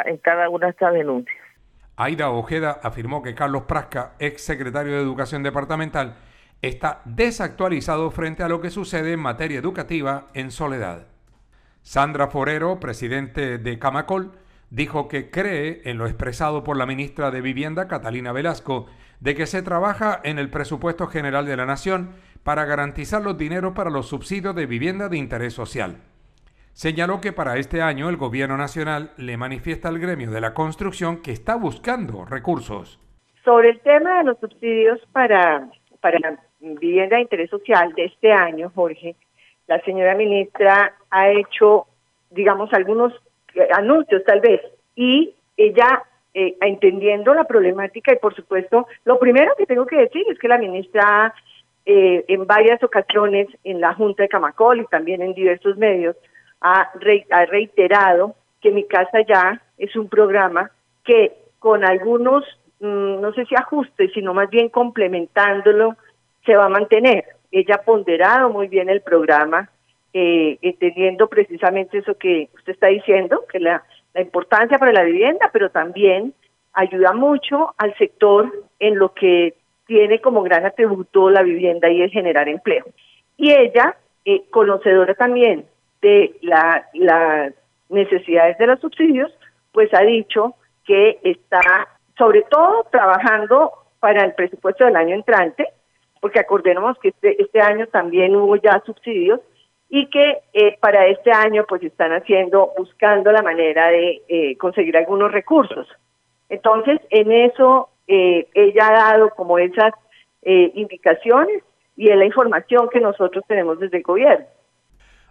en 0.06 0.18
cada 0.18 0.50
una 0.50 0.68
de 0.68 0.72
estas 0.72 0.94
denuncias. 0.94 1.38
Aida 1.96 2.30
Ojeda 2.30 2.80
afirmó 2.84 3.24
que 3.24 3.34
Carlos 3.34 3.64
Prasca, 3.64 4.14
ex 4.20 4.44
secretario 4.44 4.94
de 4.94 5.02
Educación 5.02 5.42
Departamental, 5.42 6.16
está 6.62 7.02
desactualizado 7.06 8.12
frente 8.12 8.44
a 8.44 8.50
lo 8.50 8.62
que 8.62 8.70
sucede 8.70 9.14
en 9.14 9.20
materia 9.20 9.60
educativa 9.60 10.28
en 10.36 10.52
Soledad. 10.52 11.08
Sandra 11.82 12.28
Forero, 12.28 12.80
presidente 12.80 13.58
de 13.58 13.80
Camacol, 13.80 14.32
dijo 14.72 15.08
que 15.08 15.30
cree 15.30 15.82
en 15.84 15.98
lo 15.98 16.08
expresado 16.08 16.64
por 16.64 16.78
la 16.78 16.88
ministra 16.88 17.30
de 17.30 17.42
Vivienda, 17.42 17.88
Catalina 17.88 18.32
Velasco, 18.32 18.88
de 19.20 19.36
que 19.36 19.46
se 19.46 19.62
trabaja 19.62 20.20
en 20.24 20.40
el 20.40 20.50
presupuesto 20.50 21.06
general 21.08 21.46
de 21.46 21.58
la 21.58 21.68
Nación 21.68 22.16
para 22.44 22.66
garantizar 22.66 23.22
los 23.22 23.38
dineros 23.38 23.74
para 23.74 23.92
los 23.92 24.08
subsidios 24.08 24.56
de 24.56 24.66
vivienda 24.66 25.10
de 25.10 25.18
interés 25.18 25.54
social. 25.54 25.98
Señaló 26.72 27.20
que 27.22 27.34
para 27.34 27.58
este 27.58 27.82
año 27.82 28.10
el 28.10 28.18
Gobierno 28.18 28.58
Nacional 28.58 29.12
le 29.18 29.38
manifiesta 29.38 29.90
al 29.90 30.00
gremio 30.00 30.32
de 30.32 30.42
la 30.42 30.54
construcción 30.54 31.22
que 31.22 31.32
está 31.32 31.56
buscando 31.56 32.26
recursos. 32.26 32.98
Sobre 33.44 33.72
el 33.72 33.80
tema 33.82 34.20
de 34.20 34.24
los 34.24 34.40
subsidios 34.40 35.00
para, 35.12 35.70
para 36.00 36.40
vivienda 36.62 37.18
de 37.18 37.24
interés 37.24 37.50
social 37.50 37.94
de 37.94 38.06
este 38.06 38.32
año, 38.32 38.72
Jorge, 38.74 39.16
la 39.68 39.82
señora 39.82 40.16
ministra 40.16 40.96
ha 41.10 41.30
hecho, 41.30 41.88
digamos, 42.30 42.72
algunos 42.74 43.14
anuncios 43.74 44.24
tal 44.24 44.42
vez, 44.42 44.62
y 44.96 45.34
ella, 45.58 46.04
eh, 46.34 46.56
entendiendo 46.62 47.34
la 47.34 47.44
problemática, 47.44 48.14
y 48.14 48.18
por 48.18 48.36
supuesto, 48.36 48.88
lo 49.06 49.20
primero 49.20 49.54
que 49.58 49.66
tengo 49.66 49.86
que 49.86 49.98
decir 49.98 50.26
es 50.30 50.40
que 50.40 50.48
la 50.48 50.58
ministra 50.58 51.34
eh, 51.86 52.26
en 52.28 52.46
varias 52.46 52.82
ocasiones 52.84 53.48
en 53.64 53.82
la 53.82 53.94
Junta 53.94 54.24
de 54.24 54.30
Camacol 54.30 54.82
y 54.82 54.86
también 54.86 55.22
en 55.22 55.34
diversos 55.34 55.78
medios 55.78 56.16
ha, 56.62 56.92
ha 57.32 57.46
reiterado 57.46 58.36
que 58.62 58.72
Mi 58.72 58.84
Casa 58.86 59.22
Ya 59.28 59.60
es 59.78 59.96
un 59.96 60.08
programa 60.08 60.70
que 61.04 61.34
con 61.58 61.84
algunos, 61.84 62.44
mm, 62.80 63.20
no 63.20 63.34
sé 63.34 63.46
si 63.46 63.56
ajustes, 63.56 64.12
sino 64.14 64.34
más 64.34 64.50
bien 64.50 64.70
complementándolo, 64.70 65.96
se 66.46 66.56
va 66.56 66.66
a 66.66 66.70
mantener. 66.70 67.26
Ella 67.52 67.76
ha 67.76 67.84
ponderado 67.84 68.50
muy 68.50 68.68
bien 68.68 68.90
el 68.90 69.02
programa, 69.02 69.70
eh, 70.14 70.58
entendiendo 70.62 71.28
precisamente 71.28 72.00
eso 72.00 72.18
que 72.18 72.50
usted 72.56 72.74
está 72.74 72.88
diciendo, 72.88 73.46
que 73.52 73.60
la, 73.60 73.84
importancia 74.16 74.78
para 74.78 74.92
la 74.92 75.04
vivienda, 75.04 75.50
pero 75.54 75.70
también 75.70 76.34
ayuda 76.74 77.14
mucho 77.14 77.74
al 77.78 77.96
sector 77.98 78.52
en 78.80 78.98
lo 79.00 79.14
que 79.14 79.56
tiene 79.86 80.20
como 80.20 80.44
gran 80.44 80.66
atributo 80.66 81.30
la 81.30 81.42
vivienda 81.42 81.90
y 81.90 82.02
es 82.02 82.12
generar 82.12 82.50
empleo. 82.50 82.84
Y 83.38 83.54
ella, 83.54 83.96
eh, 84.26 84.44
conocedora 84.50 85.14
también 85.14 85.66
de 86.02 86.36
la, 86.42 86.86
las 86.94 87.54
necesidades 87.88 88.58
de 88.58 88.68
los 88.68 88.82
subsidios, 88.82 89.32
pues 89.72 89.94
ha 89.94 90.02
dicho 90.02 90.56
que 90.86 91.20
está 91.24 91.88
sobre 92.18 92.44
todo 92.44 92.86
trabajando 92.92 93.72
para 94.02 94.26
el 94.26 94.34
presupuesto 94.34 94.86
del 94.86 94.98
año 94.98 95.16
entrante, 95.16 95.68
porque 96.20 96.40
acordemos 96.40 96.98
que 97.00 97.10
este, 97.10 97.42
este 97.42 97.62
año 97.62 97.88
también 97.88 98.36
hubo 98.36 98.58
ya 98.58 98.82
subsidios 98.86 99.40
y 99.94 100.10
que 100.10 100.38
eh, 100.54 100.78
para 100.80 101.06
este 101.08 101.34
año 101.34 101.66
pues 101.68 101.84
están 101.84 102.14
haciendo, 102.14 102.72
buscando 102.78 103.30
la 103.34 103.42
manera 103.42 103.90
de 103.90 104.22
eh, 104.30 104.58
conseguir 104.58 104.96
algunos 104.96 105.34
recursos. 105.34 105.86
Entonces, 106.48 107.02
en 107.10 107.30
eso 107.30 107.90
eh, 108.08 108.48
ella 108.54 108.88
ha 108.88 109.10
dado 109.10 109.30
como 109.32 109.60
esas 109.60 109.94
indicaciones 110.44 111.62
y 111.96 112.10
es 112.10 112.18
la 112.18 112.26
información 112.26 112.90
que 112.92 113.00
nosotros 113.00 113.44
tenemos 113.48 113.80
desde 113.80 113.98
el 113.98 114.04
gobierno. 114.04 114.44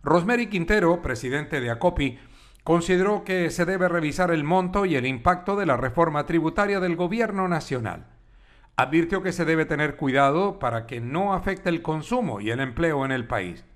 Rosemary 0.04 0.48
Quintero, 0.48 1.02
presidente 1.02 1.61
de 1.61 1.68
ACOPI, 1.68 2.20
consideró 2.62 3.24
que 3.24 3.50
se 3.50 3.64
debe 3.64 3.88
revisar 3.88 4.30
el 4.30 4.44
monto 4.44 4.86
y 4.86 4.94
el 4.94 5.06
impacto 5.06 5.56
de 5.56 5.66
la 5.66 5.76
reforma 5.76 6.26
tributaria 6.26 6.78
del 6.78 6.94
gobierno 6.94 7.48
nacional 7.48 8.06
advirtió 8.76 9.22
que 9.22 9.32
se 9.32 9.44
debe 9.44 9.66
tener 9.66 9.96
cuidado 9.96 10.58
para 10.58 10.86
que 10.86 11.00
no 11.00 11.34
afecte 11.34 11.68
el 11.68 11.82
consumo 11.82 12.40
y 12.40 12.50
el 12.50 12.61
empleo 12.61 13.04
en 13.04 13.12
el 13.12 13.26
país. 13.26 13.66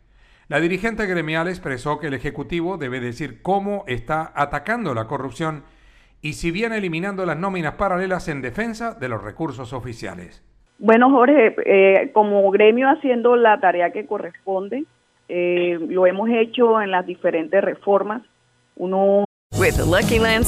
La 0.49 0.61
dirigente 0.61 1.07
gremial 1.07 1.49
expresó 1.49 1.99
que 1.99 2.09
el 2.09 2.15
Ejecutivo 2.15 2.77
debe 2.77 3.01
decir 3.01 3.41
cómo 3.41 3.85
está 3.87 4.33
atacando 4.35 4.95
la 4.95 5.07
corrupción 5.07 5.65
y 6.21 6.35
si 6.35 6.51
viene 6.51 6.79
eliminando 6.79 7.25
las 7.25 7.39
nóminas 7.39 7.75
paralelas 7.75 8.29
en 8.29 8.43
defensa 8.43 8.95
de 8.95 9.09
los 9.09 9.23
recursos 9.23 9.73
oficiales. 9.73 10.43
Bueno, 10.79 11.11
Jorge, 11.11 11.55
eh, 11.65 12.11
como 12.13 12.51
gremio 12.51 12.89
haciendo 12.89 13.37
la 13.37 13.59
tarea 13.61 13.91
que 13.91 14.07
corresponde, 14.07 14.85
eh, 15.29 15.79
lo 15.89 16.07
hemos 16.07 16.29
hecho 16.31 16.81
en 16.81 16.91
las 16.91 17.07
diferentes 17.07 17.63
reformas. 17.63 18.23
Uno. 18.77 19.25
With 19.59 19.79
Lucky 19.79 20.19
Land 20.19 20.45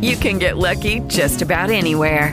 you 0.00 0.16
can 0.20 0.38
get 0.38 0.56
lucky 0.56 1.00
just 1.08 1.42
about 1.42 1.70
anywhere. 1.70 2.32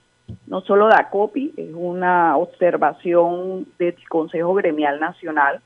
no 0.47 0.61
solo 0.61 0.87
de 0.87 0.95
ACOPI, 0.95 1.53
es 1.57 1.73
una 1.73 2.37
observación 2.37 3.67
del 3.77 3.95
Consejo 4.09 4.53
Gremial 4.53 4.99
Nacional, 4.99 5.61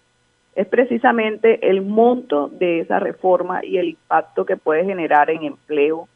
es 0.55 0.67
precisamente 0.67 1.69
el 1.69 1.81
monto 1.81 2.47
de 2.47 2.79
esa 2.79 2.99
reforma 2.99 3.63
y 3.63 3.77
el 3.77 3.89
impacto 3.89 4.45
que 4.45 4.55
puede 4.55 4.85
generar 4.85 5.29
en 5.29 5.43
empleo, 5.43 6.07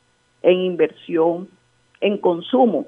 en 0.42 0.60
inversión, 0.60 1.50
en 2.00 2.18
consumo. 2.18 2.86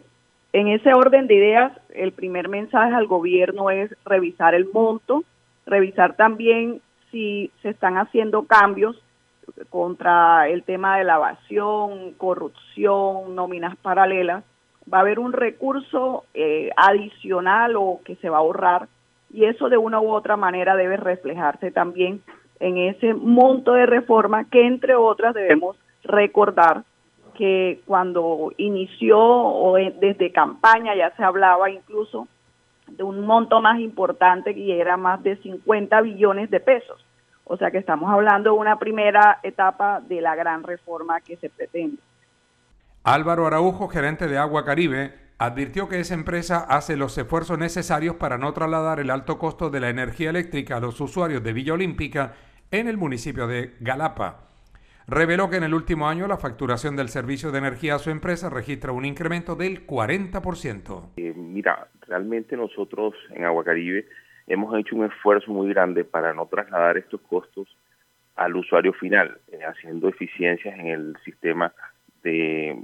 En 0.53 0.69
ese 0.69 0.93
orden 0.93 1.27
de 1.27 1.35
ideas, 1.35 1.73
el 1.93 2.13
primer 2.13 2.47
mensaje 2.47 2.93
al 2.93 3.07
gobierno 3.07 3.69
es 3.69 3.93
revisar 4.05 4.55
el 4.55 4.67
monto, 4.71 5.23
revisar 5.65 6.15
también 6.15 6.81
si 7.11 7.51
se 7.61 7.69
están 7.69 7.97
haciendo 7.97 8.43
cambios 8.43 9.01
contra 9.69 10.47
el 10.47 10.63
tema 10.63 10.97
de 10.97 11.03
la 11.03 11.15
evasión, 11.15 12.13
corrupción, 12.13 13.35
nóminas 13.35 13.75
paralelas. 13.77 14.43
Va 14.93 14.99
a 14.99 15.01
haber 15.01 15.19
un 15.19 15.33
recurso 15.33 16.25
eh, 16.33 16.69
adicional 16.75 17.75
o 17.75 18.01
que 18.03 18.15
se 18.17 18.29
va 18.29 18.37
a 18.37 18.39
ahorrar 18.41 18.87
y 19.33 19.45
eso 19.45 19.69
de 19.69 19.77
una 19.77 20.01
u 20.01 20.11
otra 20.11 20.35
manera 20.35 20.75
debe 20.75 20.97
reflejarse 20.97 21.71
también 21.71 22.21
en 22.59 22.77
ese 22.77 23.13
monto 23.13 23.73
de 23.73 23.85
reforma 23.85 24.45
que 24.45 24.65
entre 24.65 24.95
otras 24.95 25.33
debemos 25.33 25.77
recordar 26.03 26.83
que 27.35 27.81
cuando 27.85 28.51
inició 28.57 29.19
o 29.19 29.75
desde 29.75 30.31
campaña 30.31 30.95
ya 30.95 31.15
se 31.15 31.23
hablaba 31.23 31.69
incluso 31.69 32.27
de 32.87 33.03
un 33.03 33.25
monto 33.25 33.61
más 33.61 33.79
importante 33.79 34.53
que 34.53 34.79
era 34.79 34.97
más 34.97 35.23
de 35.23 35.37
50 35.37 36.01
billones 36.01 36.49
de 36.51 36.59
pesos. 36.59 37.03
O 37.45 37.57
sea 37.57 37.71
que 37.71 37.77
estamos 37.77 38.11
hablando 38.11 38.51
de 38.51 38.59
una 38.59 38.77
primera 38.77 39.39
etapa 39.43 40.01
de 40.01 40.21
la 40.21 40.35
gran 40.35 40.63
reforma 40.63 41.21
que 41.21 41.37
se 41.37 41.49
pretende. 41.49 41.97
Álvaro 43.03 43.47
Araujo, 43.47 43.87
gerente 43.87 44.27
de 44.27 44.37
Agua 44.37 44.63
Caribe, 44.63 45.15
advirtió 45.39 45.89
que 45.89 45.99
esa 45.99 46.13
empresa 46.13 46.59
hace 46.69 46.95
los 46.95 47.17
esfuerzos 47.17 47.57
necesarios 47.57 48.17
para 48.17 48.37
no 48.37 48.53
trasladar 48.53 48.99
el 48.99 49.09
alto 49.09 49.39
costo 49.39 49.71
de 49.71 49.79
la 49.79 49.89
energía 49.89 50.29
eléctrica 50.29 50.77
a 50.77 50.79
los 50.79 51.01
usuarios 51.01 51.43
de 51.43 51.51
Villa 51.51 51.73
Olímpica 51.73 52.35
en 52.69 52.87
el 52.87 52.97
municipio 52.97 53.47
de 53.47 53.73
Galapa. 53.79 54.41
Reveló 55.07 55.49
que 55.49 55.55
en 55.55 55.63
el 55.63 55.73
último 55.73 56.07
año 56.07 56.27
la 56.27 56.37
facturación 56.37 56.95
del 56.95 57.09
servicio 57.09 57.51
de 57.51 57.57
energía 57.57 57.95
a 57.95 57.99
su 57.99 58.11
empresa 58.11 58.51
registra 58.51 58.91
un 58.91 59.03
incremento 59.03 59.55
del 59.55 59.87
40%. 59.87 61.13
Eh, 61.17 61.33
mira, 61.35 61.87
realmente 62.07 62.55
nosotros 62.55 63.15
en 63.31 63.45
Agua 63.45 63.63
Caribe 63.63 64.05
hemos 64.45 64.77
hecho 64.77 64.95
un 64.95 65.05
esfuerzo 65.05 65.51
muy 65.51 65.69
grande 65.69 66.03
para 66.03 66.35
no 66.35 66.45
trasladar 66.45 66.99
estos 66.99 67.19
costos 67.21 67.67
al 68.35 68.55
usuario 68.55 68.93
final, 68.93 69.39
eh, 69.51 69.59
haciendo 69.65 70.07
eficiencias 70.07 70.77
en 70.77 70.85
el 70.85 71.17
sistema 71.25 71.73
de, 72.23 72.77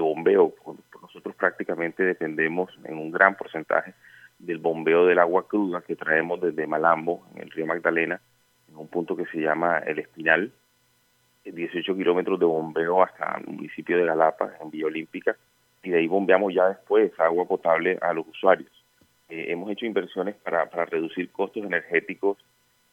bombeo 0.00 0.54
nosotros 1.00 1.34
prácticamente 1.36 2.02
dependemos 2.02 2.70
en 2.84 2.98
un 2.98 3.10
gran 3.10 3.36
porcentaje 3.36 3.94
del 4.38 4.58
bombeo 4.58 5.06
del 5.06 5.18
agua 5.18 5.46
cruda 5.48 5.80
que 5.80 5.96
traemos 5.96 6.40
desde 6.40 6.66
Malambo, 6.66 7.26
en 7.34 7.42
el 7.42 7.50
río 7.50 7.66
Magdalena, 7.66 8.20
en 8.68 8.76
un 8.76 8.88
punto 8.88 9.16
que 9.16 9.24
se 9.26 9.38
llama 9.38 9.78
El 9.78 9.98
Espinal, 10.00 10.52
18 11.44 11.96
kilómetros 11.96 12.38
de 12.38 12.44
bombeo 12.44 13.02
hasta 13.02 13.38
el 13.38 13.54
municipio 13.54 13.96
de 13.96 14.04
Galapa, 14.04 14.52
en 14.60 14.70
Villa 14.70 14.86
Olímpica, 14.86 15.36
y 15.82 15.90
de 15.90 15.98
ahí 15.98 16.06
bombeamos 16.08 16.52
ya 16.52 16.68
después 16.68 17.12
agua 17.18 17.46
potable 17.46 17.98
a 18.02 18.12
los 18.12 18.26
usuarios. 18.26 18.70
Eh, 19.28 19.46
hemos 19.48 19.70
hecho 19.70 19.86
inversiones 19.86 20.34
para, 20.36 20.68
para 20.68 20.84
reducir 20.86 21.30
costos 21.30 21.64
energéticos 21.64 22.38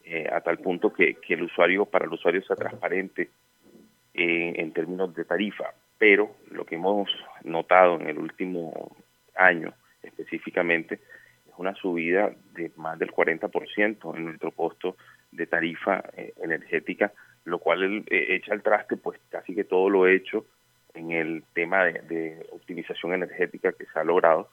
eh, 0.04 0.28
a 0.32 0.40
tal 0.40 0.58
punto 0.58 0.92
que, 0.92 1.14
que, 1.14 1.34
el 1.34 1.42
usuario, 1.42 1.84
para 1.84 2.04
el 2.04 2.12
usuario 2.12 2.42
sea 2.42 2.56
transparente 2.56 3.30
en 4.14 4.72
términos 4.72 5.14
de 5.14 5.24
tarifa 5.24 5.74
pero 5.98 6.36
lo 6.50 6.64
que 6.64 6.74
hemos 6.74 7.08
notado 7.44 8.00
en 8.00 8.08
el 8.08 8.18
último 8.18 8.94
año 9.36 9.72
específicamente 10.02 11.00
es 11.46 11.54
una 11.56 11.74
subida 11.74 12.32
de 12.52 12.70
más 12.76 12.98
del 12.98 13.10
40% 13.10 14.16
en 14.16 14.24
nuestro 14.24 14.50
costo 14.50 14.96
de 15.30 15.46
tarifa 15.46 16.04
eh, 16.16 16.34
energética, 16.42 17.12
lo 17.44 17.58
cual 17.58 18.04
eh, 18.06 18.26
echa 18.30 18.52
al 18.52 18.62
traste 18.62 18.96
pues 18.96 19.18
casi 19.30 19.54
que 19.54 19.64
todo 19.64 19.88
lo 19.88 20.06
hecho 20.06 20.46
en 20.94 21.10
el 21.10 21.44
tema 21.54 21.84
de, 21.84 22.46
optimización 22.52 23.14
energética 23.14 23.72
que 23.72 23.86
se 23.86 23.98
ha 23.98 24.04
logrado 24.04 24.48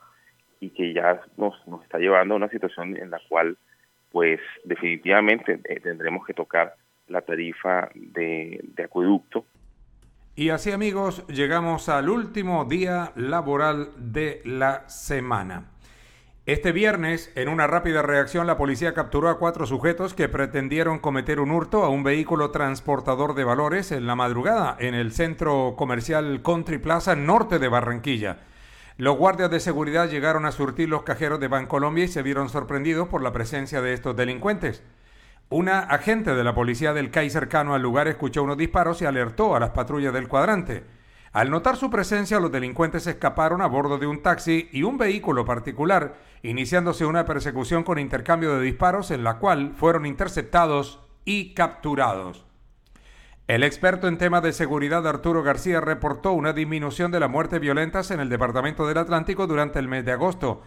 y 0.59 0.69
que 0.69 0.93
ya 0.93 1.21
nos, 1.37 1.67
nos 1.67 1.83
está 1.83 1.97
llevando 1.97 2.33
a 2.33 2.37
una 2.37 2.49
situación 2.49 2.95
en 2.97 3.09
la 3.09 3.19
cual 3.27 3.57
pues 4.11 4.39
definitivamente 4.63 5.59
eh, 5.65 5.79
tendremos 5.79 6.25
que 6.25 6.33
tocar 6.33 6.75
la 7.11 7.21
tarifa 7.21 7.89
de, 7.95 8.63
acueducto 8.83 9.45
y 10.33 10.49
así 10.49 10.71
amigos, 10.71 11.27
llegamos 11.27 11.89
al 11.89 12.09
último 12.09 12.63
día 12.63 13.11
laboral 13.15 13.91
de 13.97 14.41
la 14.45 14.87
semana. 14.87 15.71
Este 16.45 16.71
viernes, 16.71 17.31
en 17.35 17.49
una 17.49 17.67
rápida 17.67 18.01
reacción, 18.01 18.47
la 18.47 18.57
policía 18.57 18.93
capturó 18.93 19.29
a 19.29 19.37
cuatro 19.37 19.65
sujetos 19.65 20.13
que 20.13 20.29
pretendieron 20.29 20.99
cometer 20.99 21.41
un 21.41 21.51
hurto 21.51 21.83
a 21.83 21.89
un 21.89 22.03
vehículo 22.03 22.49
transportador 22.49 23.35
de 23.35 23.43
valores 23.43 23.91
en 23.91 24.07
la 24.07 24.15
madrugada 24.15 24.77
en 24.79 24.95
el 24.95 25.11
centro 25.11 25.75
comercial 25.77 26.41
Country 26.41 26.77
Plaza 26.77 27.15
norte 27.15 27.59
de 27.59 27.67
Barranquilla. 27.67 28.39
Los 28.97 29.17
guardias 29.17 29.51
de 29.51 29.59
seguridad 29.59 30.09
llegaron 30.09 30.45
a 30.45 30.51
surtir 30.51 30.89
los 30.89 31.03
cajeros 31.03 31.39
de 31.39 31.49
Bancolombia 31.49 32.05
y 32.05 32.07
se 32.07 32.23
vieron 32.23 32.49
sorprendidos 32.49 33.09
por 33.09 33.21
la 33.21 33.33
presencia 33.33 33.81
de 33.81 33.93
estos 33.93 34.15
delincuentes. 34.15 34.81
Una 35.51 35.79
agente 35.79 36.33
de 36.33 36.45
la 36.45 36.55
policía 36.55 36.93
del 36.93 37.11
CAI 37.11 37.29
cercano 37.29 37.73
al 37.73 37.81
lugar 37.81 38.07
escuchó 38.07 38.41
unos 38.41 38.55
disparos 38.55 39.01
y 39.01 39.05
alertó 39.05 39.53
a 39.53 39.59
las 39.59 39.71
patrullas 39.71 40.13
del 40.13 40.29
cuadrante. 40.29 40.85
Al 41.33 41.49
notar 41.49 41.75
su 41.75 41.89
presencia, 41.89 42.39
los 42.39 42.53
delincuentes 42.53 43.05
escaparon 43.05 43.61
a 43.61 43.67
bordo 43.67 43.97
de 43.97 44.07
un 44.07 44.21
taxi 44.21 44.69
y 44.71 44.83
un 44.83 44.97
vehículo 44.97 45.43
particular, 45.43 46.15
iniciándose 46.41 47.05
una 47.05 47.25
persecución 47.25 47.83
con 47.83 47.99
intercambio 47.99 48.55
de 48.55 48.63
disparos 48.63 49.11
en 49.11 49.25
la 49.25 49.39
cual 49.39 49.73
fueron 49.75 50.05
interceptados 50.05 51.01
y 51.25 51.53
capturados. 51.53 52.45
El 53.47 53.63
experto 53.63 54.07
en 54.07 54.17
temas 54.17 54.43
de 54.43 54.53
seguridad 54.53 55.05
Arturo 55.05 55.43
García 55.43 55.81
reportó 55.81 56.31
una 56.31 56.53
disminución 56.53 57.11
de 57.11 57.19
las 57.19 57.29
muertes 57.29 57.59
violentas 57.59 58.09
en 58.11 58.21
el 58.21 58.29
Departamento 58.29 58.87
del 58.87 58.99
Atlántico 58.99 59.47
durante 59.47 59.79
el 59.79 59.89
mes 59.89 60.05
de 60.05 60.13
agosto, 60.13 60.61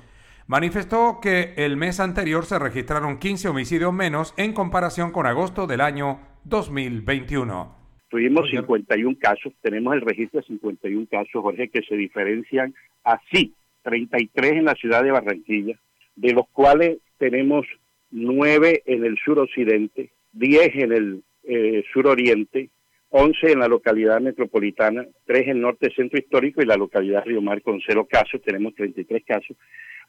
manifestó 0.46 1.18
que 1.22 1.54
el 1.56 1.76
mes 1.76 2.00
anterior 2.00 2.44
se 2.44 2.58
registraron 2.58 3.18
15 3.18 3.48
homicidios 3.48 3.92
menos 3.92 4.34
en 4.36 4.52
comparación 4.52 5.10
con 5.10 5.26
agosto 5.26 5.66
del 5.66 5.80
año 5.80 6.20
2021. 6.44 7.84
Tuvimos 8.08 8.48
51 8.50 9.16
casos, 9.18 9.52
tenemos 9.60 9.94
el 9.94 10.02
registro 10.02 10.40
de 10.40 10.46
51 10.46 11.06
casos, 11.10 11.42
Jorge, 11.42 11.68
que 11.68 11.82
se 11.82 11.96
diferencian 11.96 12.74
así, 13.02 13.54
33 13.82 14.52
en 14.52 14.64
la 14.66 14.74
ciudad 14.74 15.02
de 15.02 15.10
Barranquilla, 15.10 15.76
de 16.14 16.32
los 16.32 16.48
cuales 16.50 16.98
tenemos 17.18 17.66
9 18.12 18.82
en 18.86 19.04
el 19.04 19.18
suroccidente, 19.24 20.10
10 20.32 20.74
en 20.76 20.92
el 20.92 21.22
eh, 21.42 21.82
suroriente, 21.92 22.70
11 23.16 23.52
en 23.52 23.60
la 23.60 23.68
localidad 23.68 24.20
metropolitana, 24.20 25.06
3 25.26 25.48
en 25.48 25.60
norte 25.60 25.88
centro 25.94 26.18
histórico 26.18 26.60
y 26.60 26.66
la 26.66 26.76
localidad 26.76 27.24
Río 27.24 27.40
Mar 27.40 27.62
con 27.62 27.80
0 27.86 28.08
casos, 28.10 28.42
tenemos 28.42 28.74
33 28.74 29.22
casos 29.24 29.56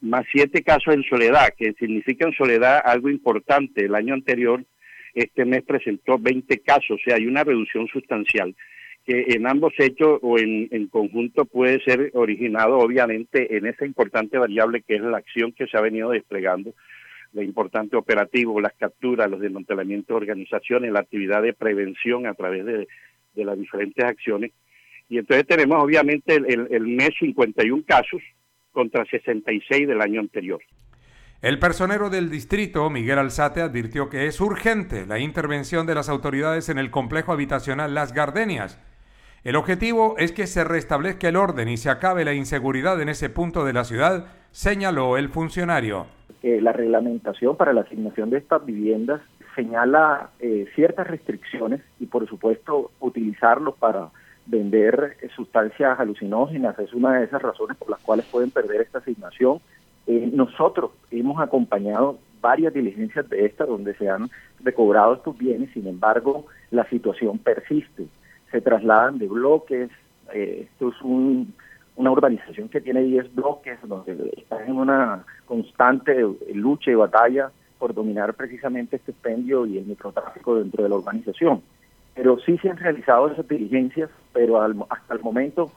más 0.02 0.26
siete 0.32 0.64
casos 0.64 0.94
en 0.94 1.04
soledad, 1.04 1.50
que 1.58 1.74
significa 1.74 2.28
en 2.28 2.34
soledad 2.34 2.82
algo 2.84 3.10
importante. 3.10 3.86
El 3.86 3.96
año 3.96 4.14
anterior, 4.14 4.64
este 5.14 5.46
mes 5.46 5.64
presentó 5.64 6.18
20 6.20 6.60
casos, 6.60 7.00
o 7.00 7.04
sea, 7.04 7.16
hay 7.16 7.28
una 7.28 7.44
reducción 7.44 7.88
sustancial 7.88 8.56
que 9.06 9.24
en 9.30 9.46
ambos 9.46 9.72
hechos 9.78 10.18
o 10.24 10.40
en, 10.40 10.68
en 10.72 10.88
conjunto 10.88 11.46
puede 11.46 11.80
ser 11.82 12.10
originado 12.16 12.80
obviamente 12.80 13.56
en 13.56 13.68
esa 13.68 13.86
importante 13.86 14.40
variable 14.40 14.82
que 14.82 14.96
es 14.96 15.02
la 15.02 15.18
acción 15.18 15.52
que 15.52 15.68
se 15.68 15.78
ha 15.78 15.82
venido 15.82 16.10
desplegando, 16.10 16.74
lo 17.36 17.44
importante 17.44 17.98
operativo, 17.98 18.62
las 18.62 18.74
capturas, 18.74 19.30
los 19.30 19.42
desmantelamientos 19.42 20.08
de 20.08 20.16
organizaciones, 20.16 20.92
la 20.92 21.02
actividad 21.02 21.42
de 21.42 21.54
prevención 21.54 22.26
a 22.26 22.34
través 22.34 22.66
de, 22.66 22.88
las 23.36 23.60
diferentes 23.60 24.04
acciones. 24.04 24.54
Y 25.10 25.18
entonces 25.18 25.46
tenemos 25.46 25.84
obviamente 25.84 26.36
el, 26.36 26.46
el, 26.46 26.68
el 26.72 26.88
mes 26.88 27.10
51 27.20 27.84
casos, 27.86 28.22
contra 28.72 29.06
66 29.06 29.88
del 29.88 30.02
año 30.02 30.22
anterior. 30.22 30.62
El 31.42 31.60
personero 31.60 32.10
del 32.10 32.30
distrito, 32.30 32.90
Miguel 32.90 33.20
Alzate, 33.20 33.62
advirtió 33.62 34.10
que 34.10 34.28
es 34.28 34.40
urgente 34.40 35.06
la 35.06 35.20
intervención 35.20 35.86
de 35.86 35.96
las 35.96 36.10
autoridades 36.10 36.70
en 36.70 36.78
el 36.78 36.90
complejo 36.90 37.34
habitacional 37.34 37.94
Las 37.94 38.14
Gardenias. 38.14 38.80
El 39.46 39.58
objetivo 39.58 40.16
es 40.18 40.32
que 40.32 40.48
se 40.48 40.64
restablezca 40.64 41.30
el 41.30 41.36
orden 41.36 41.70
y 41.70 41.78
se 41.78 41.92
acabe 41.92 42.26
la 42.26 42.34
inseguridad 42.34 43.00
en 43.00 43.10
ese 43.10 43.30
punto 43.30 43.64
de 43.64 43.74
la 43.74 43.84
ciudad, 43.84 44.26
señaló 44.50 45.18
el 45.18 45.30
funcionario. 45.30 46.08
la 46.42 46.74
reglamentación 46.74 47.56
para 47.56 47.72
la 47.72 47.82
asignación 47.82 48.32
de 48.32 48.40
estas 48.40 48.66
viviendas 48.66 49.22
señala 49.56 50.32
eh, 50.40 50.66
ciertas 50.74 51.06
restricciones 51.06 51.82
y 52.00 52.08
por 52.08 52.28
supuesto 52.28 52.90
utilizarlo 53.00 53.76
para 53.76 54.10
vender 54.48 55.16
eh, 55.22 55.30
sustancias 55.36 56.00
alucinógenas 56.00 56.80
es 56.80 56.92
una 56.94 57.20
de 57.20 57.26
esas 57.26 57.44
razones 57.44 57.78
por 57.78 57.92
las 57.92 58.02
cuales 58.02 58.26
pueden 58.26 58.50
perder 58.50 58.82
esta 58.82 58.98
asignación. 58.98 59.60
Eh, 60.08 60.28
nosotros 60.34 60.90
hemos 61.12 61.40
acompañado 61.40 62.18
varias 62.42 62.74
diligencias 62.74 63.30
de 63.30 63.46
estas 63.46 63.68
donde 63.68 63.94
se 63.94 64.10
han 64.10 64.28
recobrado 64.64 65.14
estos 65.14 65.38
bienes, 65.38 65.70
sin 65.72 65.86
embargo, 65.86 66.48
la 66.72 66.90
situación 66.90 67.38
persiste. 67.38 68.08
Se 68.56 68.62
trasladan 68.62 69.18
de 69.18 69.28
bloques, 69.28 69.92
eh, 70.34 70.70
esto 70.72 70.88
es 70.88 71.02
un, 71.02 71.54
una 71.98 72.12
urbanización 72.12 72.70
que 72.70 72.80
tiene 72.80 73.02
10 73.02 73.36
bloques, 73.36 73.78
donde 73.84 74.34
está 74.38 74.64
en 74.64 74.78
una 74.78 75.26
constante 75.46 76.26
lucha 76.54 76.90
y 76.90 76.96
batalla 76.96 77.52
por 77.78 77.94
dominar 77.94 78.34
precisamente 78.34 78.96
este 78.96 79.12
expendio 79.12 79.66
y 79.66 79.78
el 79.78 79.86
microtráfico 79.88 80.56
dentro 80.56 80.84
de 80.84 80.90
la 80.90 80.96
urbanización. 80.96 81.64
Pero 82.14 82.40
sí 82.46 82.58
se 82.60 82.70
han 82.70 82.78
realizado 82.78 83.28
esas 83.28 83.46
diligencias, 83.46 84.10
pero 84.32 84.62
hasta 84.62 85.14
el 85.14 85.20
momento, 85.20 85.74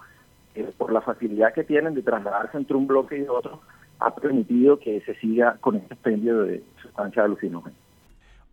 eh, 0.55 0.71
por 0.79 0.93
la 0.93 1.01
facilidad 1.01 1.53
que 1.53 1.65
tienen 1.65 1.95
de 1.95 2.03
trasladarse 2.03 2.59
entre 2.59 2.77
un 2.77 2.87
bloque 2.87 3.19
y 3.19 3.27
otro, 3.27 3.61
ha 3.99 4.15
permitido 4.15 4.79
que 4.79 5.01
se 5.01 5.17
siga 5.17 5.57
con 5.61 5.75
este 5.75 5.95
expendio 5.95 6.43
de 6.45 6.63
sustancias 6.81 7.25
alucinógenas. 7.25 7.88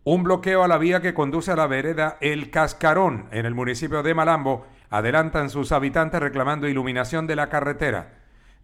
Un 0.08 0.22
bloqueo 0.22 0.62
a 0.62 0.68
la 0.68 0.78
vía 0.78 1.02
que 1.02 1.14
conduce 1.14 1.50
a 1.50 1.56
la 1.56 1.66
vereda 1.66 2.16
El 2.20 2.52
Cascarón, 2.52 3.26
en 3.32 3.44
el 3.44 3.56
municipio 3.56 4.04
de 4.04 4.14
Malambo, 4.14 4.64
adelantan 4.88 5.50
sus 5.50 5.72
habitantes 5.72 6.20
reclamando 6.20 6.68
iluminación 6.68 7.26
de 7.26 7.34
la 7.34 7.48
carretera. 7.48 8.12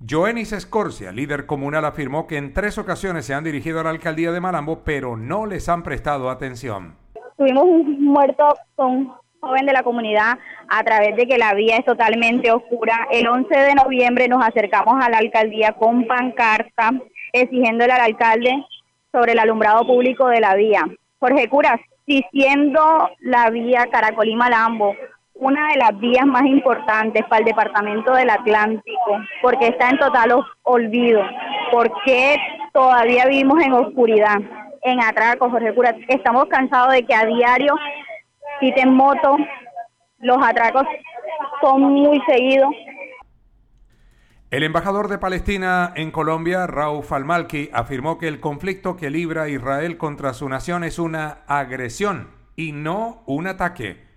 Joenis 0.09 0.53
Escorcia, 0.53 1.11
líder 1.11 1.47
comunal, 1.47 1.85
afirmó 1.85 2.29
que 2.29 2.37
en 2.37 2.53
tres 2.55 2.79
ocasiones 2.79 3.27
se 3.27 3.35
han 3.35 3.43
dirigido 3.43 3.81
a 3.81 3.83
la 3.83 3.91
alcaldía 3.91 4.31
de 4.31 4.39
Malambo, 4.39 4.85
pero 4.85 5.17
no 5.17 5.47
les 5.47 5.69
han 5.69 5.83
prestado 5.83 6.31
atención. 6.31 6.95
Tuvimos 7.37 7.65
un 7.65 8.05
muerto 8.05 8.55
con 8.77 9.13
joven 9.41 9.67
de 9.67 9.73
la 9.73 9.83
comunidad 9.83 10.39
a 10.69 10.85
través 10.85 11.17
de 11.17 11.27
que 11.27 11.39
la 11.39 11.55
vía 11.55 11.77
es 11.77 11.85
totalmente 11.85 12.53
oscura. 12.53 13.09
El 13.11 13.27
11 13.27 13.53
de 13.53 13.75
noviembre 13.75 14.29
nos 14.29 14.47
acercamos 14.47 15.05
a 15.05 15.11
la 15.11 15.19
alcaldía 15.19 15.73
con 15.73 16.07
pancarta 16.07 16.93
exigiéndole 17.33 17.95
al 17.95 18.03
alcalde 18.03 18.65
sobre 19.11 19.33
el 19.33 19.41
alumbrado 19.41 19.85
público 19.85 20.29
de 20.29 20.39
la 20.39 20.55
vía. 20.55 20.85
Jorge 21.23 21.49
Curas, 21.49 21.81
si 22.05 22.21
siendo 22.33 23.09
la 23.21 23.49
vía 23.51 23.87
Caracolí-Malambo 23.93 24.97
una 25.35 25.69
de 25.69 25.77
las 25.77 25.97
vías 26.01 26.27
más 26.27 26.45
importantes 26.47 27.25
para 27.27 27.39
el 27.39 27.45
departamento 27.45 28.13
del 28.13 28.29
Atlántico, 28.29 29.21
porque 29.41 29.69
está 29.69 29.91
en 29.91 29.99
total 29.99 30.35
olvido, 30.65 31.23
porque 31.71 32.37
todavía 32.73 33.27
vivimos 33.27 33.63
en 33.63 33.73
oscuridad, 33.73 34.39
en 34.83 35.01
atraco, 35.01 35.49
Jorge 35.49 35.73
Cura. 35.73 35.95
Estamos 36.09 36.47
cansados 36.47 36.93
de 36.93 37.05
que 37.05 37.15
a 37.15 37.25
diario 37.25 37.77
quiten 38.59 38.93
moto, 38.93 39.37
los 40.19 40.39
atracos 40.45 40.89
son 41.61 41.83
muy 41.83 42.21
seguidos. 42.27 42.75
El 44.53 44.65
embajador 44.65 45.09
de 45.09 45.17
Palestina 45.17 45.93
en 45.97 46.11
Colombia, 46.11 46.67
Raúl 46.67 47.03
Falmalki, 47.03 47.71
afirmó 47.73 48.19
que 48.19 48.29
el 48.29 48.39
conflicto 48.39 48.99
que 48.99 49.09
libra 49.09 49.49
Israel 49.49 49.97
contra 49.97 50.35
su 50.35 50.47
nación 50.47 50.85
es 50.85 50.99
una 50.99 51.39
agresión 51.47 52.29
y 52.55 52.73
no 52.73 53.25
un 53.27 53.47
ataque 53.47 54.13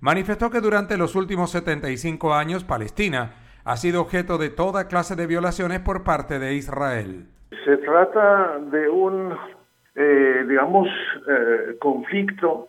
manifestó 0.00 0.50
que 0.50 0.60
durante 0.60 0.96
los 0.96 1.14
últimos 1.14 1.50
75 1.52 2.34
años 2.34 2.64
Palestina 2.64 3.34
ha 3.64 3.76
sido 3.76 4.00
objeto 4.00 4.38
de 4.38 4.50
toda 4.50 4.88
clase 4.88 5.16
de 5.16 5.26
violaciones 5.26 5.80
por 5.80 6.04
parte 6.04 6.40
de 6.40 6.54
Israel. 6.54 7.26
Se 7.64 7.76
trata 7.78 8.58
de 8.58 8.88
un, 8.88 9.36
eh, 9.94 10.44
digamos, 10.48 10.88
eh, 11.28 11.76
conflicto 11.78 12.68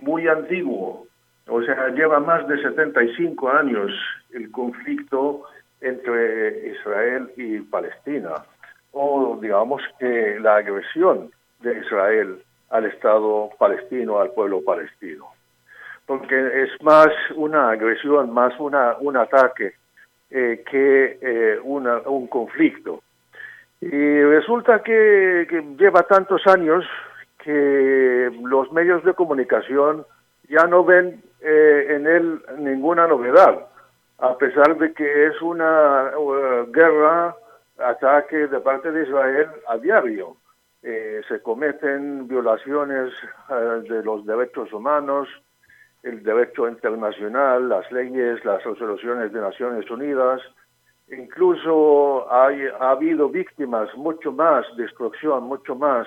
muy 0.00 0.28
antiguo, 0.28 1.06
o 1.48 1.62
sea, 1.62 1.88
lleva 1.90 2.20
más 2.20 2.46
de 2.48 2.60
75 2.60 3.50
años 3.50 3.92
el 4.32 4.50
conflicto 4.50 5.44
entre 5.80 6.68
Israel 6.70 7.30
y 7.36 7.60
Palestina, 7.60 8.44
o 8.92 9.38
digamos 9.40 9.82
que 9.98 10.38
la 10.40 10.56
agresión 10.56 11.30
de 11.60 11.78
Israel 11.78 12.42
al 12.70 12.86
Estado 12.86 13.50
palestino, 13.58 14.18
al 14.18 14.30
pueblo 14.32 14.62
palestino 14.62 15.36
porque 16.06 16.62
es 16.62 16.82
más 16.82 17.08
una 17.34 17.70
agresión, 17.70 18.32
más 18.32 18.58
una, 18.58 18.96
un 19.00 19.16
ataque 19.16 19.74
eh, 20.30 20.64
que 20.70 21.18
eh, 21.20 21.58
una, 21.62 21.98
un 22.06 22.28
conflicto. 22.28 23.02
Y 23.80 24.22
resulta 24.22 24.82
que, 24.82 25.46
lleva 25.78 26.02
tantos 26.04 26.46
años 26.46 26.84
que 27.42 28.30
los 28.42 28.72
medios 28.72 29.04
de 29.04 29.14
comunicación 29.14 30.06
ya 30.48 30.66
no 30.66 30.84
ven 30.84 31.22
eh, 31.40 31.86
en 31.90 32.06
él 32.06 32.40
ninguna 32.58 33.06
novedad, 33.06 33.66
a 34.18 34.36
pesar 34.38 34.76
de 34.78 34.92
que 34.92 35.26
es 35.26 35.40
una 35.42 36.12
guerra, 36.68 37.36
ataque 37.78 38.46
de 38.48 38.60
parte 38.60 38.90
de 38.90 39.02
Israel 39.02 39.48
a 39.68 39.76
diario. 39.76 40.36
se 40.82 41.42
cometen 41.42 42.28
violaciones 42.28 43.12
de 43.88 44.02
los 44.02 44.24
derechos 44.24 44.72
humanos, 44.72 45.28
el 46.06 46.22
derecho 46.22 46.68
internacional, 46.68 47.68
las 47.68 47.90
leyes, 47.90 48.44
las 48.44 48.62
resoluciones 48.62 49.32
de 49.32 49.40
Naciones 49.40 49.90
Unidas. 49.90 50.40
Incluso 51.08 52.32
hay, 52.32 52.66
ha 52.80 52.90
habido 52.90 53.28
víctimas, 53.28 53.94
mucho 53.96 54.32
más 54.32 54.64
destrucción, 54.76 55.44
mucho 55.44 55.74
más 55.74 56.06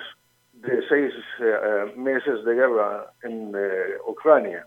de 0.54 0.82
seis 0.88 1.12
eh, 1.40 1.92
meses 1.96 2.44
de 2.44 2.54
guerra 2.54 3.12
en 3.22 3.52
eh, 3.54 3.96
Ucrania. 4.06 4.66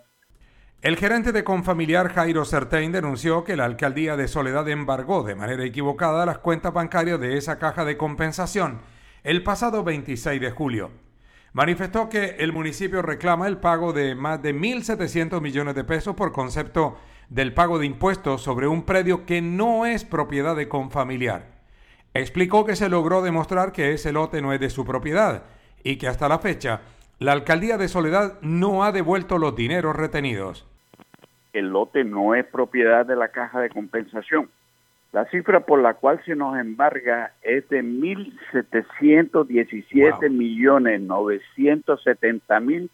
El 0.84 0.97
gerente 0.97 1.31
de 1.31 1.45
Confamiliar 1.45 2.09
Jairo 2.09 2.43
Certain 2.43 2.91
denunció 2.91 3.45
que 3.45 3.55
la 3.55 3.63
alcaldía 3.63 4.17
de 4.17 4.27
Soledad 4.27 4.67
embargó 4.67 5.23
de 5.23 5.34
manera 5.34 5.63
equivocada 5.63 6.25
las 6.25 6.39
cuentas 6.39 6.73
bancarias 6.73 7.21
de 7.21 7.38
esa 7.38 7.57
caja 7.57 7.86
de 7.86 7.95
compensación 7.95 8.81
el 9.23 9.43
pasado 9.43 9.86
26 9.86 10.41
de 10.41 10.51
julio 10.51 10.91
manifestó 11.53 12.09
que 12.09 12.36
el 12.39 12.51
municipio 12.51 13.01
reclama 13.01 13.47
el 13.47 13.59
pago 13.59 13.93
de 13.93 14.13
más 14.13 14.41
de 14.41 14.53
1.700 14.53 15.39
millones 15.39 15.73
de 15.73 15.86
pesos 15.86 16.15
por 16.15 16.34
concepto 16.34 16.97
del 17.29 17.53
pago 17.53 17.79
de 17.79 17.86
impuestos 17.86 18.41
sobre 18.41 18.67
un 18.67 18.84
predio 18.84 19.25
que 19.25 19.41
no 19.41 19.86
es 19.86 20.03
propiedad 20.03 20.53
de 20.53 20.67
Confamiliar. 20.67 21.61
Explicó 22.13 22.65
que 22.65 22.75
se 22.75 22.89
logró 22.89 23.21
demostrar 23.21 23.71
que 23.71 23.93
ese 23.93 24.11
lote 24.11 24.41
no 24.41 24.51
es 24.51 24.59
de 24.59 24.69
su 24.69 24.84
propiedad 24.84 25.45
y 25.81 25.95
que 25.95 26.09
hasta 26.09 26.27
la 26.27 26.39
fecha 26.39 26.81
la 27.19 27.31
alcaldía 27.31 27.77
de 27.77 27.88
Soledad 27.88 28.38
no 28.41 28.84
ha 28.84 28.91
devuelto 28.91 29.38
los 29.38 29.55
dineros 29.55 29.95
retenidos. 29.95 30.67
El 31.54 31.70
lote 31.70 32.04
no 32.04 32.36
es 32.36 32.45
propiedad 32.45 33.06
de 33.06 33.16
la 33.16 33.30
caja 33.30 33.62
de 33.62 33.70
compensación. 33.70 34.49
La 35.12 35.26
cifra 35.26 35.60
por 35.60 35.80
la 35.80 35.93
cual 35.93 36.20
se 36.26 36.36
nos 36.36 36.58
embarga 36.58 37.34
es 37.43 37.70
de 37.70 37.84
1.717 37.84 40.32
millones 40.32 40.99
970 41.01 42.60
mil 42.60 42.89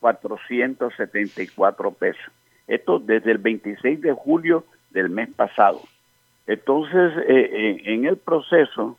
474 0.00 1.90
pesos. 1.92 2.30
Esto 2.66 2.98
desde 2.98 3.30
el 3.30 3.38
26 3.38 4.02
de 4.02 4.12
julio 4.12 4.66
del 4.90 5.08
mes 5.08 5.30
pasado. 5.34 5.80
Entonces, 6.46 7.14
eh, 7.26 7.50
eh, 7.52 7.80
en 7.86 8.04
el 8.04 8.18
proceso, 8.18 8.98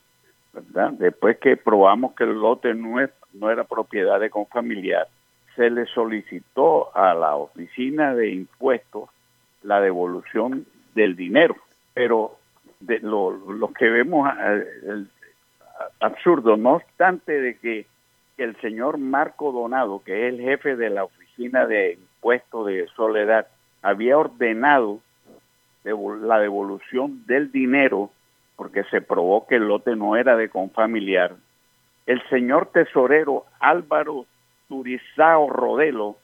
¿verdad? 0.53 0.93
después 0.93 1.37
que 1.37 1.57
probamos 1.57 2.15
que 2.15 2.23
el 2.23 2.33
lote 2.33 2.73
no, 2.73 2.99
es, 2.99 3.11
no 3.33 3.51
era 3.51 3.65
propiedad 3.65 4.19
de 4.19 4.29
Confamiliar, 4.29 5.07
se 5.55 5.69
le 5.69 5.85
solicitó 5.87 6.95
a 6.95 7.13
la 7.13 7.35
oficina 7.35 8.15
de 8.15 8.31
impuestos 8.31 9.09
la 9.61 9.81
devolución 9.81 10.65
del 10.95 11.15
dinero. 11.15 11.55
Pero 11.93 12.37
de 12.79 12.99
lo, 12.99 13.71
que 13.77 13.89
vemos 13.89 14.29
el, 14.85 15.09
absurdo, 15.99 16.57
no 16.57 16.75
obstante 16.75 17.39
de 17.39 17.57
que 17.57 17.85
el 18.37 18.59
señor 18.61 18.97
Marco 18.97 19.51
Donado, 19.51 20.01
que 20.03 20.27
es 20.27 20.33
el 20.33 20.41
jefe 20.41 20.75
de 20.75 20.89
la 20.89 21.03
oficina 21.03 21.65
de 21.65 21.93
impuestos 21.93 22.67
de 22.67 22.87
Soledad, 22.95 23.47
había 23.81 24.17
ordenado 24.17 24.99
la 25.83 26.39
devolución 26.39 27.25
del 27.27 27.51
dinero 27.51 28.09
porque 28.55 28.83
se 28.85 29.01
probó 29.01 29.45
que 29.47 29.55
el 29.55 29.67
lote 29.67 29.95
no 29.95 30.15
era 30.15 30.35
de 30.35 30.49
confamiliar. 30.49 31.35
El 32.05 32.21
señor 32.29 32.67
tesorero 32.67 33.45
Álvaro 33.59 34.25
Turizao 34.67 35.49
Rodelo 35.49 36.17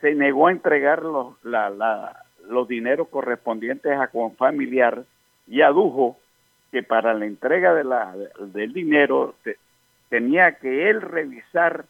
se 0.00 0.14
negó 0.14 0.48
a 0.48 0.52
entregar 0.52 1.02
los, 1.02 1.36
los 2.48 2.68
dineros 2.68 3.08
correspondientes 3.08 3.92
a 3.92 4.08
confamiliar 4.08 5.04
y 5.46 5.62
adujo 5.62 6.18
que 6.70 6.82
para 6.82 7.14
la 7.14 7.26
entrega 7.26 7.74
de 7.74 7.84
la, 7.84 8.14
del 8.40 8.72
dinero 8.72 9.34
tenía 10.08 10.56
que 10.56 10.90
él 10.90 11.00
revisar 11.00 11.84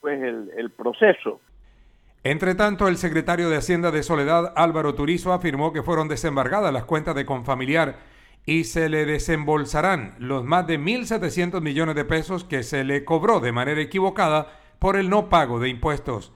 pues 0.00 0.22
el, 0.22 0.50
el 0.56 0.70
proceso. 0.70 1.40
Entre 2.24 2.54
tanto, 2.54 2.88
el 2.88 2.96
secretario 2.96 3.48
de 3.48 3.56
Hacienda 3.56 3.90
de 3.90 4.02
Soledad, 4.02 4.52
Álvaro 4.56 4.94
Turizo, 4.94 5.32
afirmó 5.32 5.72
que 5.72 5.82
fueron 5.82 6.08
desembargadas 6.08 6.72
las 6.72 6.84
cuentas 6.84 7.14
de 7.14 7.24
Confamiliar 7.24 7.96
y 8.44 8.64
se 8.64 8.88
le 8.88 9.04
desembolsarán 9.04 10.14
los 10.18 10.44
más 10.44 10.66
de 10.66 10.78
1.700 10.78 11.60
millones 11.60 11.94
de 11.94 12.04
pesos 12.04 12.44
que 12.44 12.62
se 12.62 12.84
le 12.84 13.04
cobró 13.04 13.40
de 13.40 13.52
manera 13.52 13.80
equivocada 13.80 14.46
por 14.78 14.96
el 14.96 15.10
no 15.10 15.28
pago 15.28 15.60
de 15.60 15.68
impuestos. 15.68 16.32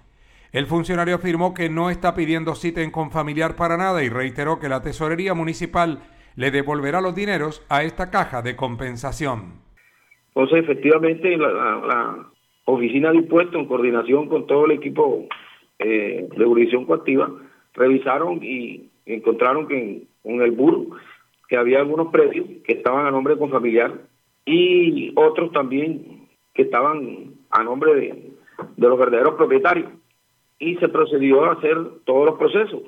El 0.53 0.67
funcionario 0.67 1.15
afirmó 1.15 1.55
que 1.55 1.71
no 1.71 1.89
está 1.89 2.15
pidiendo 2.15 2.55
cita 2.55 2.83
en 2.83 2.91
Confamiliar 2.91 3.57
para 3.57 3.79
nada 3.79 4.05
y 4.05 4.11
reiteró 4.11 4.59
que 4.59 4.69
la 4.69 4.83
Tesorería 4.83 5.33
Municipal 5.33 6.01
le 6.37 6.51
devolverá 6.51 7.01
los 7.01 7.15
dineros 7.15 7.65
a 7.71 7.85
esta 7.85 8.11
caja 8.11 8.43
de 8.43 8.55
compensación. 8.57 9.63
Entonces, 10.35 10.65
efectivamente, 10.65 11.37
la, 11.37 12.29
Oficina 12.65 13.11
de 13.11 13.17
Impuestos, 13.17 13.61
en 13.61 13.67
coordinación 13.67 14.29
con 14.29 14.47
todo 14.47 14.67
el 14.67 14.73
equipo 14.73 15.27
eh, 15.81 16.29
de 16.37 16.45
jurisdicción 16.45 16.85
coactiva, 16.85 17.29
revisaron 17.75 18.39
y 18.41 18.89
encontraron 19.05 19.67
que 19.67 20.05
en, 20.23 20.41
el 20.41 20.53
BUR 20.53 20.91
que 21.49 21.57
había 21.57 21.81
algunos 21.81 22.13
predios 22.13 22.47
que 22.65 22.75
estaban 22.75 23.07
a 23.07 23.11
nombre 23.11 23.37
con 23.37 23.51
familiar 23.51 23.93
y 24.47 25.13
otros 25.17 25.51
también 25.51 26.29
que 26.55 26.63
estaban 26.63 27.35
a 27.51 27.65
nombre 27.65 27.95
de, 27.95 28.32
de 28.77 28.89
los 28.89 28.99
verdaderos 28.99 29.35
propietarios. 29.35 29.91
Y 30.59 30.77
se 30.77 30.89
procedió 30.89 31.45
a 31.45 31.55
hacer 31.55 31.77
todos 32.05 32.27
los 32.27 32.39
procesos. 32.39 32.83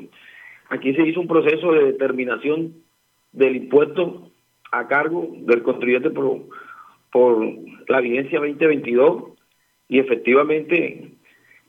Aquí 0.71 0.95
se 0.95 1.07
hizo 1.07 1.21
un 1.21 1.29
proceso 1.29 1.73
de 1.73 1.85
determinación 1.85 2.75
del 3.33 3.57
impuesto 3.57 4.31
a 4.71 4.87
cargo 4.89 5.29
del 5.33 5.63
contribuyente 5.63 6.11
por, 6.11 6.41
por 7.13 7.45
la 7.89 8.01
vigencia 8.01 8.39
2022 8.39 9.35
y 9.89 9.99
efectivamente 9.99 11.13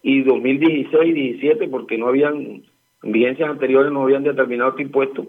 y 0.02 0.22
2016 0.24 1.14
17 1.14 1.68
porque 1.68 1.98
no 1.98 2.08
habían 2.08 2.64
vigencias 3.04 3.50
anteriores 3.50 3.92
no 3.92 4.04
habían 4.04 4.24
determinado 4.24 4.72
este 4.72 4.84
impuesto 4.84 5.28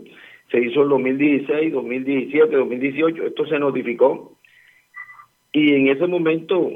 se 0.50 0.60
hizo 0.60 0.82
en 0.82 0.88
2016 0.90 1.72
2017 1.72 2.56
2018 2.56 3.26
esto 3.26 3.46
se 3.46 3.58
notificó 3.58 4.36
y 5.52 5.74
en 5.74 5.88
ese 5.88 6.06
momento 6.06 6.70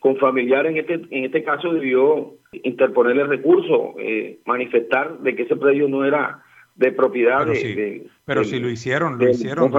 con 0.00 0.16
familiar 0.18 0.66
en 0.66 0.76
este 0.78 0.94
en 0.94 1.24
este 1.24 1.42
caso 1.44 1.72
debió 1.72 2.34
interponer 2.52 3.16
el 3.18 3.28
recurso 3.28 3.94
eh, 3.98 4.40
manifestar 4.46 5.18
de 5.20 5.34
que 5.36 5.42
ese 5.42 5.56
predio 5.56 5.88
no 5.88 6.04
era 6.04 6.42
de 6.76 6.92
propiedad 6.92 7.38
pero 7.40 7.50
de, 7.52 7.56
sí, 7.56 7.74
de- 7.74 8.06
pero 8.24 8.40
de- 8.40 8.46
si 8.46 8.58
lo 8.60 8.68
hicieron, 8.70 9.18
lo 9.18 9.28
hicieron. 9.28 9.70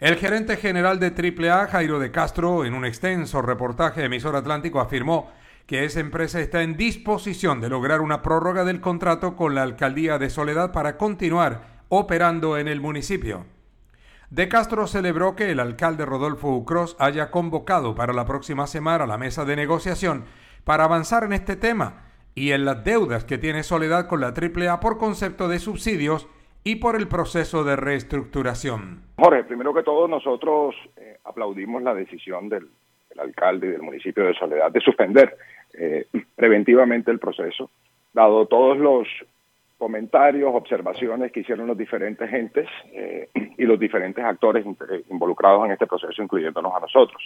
El 0.00 0.14
gerente 0.14 0.56
general 0.56 1.00
de 1.00 1.08
AAA, 1.10 1.66
Jairo 1.66 1.98
de 1.98 2.12
Castro, 2.12 2.64
en 2.64 2.74
un 2.74 2.84
extenso 2.84 3.42
reportaje 3.42 4.00
de 4.00 4.06
Emisor 4.06 4.36
Atlántico, 4.36 4.78
afirmó 4.80 5.30
que 5.66 5.84
esa 5.84 5.98
empresa 6.00 6.40
está 6.40 6.62
en 6.62 6.76
disposición 6.76 7.60
de 7.60 7.68
lograr 7.68 8.00
una 8.00 8.22
prórroga 8.22 8.64
del 8.64 8.80
contrato 8.80 9.34
con 9.34 9.54
la 9.56 9.62
alcaldía 9.64 10.18
de 10.18 10.30
Soledad 10.30 10.72
para 10.72 10.96
continuar 10.96 11.82
operando 11.88 12.56
en 12.58 12.68
el 12.68 12.80
municipio. 12.80 13.44
De 14.30 14.46
Castro 14.48 14.86
celebró 14.86 15.34
que 15.34 15.50
el 15.50 15.58
alcalde 15.58 16.04
Rodolfo 16.04 16.54
Ucros 16.54 16.96
haya 17.00 17.30
convocado 17.30 17.94
para 17.94 18.12
la 18.12 18.26
próxima 18.26 18.66
semana 18.66 19.06
la 19.06 19.16
mesa 19.16 19.46
de 19.46 19.56
negociación 19.56 20.24
para 20.64 20.84
avanzar 20.84 21.24
en 21.24 21.32
este 21.32 21.56
tema 21.56 22.04
y 22.34 22.52
en 22.52 22.66
las 22.66 22.84
deudas 22.84 23.24
que 23.24 23.38
tiene 23.38 23.62
Soledad 23.62 24.06
con 24.06 24.20
la 24.20 24.34
AAA 24.34 24.80
por 24.80 24.98
concepto 24.98 25.48
de 25.48 25.58
subsidios 25.58 26.28
y 26.62 26.76
por 26.76 26.94
el 26.94 27.08
proceso 27.08 27.64
de 27.64 27.76
reestructuración. 27.76 29.00
Jorge, 29.16 29.44
primero 29.44 29.72
que 29.72 29.82
todo 29.82 30.06
nosotros 30.06 30.74
eh, 30.98 31.16
aplaudimos 31.24 31.82
la 31.82 31.94
decisión 31.94 32.50
del, 32.50 32.68
del 33.08 33.20
alcalde 33.20 33.68
y 33.68 33.70
del 33.70 33.82
municipio 33.82 34.26
de 34.26 34.34
Soledad 34.34 34.70
de 34.70 34.80
suspender 34.80 35.38
eh, 35.72 36.06
preventivamente 36.36 37.10
el 37.10 37.18
proceso, 37.18 37.70
dado 38.12 38.44
todos 38.44 38.76
los 38.76 39.08
comentarios, 39.78 40.50
observaciones 40.52 41.30
que 41.30 41.40
hicieron 41.40 41.68
los 41.68 41.78
diferentes 41.78 42.30
entes 42.32 42.68
eh, 42.92 43.28
y 43.56 43.64
los 43.64 43.78
diferentes 43.78 44.22
actores 44.24 44.66
eh, 44.66 45.04
involucrados 45.08 45.64
en 45.64 45.72
este 45.72 45.86
proceso, 45.86 46.22
incluyéndonos 46.22 46.74
a 46.74 46.80
nosotros. 46.80 47.22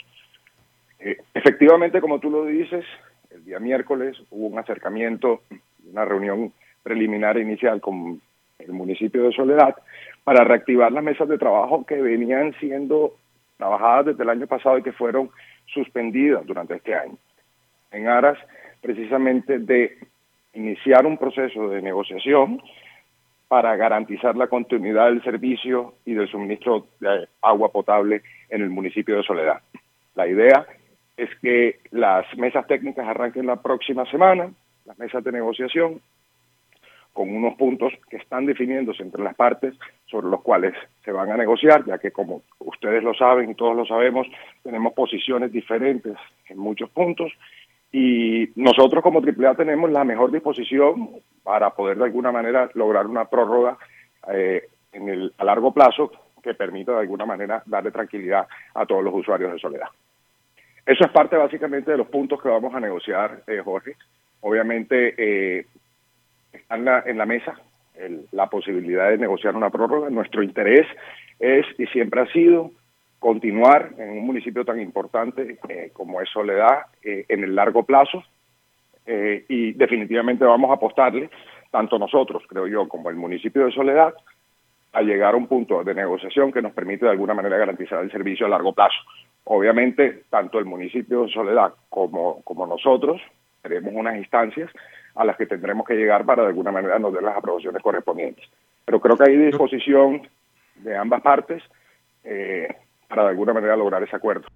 Eh, 1.01 1.17
efectivamente, 1.35 2.01
como 2.01 2.21
tú 2.21 2.31
lo 2.31 2.45
dices, 2.45 2.85
el 3.31 3.45
día 3.45 3.59
miércoles 3.59 4.23
hubo 4.31 4.47
un 4.47 4.59
acercamiento, 4.59 5.43
una 5.91 6.05
reunión 6.05 6.53
preliminar 6.83 7.39
e 7.39 7.43
inicial 7.43 7.81
con 7.81 8.21
el 8.59 8.73
municipio 8.73 9.25
de 9.25 9.33
Soledad 9.33 9.75
para 10.23 10.45
reactivar 10.45 10.93
las 10.93 11.03
mesas 11.03 11.29
de 11.29 11.39
trabajo 11.39 11.85
que 11.85 12.01
venían 12.01 12.55
siendo 12.61 13.15
trabajadas 13.57 14.07
desde 14.07 14.23
el 14.23 14.31
año 14.31 14.47
pasado 14.47 14.79
y 14.79 14.83
que 14.83 14.93
fueron 14.93 15.31
suspendidas 15.67 16.47
durante 16.47 16.75
este 16.75 16.95
año, 16.95 17.17
en 17.91 18.09
aras 18.09 18.39
precisamente 18.81 19.59
de 19.59 19.97
iniciar 20.55 21.07
un 21.07 21.19
proceso 21.19 21.69
de 21.69 21.83
negociación 21.83 22.63
para 23.49 23.77
garantizar 23.77 24.37
la 24.37 24.47
continuidad 24.47 25.07
del 25.07 25.23
servicio 25.23 25.95
y 26.07 26.15
del 26.15 26.29
suministro 26.29 26.87
de 27.01 27.29
agua 27.43 27.71
potable 27.71 28.23
en 28.49 28.63
el 28.63 28.71
municipio 28.71 29.17
de 29.17 29.23
Soledad. 29.23 29.61
La 30.15 30.27
idea 30.27 30.67
es 31.17 31.29
que 31.41 31.81
las 31.91 32.27
mesas 32.37 32.67
técnicas 32.67 33.07
arranquen 33.07 33.47
la 33.47 33.57
próxima 33.57 34.07
semana, 34.07 34.51
las 34.87 34.99
mesas 34.99 35.23
de 35.23 35.33
negociación, 35.33 36.01
con 37.13 37.29
unos 37.29 37.55
puntos 37.57 37.93
que 38.09 38.17
están 38.17 38.47
definiéndose 38.47 39.03
entre 39.03 39.23
las 39.23 39.35
partes 39.35 39.75
sobre 40.07 40.29
los 40.29 40.41
cuales 40.41 40.73
se 41.05 41.13
van 41.13 41.31
a 41.31 41.37
negociar, 41.37 41.85
ya 41.85 41.99
que 41.99 42.11
como 42.11 42.43
ustedes 42.59 43.03
lo 43.03 43.13
saben 43.13 43.51
y 43.51 43.55
todos 43.55 43.77
lo 43.77 43.85
sabemos, 43.85 44.27
tenemos 44.63 44.95
posiciones 44.95 45.53
diferentes 45.53 46.17
en 46.49 46.59
muchos 46.59 46.89
puntos 46.91 47.31
y 47.93 48.49
nosotros 48.57 49.03
como 49.03 49.21
AAA 49.21 49.55
tenemos 49.55 49.91
la 49.91 50.05
mejor 50.05 50.33
disposición 50.33 51.11
para 51.43 51.71
poder 51.71 51.99
de 51.99 52.05
alguna 52.05 52.33
manera 52.33 52.71
lograr 52.75 53.07
una 53.07 53.27
prórroga 53.27 53.77
eh, 54.33 54.63
en 54.93 55.09
el, 55.09 55.33
a 55.39 55.45
largo 55.45 55.73
plazo 55.73 56.11
que 56.43 56.55
permita 56.55 56.93
de 56.93 57.01
alguna 57.01 57.27
manera 57.27 57.63
darle 57.67 57.91
tranquilidad 57.91 58.47
a 58.75 58.87
todos 58.87 59.05
los 59.05 59.15
usuarios 59.15 59.53
de 59.53 59.59
Soledad. 59.59 59.89
Eso 60.85 61.05
es 61.05 61.11
parte 61.13 61.37
básicamente 61.37 61.93
de 61.93 61.99
los 61.99 62.09
puntos 62.09 62.43
que 62.43 62.49
vamos 62.49 62.75
a 62.75 62.81
negociar, 62.81 63.43
eh, 63.47 63.61
Jorge. 63.65 63.95
Obviamente 64.41 65.15
eh, 65.17 65.67
está 66.53 66.75
en 66.77 66.85
la, 66.85 67.03
en 67.07 67.19
la 67.19 67.27
mesa 67.27 67.55
el- 67.95 68.27
la 68.33 68.49
posibilidad 68.49 69.11
de 69.11 69.19
negociar 69.19 69.55
una 69.55 69.71
prórroga. 69.71 70.11
Nuestro 70.11 70.43
interés 70.43 70.87
es 71.39 71.65
y 71.79 71.87
siempre 71.87 72.23
ha 72.23 72.27
sido 72.33 72.73
continuar 73.23 73.93
en 73.99 74.11
un 74.11 74.27
municipio 74.27 74.65
tan 74.65 74.81
importante 74.81 75.57
eh, 75.69 75.91
como 75.93 76.21
es 76.21 76.29
Soledad 76.29 76.87
eh, 77.05 77.25
en 77.29 77.45
el 77.45 77.55
largo 77.55 77.85
plazo 77.85 78.25
eh, 79.07 79.45
y 79.49 79.73
definitivamente 79.75 80.45
vamos 80.45 80.71
a 80.71 80.75
apostarle, 80.75 81.31
tanto 81.71 82.01
nosotros, 82.01 82.43
creo 82.49 82.67
yo, 82.67 82.89
como 82.89 83.11
el 83.11 83.17
municipio 83.17 83.65
de 83.65 83.71
Soledad, 83.71 84.13
a 84.93 85.03
llegar 85.03 85.35
a 85.35 85.37
un 85.37 85.47
punto 85.47 85.85
de 85.85 85.95
negociación 85.95 86.51
que 86.51 86.61
nos 86.61 86.73
permite 86.73 87.05
de 87.05 87.13
alguna 87.13 87.33
manera 87.33 87.57
garantizar 87.57 88.03
el 88.03 88.11
servicio 88.11 88.47
a 88.47 88.51
largo 88.51 88.73
plazo. 88.73 88.99
Obviamente, 89.45 90.25
tanto 90.29 90.59
el 90.59 90.65
municipio 90.65 91.23
de 91.23 91.33
Soledad 91.33 91.73
como, 91.89 92.43
como 92.43 92.67
nosotros 92.67 93.23
tenemos 93.63 93.95
unas 93.95 94.17
instancias 94.17 94.69
a 95.15 95.25
las 95.25 95.37
que 95.37 95.47
tendremos 95.47 95.87
que 95.87 95.95
llegar 95.95 96.25
para 96.25 96.43
de 96.43 96.49
alguna 96.49 96.73
manera 96.73 96.99
nos 96.99 97.15
den 97.15 97.25
las 97.25 97.37
aprobaciones 97.37 97.81
correspondientes. 97.83 98.45
Pero 98.85 98.99
creo 99.01 99.17
que 99.17 99.31
hay 99.31 99.37
disposición 99.37 100.29
de 100.77 100.97
ambas 100.97 101.23
partes 101.23 101.63
eh, 102.25 102.69
para 103.13 103.25
de 103.25 103.29
alguna 103.29 103.53
manera 103.53 103.77
lograr 103.77 104.03
ese 104.03 104.17
acuerdo. 104.17 104.49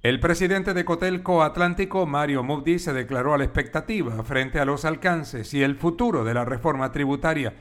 El 0.00 0.20
presidente 0.20 0.74
de 0.74 0.84
Cotelco 0.84 1.42
Atlántico, 1.42 2.06
Mario 2.06 2.44
Mubdi, 2.44 2.78
se 2.78 2.92
declaró 2.92 3.34
a 3.34 3.38
la 3.38 3.42
expectativa 3.42 4.22
frente 4.22 4.60
a 4.60 4.64
los 4.64 4.84
alcances 4.84 5.52
y 5.52 5.64
el 5.64 5.74
futuro 5.74 6.22
de 6.22 6.34
la 6.34 6.44
reforma 6.44 6.92
tributaria. 6.92 7.54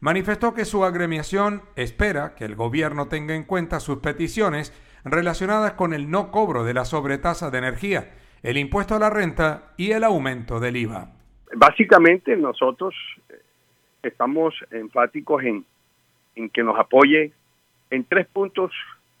Manifestó 0.00 0.54
que 0.54 0.64
su 0.64 0.86
agremiación 0.86 1.60
espera 1.76 2.34
que 2.34 2.46
el 2.46 2.56
gobierno 2.56 3.08
tenga 3.08 3.34
en 3.34 3.44
cuenta 3.44 3.80
sus 3.80 3.98
peticiones 3.98 4.72
relacionadas 5.04 5.74
con 5.74 5.92
el 5.92 6.10
no 6.10 6.30
cobro 6.30 6.64
de 6.64 6.72
la 6.72 6.86
sobretasa 6.86 7.50
de 7.50 7.58
energía, 7.58 8.14
el 8.42 8.56
impuesto 8.56 8.94
a 8.94 8.98
la 8.98 9.10
renta 9.10 9.74
y 9.76 9.90
el 9.90 10.04
aumento 10.04 10.58
del 10.58 10.78
IVA. 10.78 11.12
Básicamente 11.54 12.34
nosotros 12.34 12.94
eh, 13.28 13.42
estamos 14.02 14.54
enfáticos 14.70 15.42
en, 15.44 15.66
en 16.34 16.48
que 16.48 16.62
nos 16.62 16.78
apoye 16.78 17.34
en 17.90 18.04
tres 18.04 18.26
puntos 18.28 18.72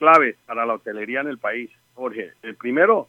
claves 0.02 0.34
para 0.46 0.66
la 0.66 0.74
hotelería 0.74 1.20
en 1.20 1.28
el 1.28 1.38
país, 1.38 1.70
Jorge. 1.94 2.32
El 2.42 2.56
primero, 2.56 3.06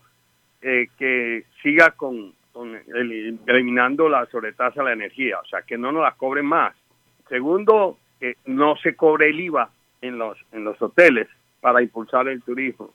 eh, 0.62 0.90
que 1.00 1.44
siga 1.64 1.90
con, 1.90 2.34
con 2.52 2.76
el- 2.76 3.40
eliminando 3.48 4.08
la 4.10 4.28
sobretasa 4.28 4.82
de 4.82 4.90
la 4.90 4.94
energía, 4.94 5.40
o 5.40 5.46
sea, 5.46 5.64
que 5.64 5.76
no 5.76 5.92
nos 5.92 6.04
la 6.04 6.12
cobren 6.12 6.46
más. 6.46 6.76
Segundo, 7.28 7.98
que 8.20 8.38
no 8.46 8.76
se 8.78 8.96
cobre 8.96 9.30
el 9.30 9.40
IVA 9.40 9.72
en 10.04 10.20
los, 10.20 10.38
en 10.52 10.64
los 10.66 10.80
hoteles 10.80 11.28
para 11.62 11.82
impulsar 11.82 12.28
el 12.28 12.44
turismo. 12.44 12.94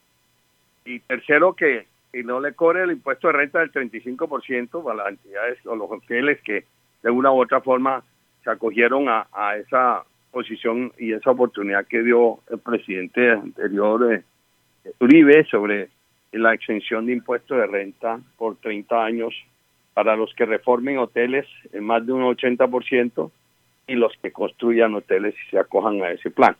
Y 0.85 0.99
tercero, 1.01 1.53
que, 1.53 1.85
que 2.13 2.23
no 2.23 2.39
le 2.39 2.53
cobre 2.53 2.83
el 2.83 2.91
impuesto 2.91 3.27
de 3.27 3.33
renta 3.33 3.59
del 3.59 3.73
35% 3.73 4.81
para 4.81 4.95
las 4.95 5.09
entidades 5.09 5.59
o 5.65 5.75
los 5.75 5.91
hoteles 5.91 6.39
que 6.41 6.63
de 7.03 7.09
una 7.11 7.33
u 7.33 7.41
otra 7.41 7.59
forma 7.59 8.01
se 8.45 8.49
acogieron 8.49 9.07
a 9.09 9.57
esa 9.57 10.05
posición 10.31 10.91
y 10.97 11.13
esa 11.13 11.31
oportunidad 11.31 11.85
que 11.87 12.03
dio 12.03 12.39
el 12.49 12.59
presidente 12.59 13.31
anterior 13.31 14.13
eh, 14.13 14.23
Uribe 14.99 15.45
sobre 15.45 15.89
la 16.31 16.53
exención 16.53 17.05
de 17.05 17.13
impuestos 17.13 17.57
de 17.57 17.67
renta 17.67 18.19
por 18.37 18.55
30 18.57 19.03
años 19.03 19.33
para 19.93 20.15
los 20.15 20.33
que 20.35 20.45
reformen 20.45 20.97
hoteles 20.97 21.45
en 21.73 21.83
más 21.83 22.05
de 22.05 22.13
un 22.13 22.23
80% 22.23 23.31
y 23.87 23.95
los 23.95 24.13
que 24.21 24.31
construyan 24.31 24.95
hoteles 24.95 25.35
y 25.35 25.49
se 25.49 25.59
acojan 25.59 26.01
a 26.03 26.11
ese 26.11 26.29
plan. 26.29 26.55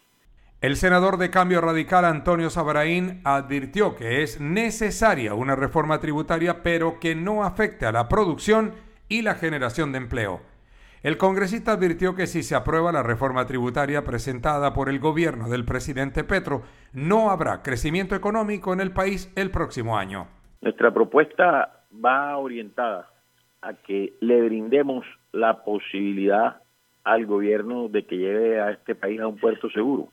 El 0.62 0.76
senador 0.76 1.18
de 1.18 1.30
Cambio 1.30 1.62
Radical 1.62 2.04
Antonio 2.04 2.50
Sabaraín 2.50 3.22
advirtió 3.24 3.96
que 3.96 4.24
es 4.24 4.42
necesaria 4.42 5.34
una 5.34 5.56
reforma 5.56 6.02
tributaria, 6.02 6.64
pero 6.64 7.00
que 7.00 7.16
no 7.16 7.46
afecte 7.46 7.86
a 7.86 7.94
la 7.94 8.10
producción 8.10 8.74
y 9.08 9.22
la 9.22 9.36
generación 9.36 9.94
de 9.94 10.00
empleo. 10.00 10.42
El 11.02 11.18
congresista 11.18 11.72
advirtió 11.74 12.14
que 12.14 12.28
si 12.28 12.44
se 12.44 12.56
aprueba 12.56 12.92
la 12.92 13.04
reforma 13.04 13.46
tributaria 13.46 14.04
presentada 14.04 14.74
por 14.74 14.90
el 14.90 15.00
gobierno 15.00 15.48
del 15.48 15.64
presidente 15.64 16.26
Petro, 16.26 16.64
no 16.92 17.30
habrá 17.30 17.62
crecimiento 17.62 18.16
económico 18.16 18.74
en 18.74 18.82
el 18.82 18.92
país 18.92 19.32
el 19.38 19.50
próximo 19.50 19.98
año. 19.98 20.28
Nuestra 20.60 20.94
propuesta 20.94 21.84
va 22.04 22.38
orientada 22.38 23.08
a 23.62 23.74
que 23.76 24.14
le 24.20 24.42
brindemos 24.42 25.06
la 25.32 25.64
posibilidad 25.64 26.58
al 27.06 27.26
gobierno 27.26 27.88
de 27.88 28.06
que 28.06 28.18
lleve 28.18 28.60
a 28.60 28.72
este 28.72 28.94
país 28.94 29.22
a 29.22 29.28
un 29.28 29.38
puerto 29.38 29.70
seguro. 29.70 30.10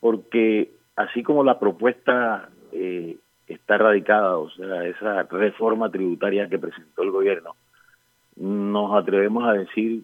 Porque 0.00 0.72
así 0.96 1.22
como 1.22 1.44
la 1.44 1.60
propuesta 1.60 2.48
eh, 2.72 3.18
está 3.46 3.78
radicada, 3.78 4.36
o 4.36 4.50
sea, 4.50 4.84
esa 4.84 5.22
reforma 5.30 5.90
tributaria 5.90 6.48
que 6.48 6.58
presentó 6.58 7.04
el 7.04 7.12
gobierno, 7.12 7.54
nos 8.40 8.94
atrevemos 8.94 9.46
a 9.46 9.52
decir 9.52 10.02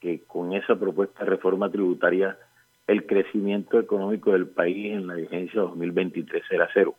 que 0.00 0.20
con 0.26 0.52
esa 0.52 0.74
propuesta 0.74 1.24
de 1.24 1.30
reforma 1.30 1.70
tributaria 1.70 2.36
el 2.88 3.06
crecimiento 3.06 3.78
económico 3.78 4.32
del 4.32 4.48
país 4.48 4.92
en 4.92 5.06
la 5.06 5.14
vigencia 5.14 5.60
2023 5.60 6.42
será 6.48 6.68
cero. 6.74 6.96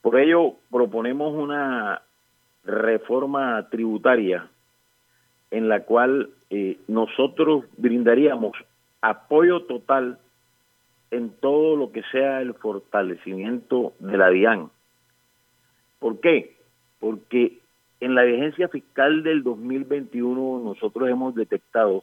Por 0.00 0.18
ello, 0.18 0.54
proponemos 0.70 1.34
una 1.34 2.00
reforma 2.64 3.68
tributaria 3.70 4.48
en 5.50 5.68
la 5.68 5.80
cual 5.80 6.30
eh, 6.50 6.78
nosotros 6.86 7.64
brindaríamos 7.76 8.52
apoyo 9.00 9.62
total 9.62 10.18
en 11.10 11.30
todo 11.40 11.76
lo 11.76 11.90
que 11.90 12.02
sea 12.12 12.40
el 12.40 12.54
fortalecimiento 12.54 13.94
de 13.98 14.16
la 14.16 14.30
DIAN. 14.30 14.70
¿Por 15.98 16.20
qué? 16.20 16.56
Porque 17.00 17.58
en 18.00 18.14
la 18.14 18.22
vigencia 18.22 18.68
fiscal 18.68 19.22
del 19.22 19.42
2021 19.42 20.62
nosotros 20.64 21.08
hemos 21.08 21.34
detectado 21.34 22.02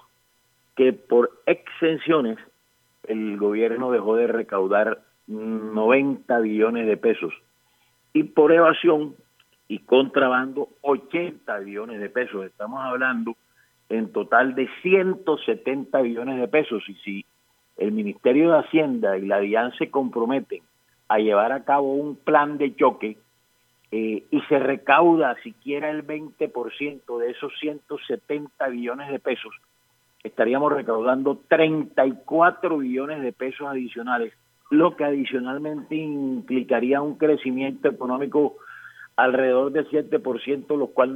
que 0.76 0.94
por 0.94 1.32
exenciones 1.46 2.38
el 3.04 3.38
gobierno 3.38 3.92
dejó 3.92 4.16
de 4.16 4.28
recaudar 4.28 5.02
90 5.28 6.40
billones 6.40 6.88
de 6.88 6.98
pesos 6.98 7.34
y 8.14 8.24
por 8.24 8.52
evasión 8.52 9.16
y 9.68 9.80
contrabando 9.80 10.70
80 10.82 11.60
billones 11.60 12.00
de 12.00 12.10
pesos. 12.10 12.46
Estamos 12.46 12.82
hablando 12.84 13.36
en 13.90 14.12
total 14.12 14.56
de 14.56 14.70
170 14.82 16.02
billones 16.02 16.40
de 16.40 16.48
pesos 16.48 16.84
y 16.88 16.96
si 16.96 17.26
el 17.78 17.92
Ministerio 17.92 18.52
de 18.52 18.60
Hacienda 18.60 19.18
y 19.18 19.26
la 19.26 19.40
DIAN 19.40 19.74
se 19.78 19.90
comprometen 19.90 20.62
a 21.08 21.20
llevar 21.20 21.52
a 21.52 21.64
cabo 21.64 21.94
un 21.94 22.16
plan 22.16 22.58
de 22.58 22.76
choque 22.76 23.18
eh, 23.98 24.26
y 24.30 24.42
se 24.50 24.60
recauda 24.60 25.38
siquiera 25.42 25.90
el 25.90 26.06
20% 26.06 27.18
de 27.18 27.32
esos 27.32 27.54
170 27.62 28.68
billones 28.68 29.10
de 29.10 29.20
pesos, 29.20 29.56
estaríamos 30.22 30.74
recaudando 30.74 31.40
34 31.48 32.78
billones 32.80 33.22
de 33.22 33.32
pesos 33.32 33.66
adicionales, 33.70 34.34
lo 34.70 34.98
que 34.98 35.06
adicionalmente 35.06 35.96
implicaría 35.96 37.02
un 37.02 37.16
crecimiento 37.16 37.88
económico 37.88 38.58
alrededor 39.16 39.72
del 39.72 39.90
7%, 39.90 40.78
lo 40.78 40.88
cual... 40.88 41.16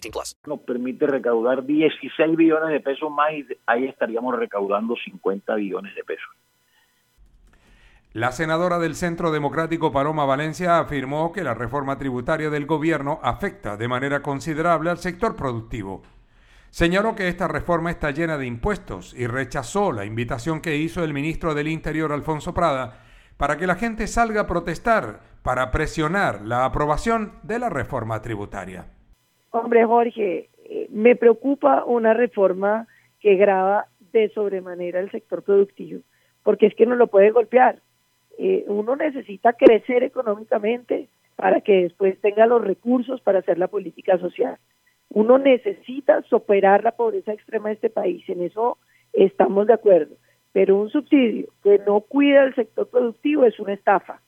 18 0.00 0.10
plus. 0.10 0.36
Nos 0.46 0.60
permite 0.60 1.06
recaudar 1.06 1.64
16 1.64 2.36
billones 2.36 2.70
de 2.70 2.80
pesos 2.80 3.10
más 3.10 3.32
y 3.32 3.46
ahí 3.66 3.86
estaríamos 3.86 4.36
recaudando 4.38 4.94
50 4.96 5.54
billones 5.54 5.94
de 5.94 6.04
pesos. 6.04 6.30
La 8.12 8.32
senadora 8.32 8.80
del 8.80 8.96
Centro 8.96 9.30
Democrático 9.30 9.92
Paloma 9.92 10.24
Valencia 10.24 10.80
afirmó 10.80 11.30
que 11.32 11.44
la 11.44 11.54
reforma 11.54 11.96
tributaria 11.96 12.50
del 12.50 12.66
gobierno 12.66 13.20
afecta 13.22 13.76
de 13.76 13.86
manera 13.86 14.20
considerable 14.20 14.90
al 14.90 14.98
sector 14.98 15.36
productivo. 15.36 16.02
Señaló 16.70 17.14
que 17.14 17.28
esta 17.28 17.46
reforma 17.46 17.90
está 17.90 18.10
llena 18.10 18.36
de 18.36 18.46
impuestos 18.46 19.14
y 19.14 19.28
rechazó 19.28 19.92
la 19.92 20.04
invitación 20.04 20.60
que 20.60 20.76
hizo 20.76 21.04
el 21.04 21.14
ministro 21.14 21.54
del 21.54 21.68
Interior, 21.68 22.12
Alfonso 22.12 22.52
Prada, 22.52 23.04
para 23.36 23.56
que 23.56 23.66
la 23.66 23.76
gente 23.76 24.08
salga 24.08 24.42
a 24.42 24.46
protestar 24.46 25.20
para 25.42 25.70
presionar 25.70 26.42
la 26.42 26.64
aprobación 26.64 27.38
de 27.42 27.58
la 27.60 27.70
reforma 27.70 28.22
tributaria. 28.22 28.86
Hombre, 29.50 29.84
Jorge, 29.84 30.48
eh, 30.64 30.86
me 30.90 31.16
preocupa 31.16 31.84
una 31.84 32.14
reforma 32.14 32.86
que 33.18 33.34
graba 33.34 33.86
de 34.12 34.28
sobremanera 34.30 35.00
el 35.00 35.10
sector 35.10 35.42
productivo, 35.42 36.00
porque 36.42 36.66
es 36.66 36.74
que 36.74 36.86
no 36.86 36.94
lo 36.94 37.08
puede 37.08 37.30
golpear. 37.30 37.80
Eh, 38.38 38.64
uno 38.68 38.96
necesita 38.96 39.52
crecer 39.54 40.02
económicamente 40.02 41.08
para 41.36 41.60
que 41.60 41.82
después 41.82 42.20
tenga 42.20 42.46
los 42.46 42.62
recursos 42.62 43.20
para 43.20 43.40
hacer 43.40 43.58
la 43.58 43.68
política 43.68 44.18
social. 44.18 44.56
Uno 45.08 45.38
necesita 45.38 46.22
superar 46.22 46.84
la 46.84 46.92
pobreza 46.92 47.32
extrema 47.32 47.68
de 47.68 47.74
este 47.74 47.90
país, 47.90 48.26
en 48.28 48.42
eso 48.42 48.78
estamos 49.12 49.66
de 49.66 49.74
acuerdo, 49.74 50.14
pero 50.52 50.76
un 50.76 50.90
subsidio 50.90 51.48
que 51.64 51.80
no 51.84 52.00
cuida 52.02 52.44
el 52.44 52.54
sector 52.54 52.88
productivo 52.88 53.44
es 53.44 53.58
una 53.58 53.72
estafa, 53.72 54.20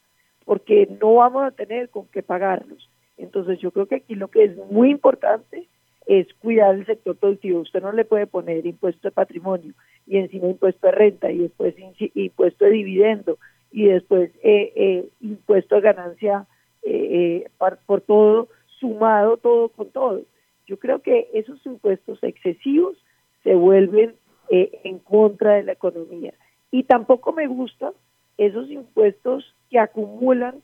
porque 0.45 0.89
no 1.01 1.15
vamos 1.15 1.45
a 1.45 1.53
tener 1.53 1.89
con 1.91 2.09
qué 2.09 2.23
pagarlos. 2.23 2.91
Entonces 3.23 3.59
yo 3.61 3.71
creo 3.71 3.87
que 3.87 3.97
aquí 3.97 4.15
lo 4.15 4.29
que 4.29 4.45
es 4.45 4.57
muy 4.71 4.91
importante 4.91 5.69
es 6.07 6.27
cuidar 6.35 6.75
el 6.75 6.87
sector 6.87 7.17
productivo. 7.17 7.61
Usted 7.61 7.83
no 7.83 7.93
le 7.93 8.05
puede 8.05 8.27
poner 8.27 8.67
impuesto 8.67 9.09
de 9.09 9.13
patrimonio 9.13 9.73
y 10.07 10.19
encima 10.19 10.49
impuesto 10.49 10.87
de 10.87 10.93
renta 10.93 11.31
y 11.31 11.39
después 11.39 11.75
impuesto 12.15 12.65
de 12.65 12.71
dividendo 12.73 13.39
y 13.71 13.87
después 13.87 14.31
eh, 14.43 14.73
eh, 14.75 15.09
impuesto 15.21 15.77
de 15.77 15.81
ganancia 15.81 16.47
eh, 16.83 17.49
por 17.87 18.01
todo, 18.01 18.49
sumado 18.81 19.37
todo 19.37 19.69
con 19.69 19.91
todo. 19.91 20.23
Yo 20.67 20.79
creo 20.79 21.01
que 21.01 21.29
esos 21.33 21.65
impuestos 21.67 22.23
excesivos 22.23 22.97
se 23.43 23.55
vuelven 23.55 24.15
eh, 24.49 24.81
en 24.85 24.99
contra 24.99 25.55
de 25.55 25.63
la 25.63 25.73
economía. 25.73 26.35
Y 26.71 26.85
tampoco 26.85 27.33
me 27.33 27.47
gustan 27.47 27.93
esos 28.39 28.71
impuestos 28.71 29.55
que 29.71 29.79
acumulan 29.79 30.63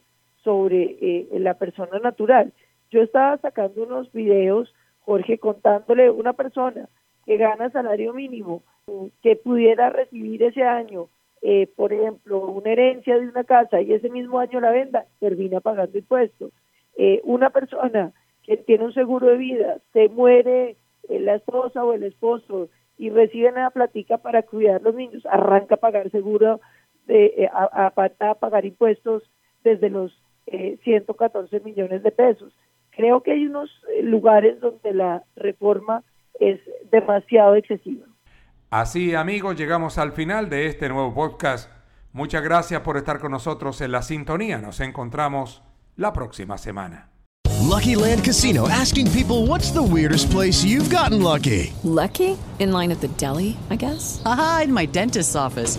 sobre 0.49 0.97
eh, 1.03 1.29
la 1.33 1.53
persona 1.59 1.99
natural. 1.99 2.55
Yo 2.91 3.03
estaba 3.03 3.37
sacando 3.37 3.83
unos 3.83 4.11
videos, 4.13 4.75
Jorge, 5.01 5.37
contándole 5.37 6.09
una 6.09 6.33
persona 6.33 6.89
que 7.27 7.37
gana 7.37 7.69
salario 7.69 8.15
mínimo, 8.15 8.63
que 9.23 9.37
pudiera 9.37 9.91
recibir 9.91 10.43
ese 10.43 10.63
año, 10.63 11.09
eh, 11.43 11.69
por 11.77 11.93
ejemplo, 11.93 12.47
una 12.47 12.71
herencia 12.71 13.19
de 13.19 13.29
una 13.29 13.45
casa 13.45 13.83
y 13.83 13.93
ese 13.93 14.09
mismo 14.09 14.39
año 14.39 14.59
la 14.59 14.71
venda, 14.71 15.05
termina 15.21 15.61
pagando 15.61 15.99
impuestos. 15.99 16.51
una 17.25 17.51
persona 17.51 18.13
que 18.43 18.57
tiene 18.57 18.85
un 18.85 18.95
seguro 18.95 19.27
de 19.27 19.37
vida, 19.37 19.77
se 19.93 20.09
muere 20.09 20.77
la 21.11 21.35
esposa 21.35 21.85
o 21.85 21.93
el 21.93 22.05
esposo 22.05 22.71
y 22.97 23.11
reciben 23.11 23.57
la 23.57 23.71
platica 23.71 24.17
para 24.17 24.43
cuidar 24.43 24.77
a 24.77 24.85
los 24.85 24.95
niños, 24.95 25.27
arranca 25.27 25.75
a 25.75 25.85
pagar 25.87 26.11
seguro, 26.11 26.59
de, 27.07 27.27
eh, 27.37 27.51
a, 27.53 27.93
a, 28.21 28.35
pagar 28.35 28.65
impuestos 28.65 29.23
desde 29.63 29.91
los 29.91 30.13
114 30.85 31.57
eh, 31.57 31.61
millones 31.65 32.03
de 32.03 32.11
pesos. 32.11 32.53
Creo 32.91 33.23
que 33.23 33.33
hay 33.33 33.47
unos 33.47 33.71
eh, 33.97 34.03
lugares 34.03 34.61
donde 34.61 34.93
la 34.93 35.25
reforma 35.37 36.03
es 36.41 36.61
demasiado 36.91 37.55
excesiva. 37.55 38.07
Así, 38.71 39.15
amigos, 39.15 39.57
llegamos 39.57 39.99
al 39.99 40.13
final 40.13 40.51
de 40.51 40.67
este 40.67 40.89
nuevo 40.89 41.15
podcast. 41.15 41.71
Muchas 42.13 42.43
gracias 42.43 42.81
por 42.83 42.97
estar 42.97 43.19
con 43.19 43.33
nosotros 43.33 43.81
en 43.81 43.93
la 43.93 44.03
sintonía. 44.03 44.59
Nos 44.59 44.81
encontramos 44.81 45.63
la 45.97 46.13
próxima 46.13 46.59
semana. 46.59 47.11
Lucky 47.69 47.95
Land 47.97 48.25
Casino 48.25 48.67
asking 48.69 49.11
people 49.13 49.47
what's 49.47 49.71
the 49.71 49.83
weirdest 49.83 50.31
place 50.31 50.65
you've 50.65 50.89
gotten 50.91 51.23
lucky? 51.23 51.73
Lucky? 51.85 52.37
In 52.59 52.73
line 52.73 52.91
at 52.91 53.01
the 53.01 53.09
deli, 53.17 53.57
I 53.71 53.77
guess? 53.77 54.23
Aha, 54.25 54.63
in 54.65 54.73
my 54.73 54.87
dentist's 54.87 55.37
office. 55.37 55.79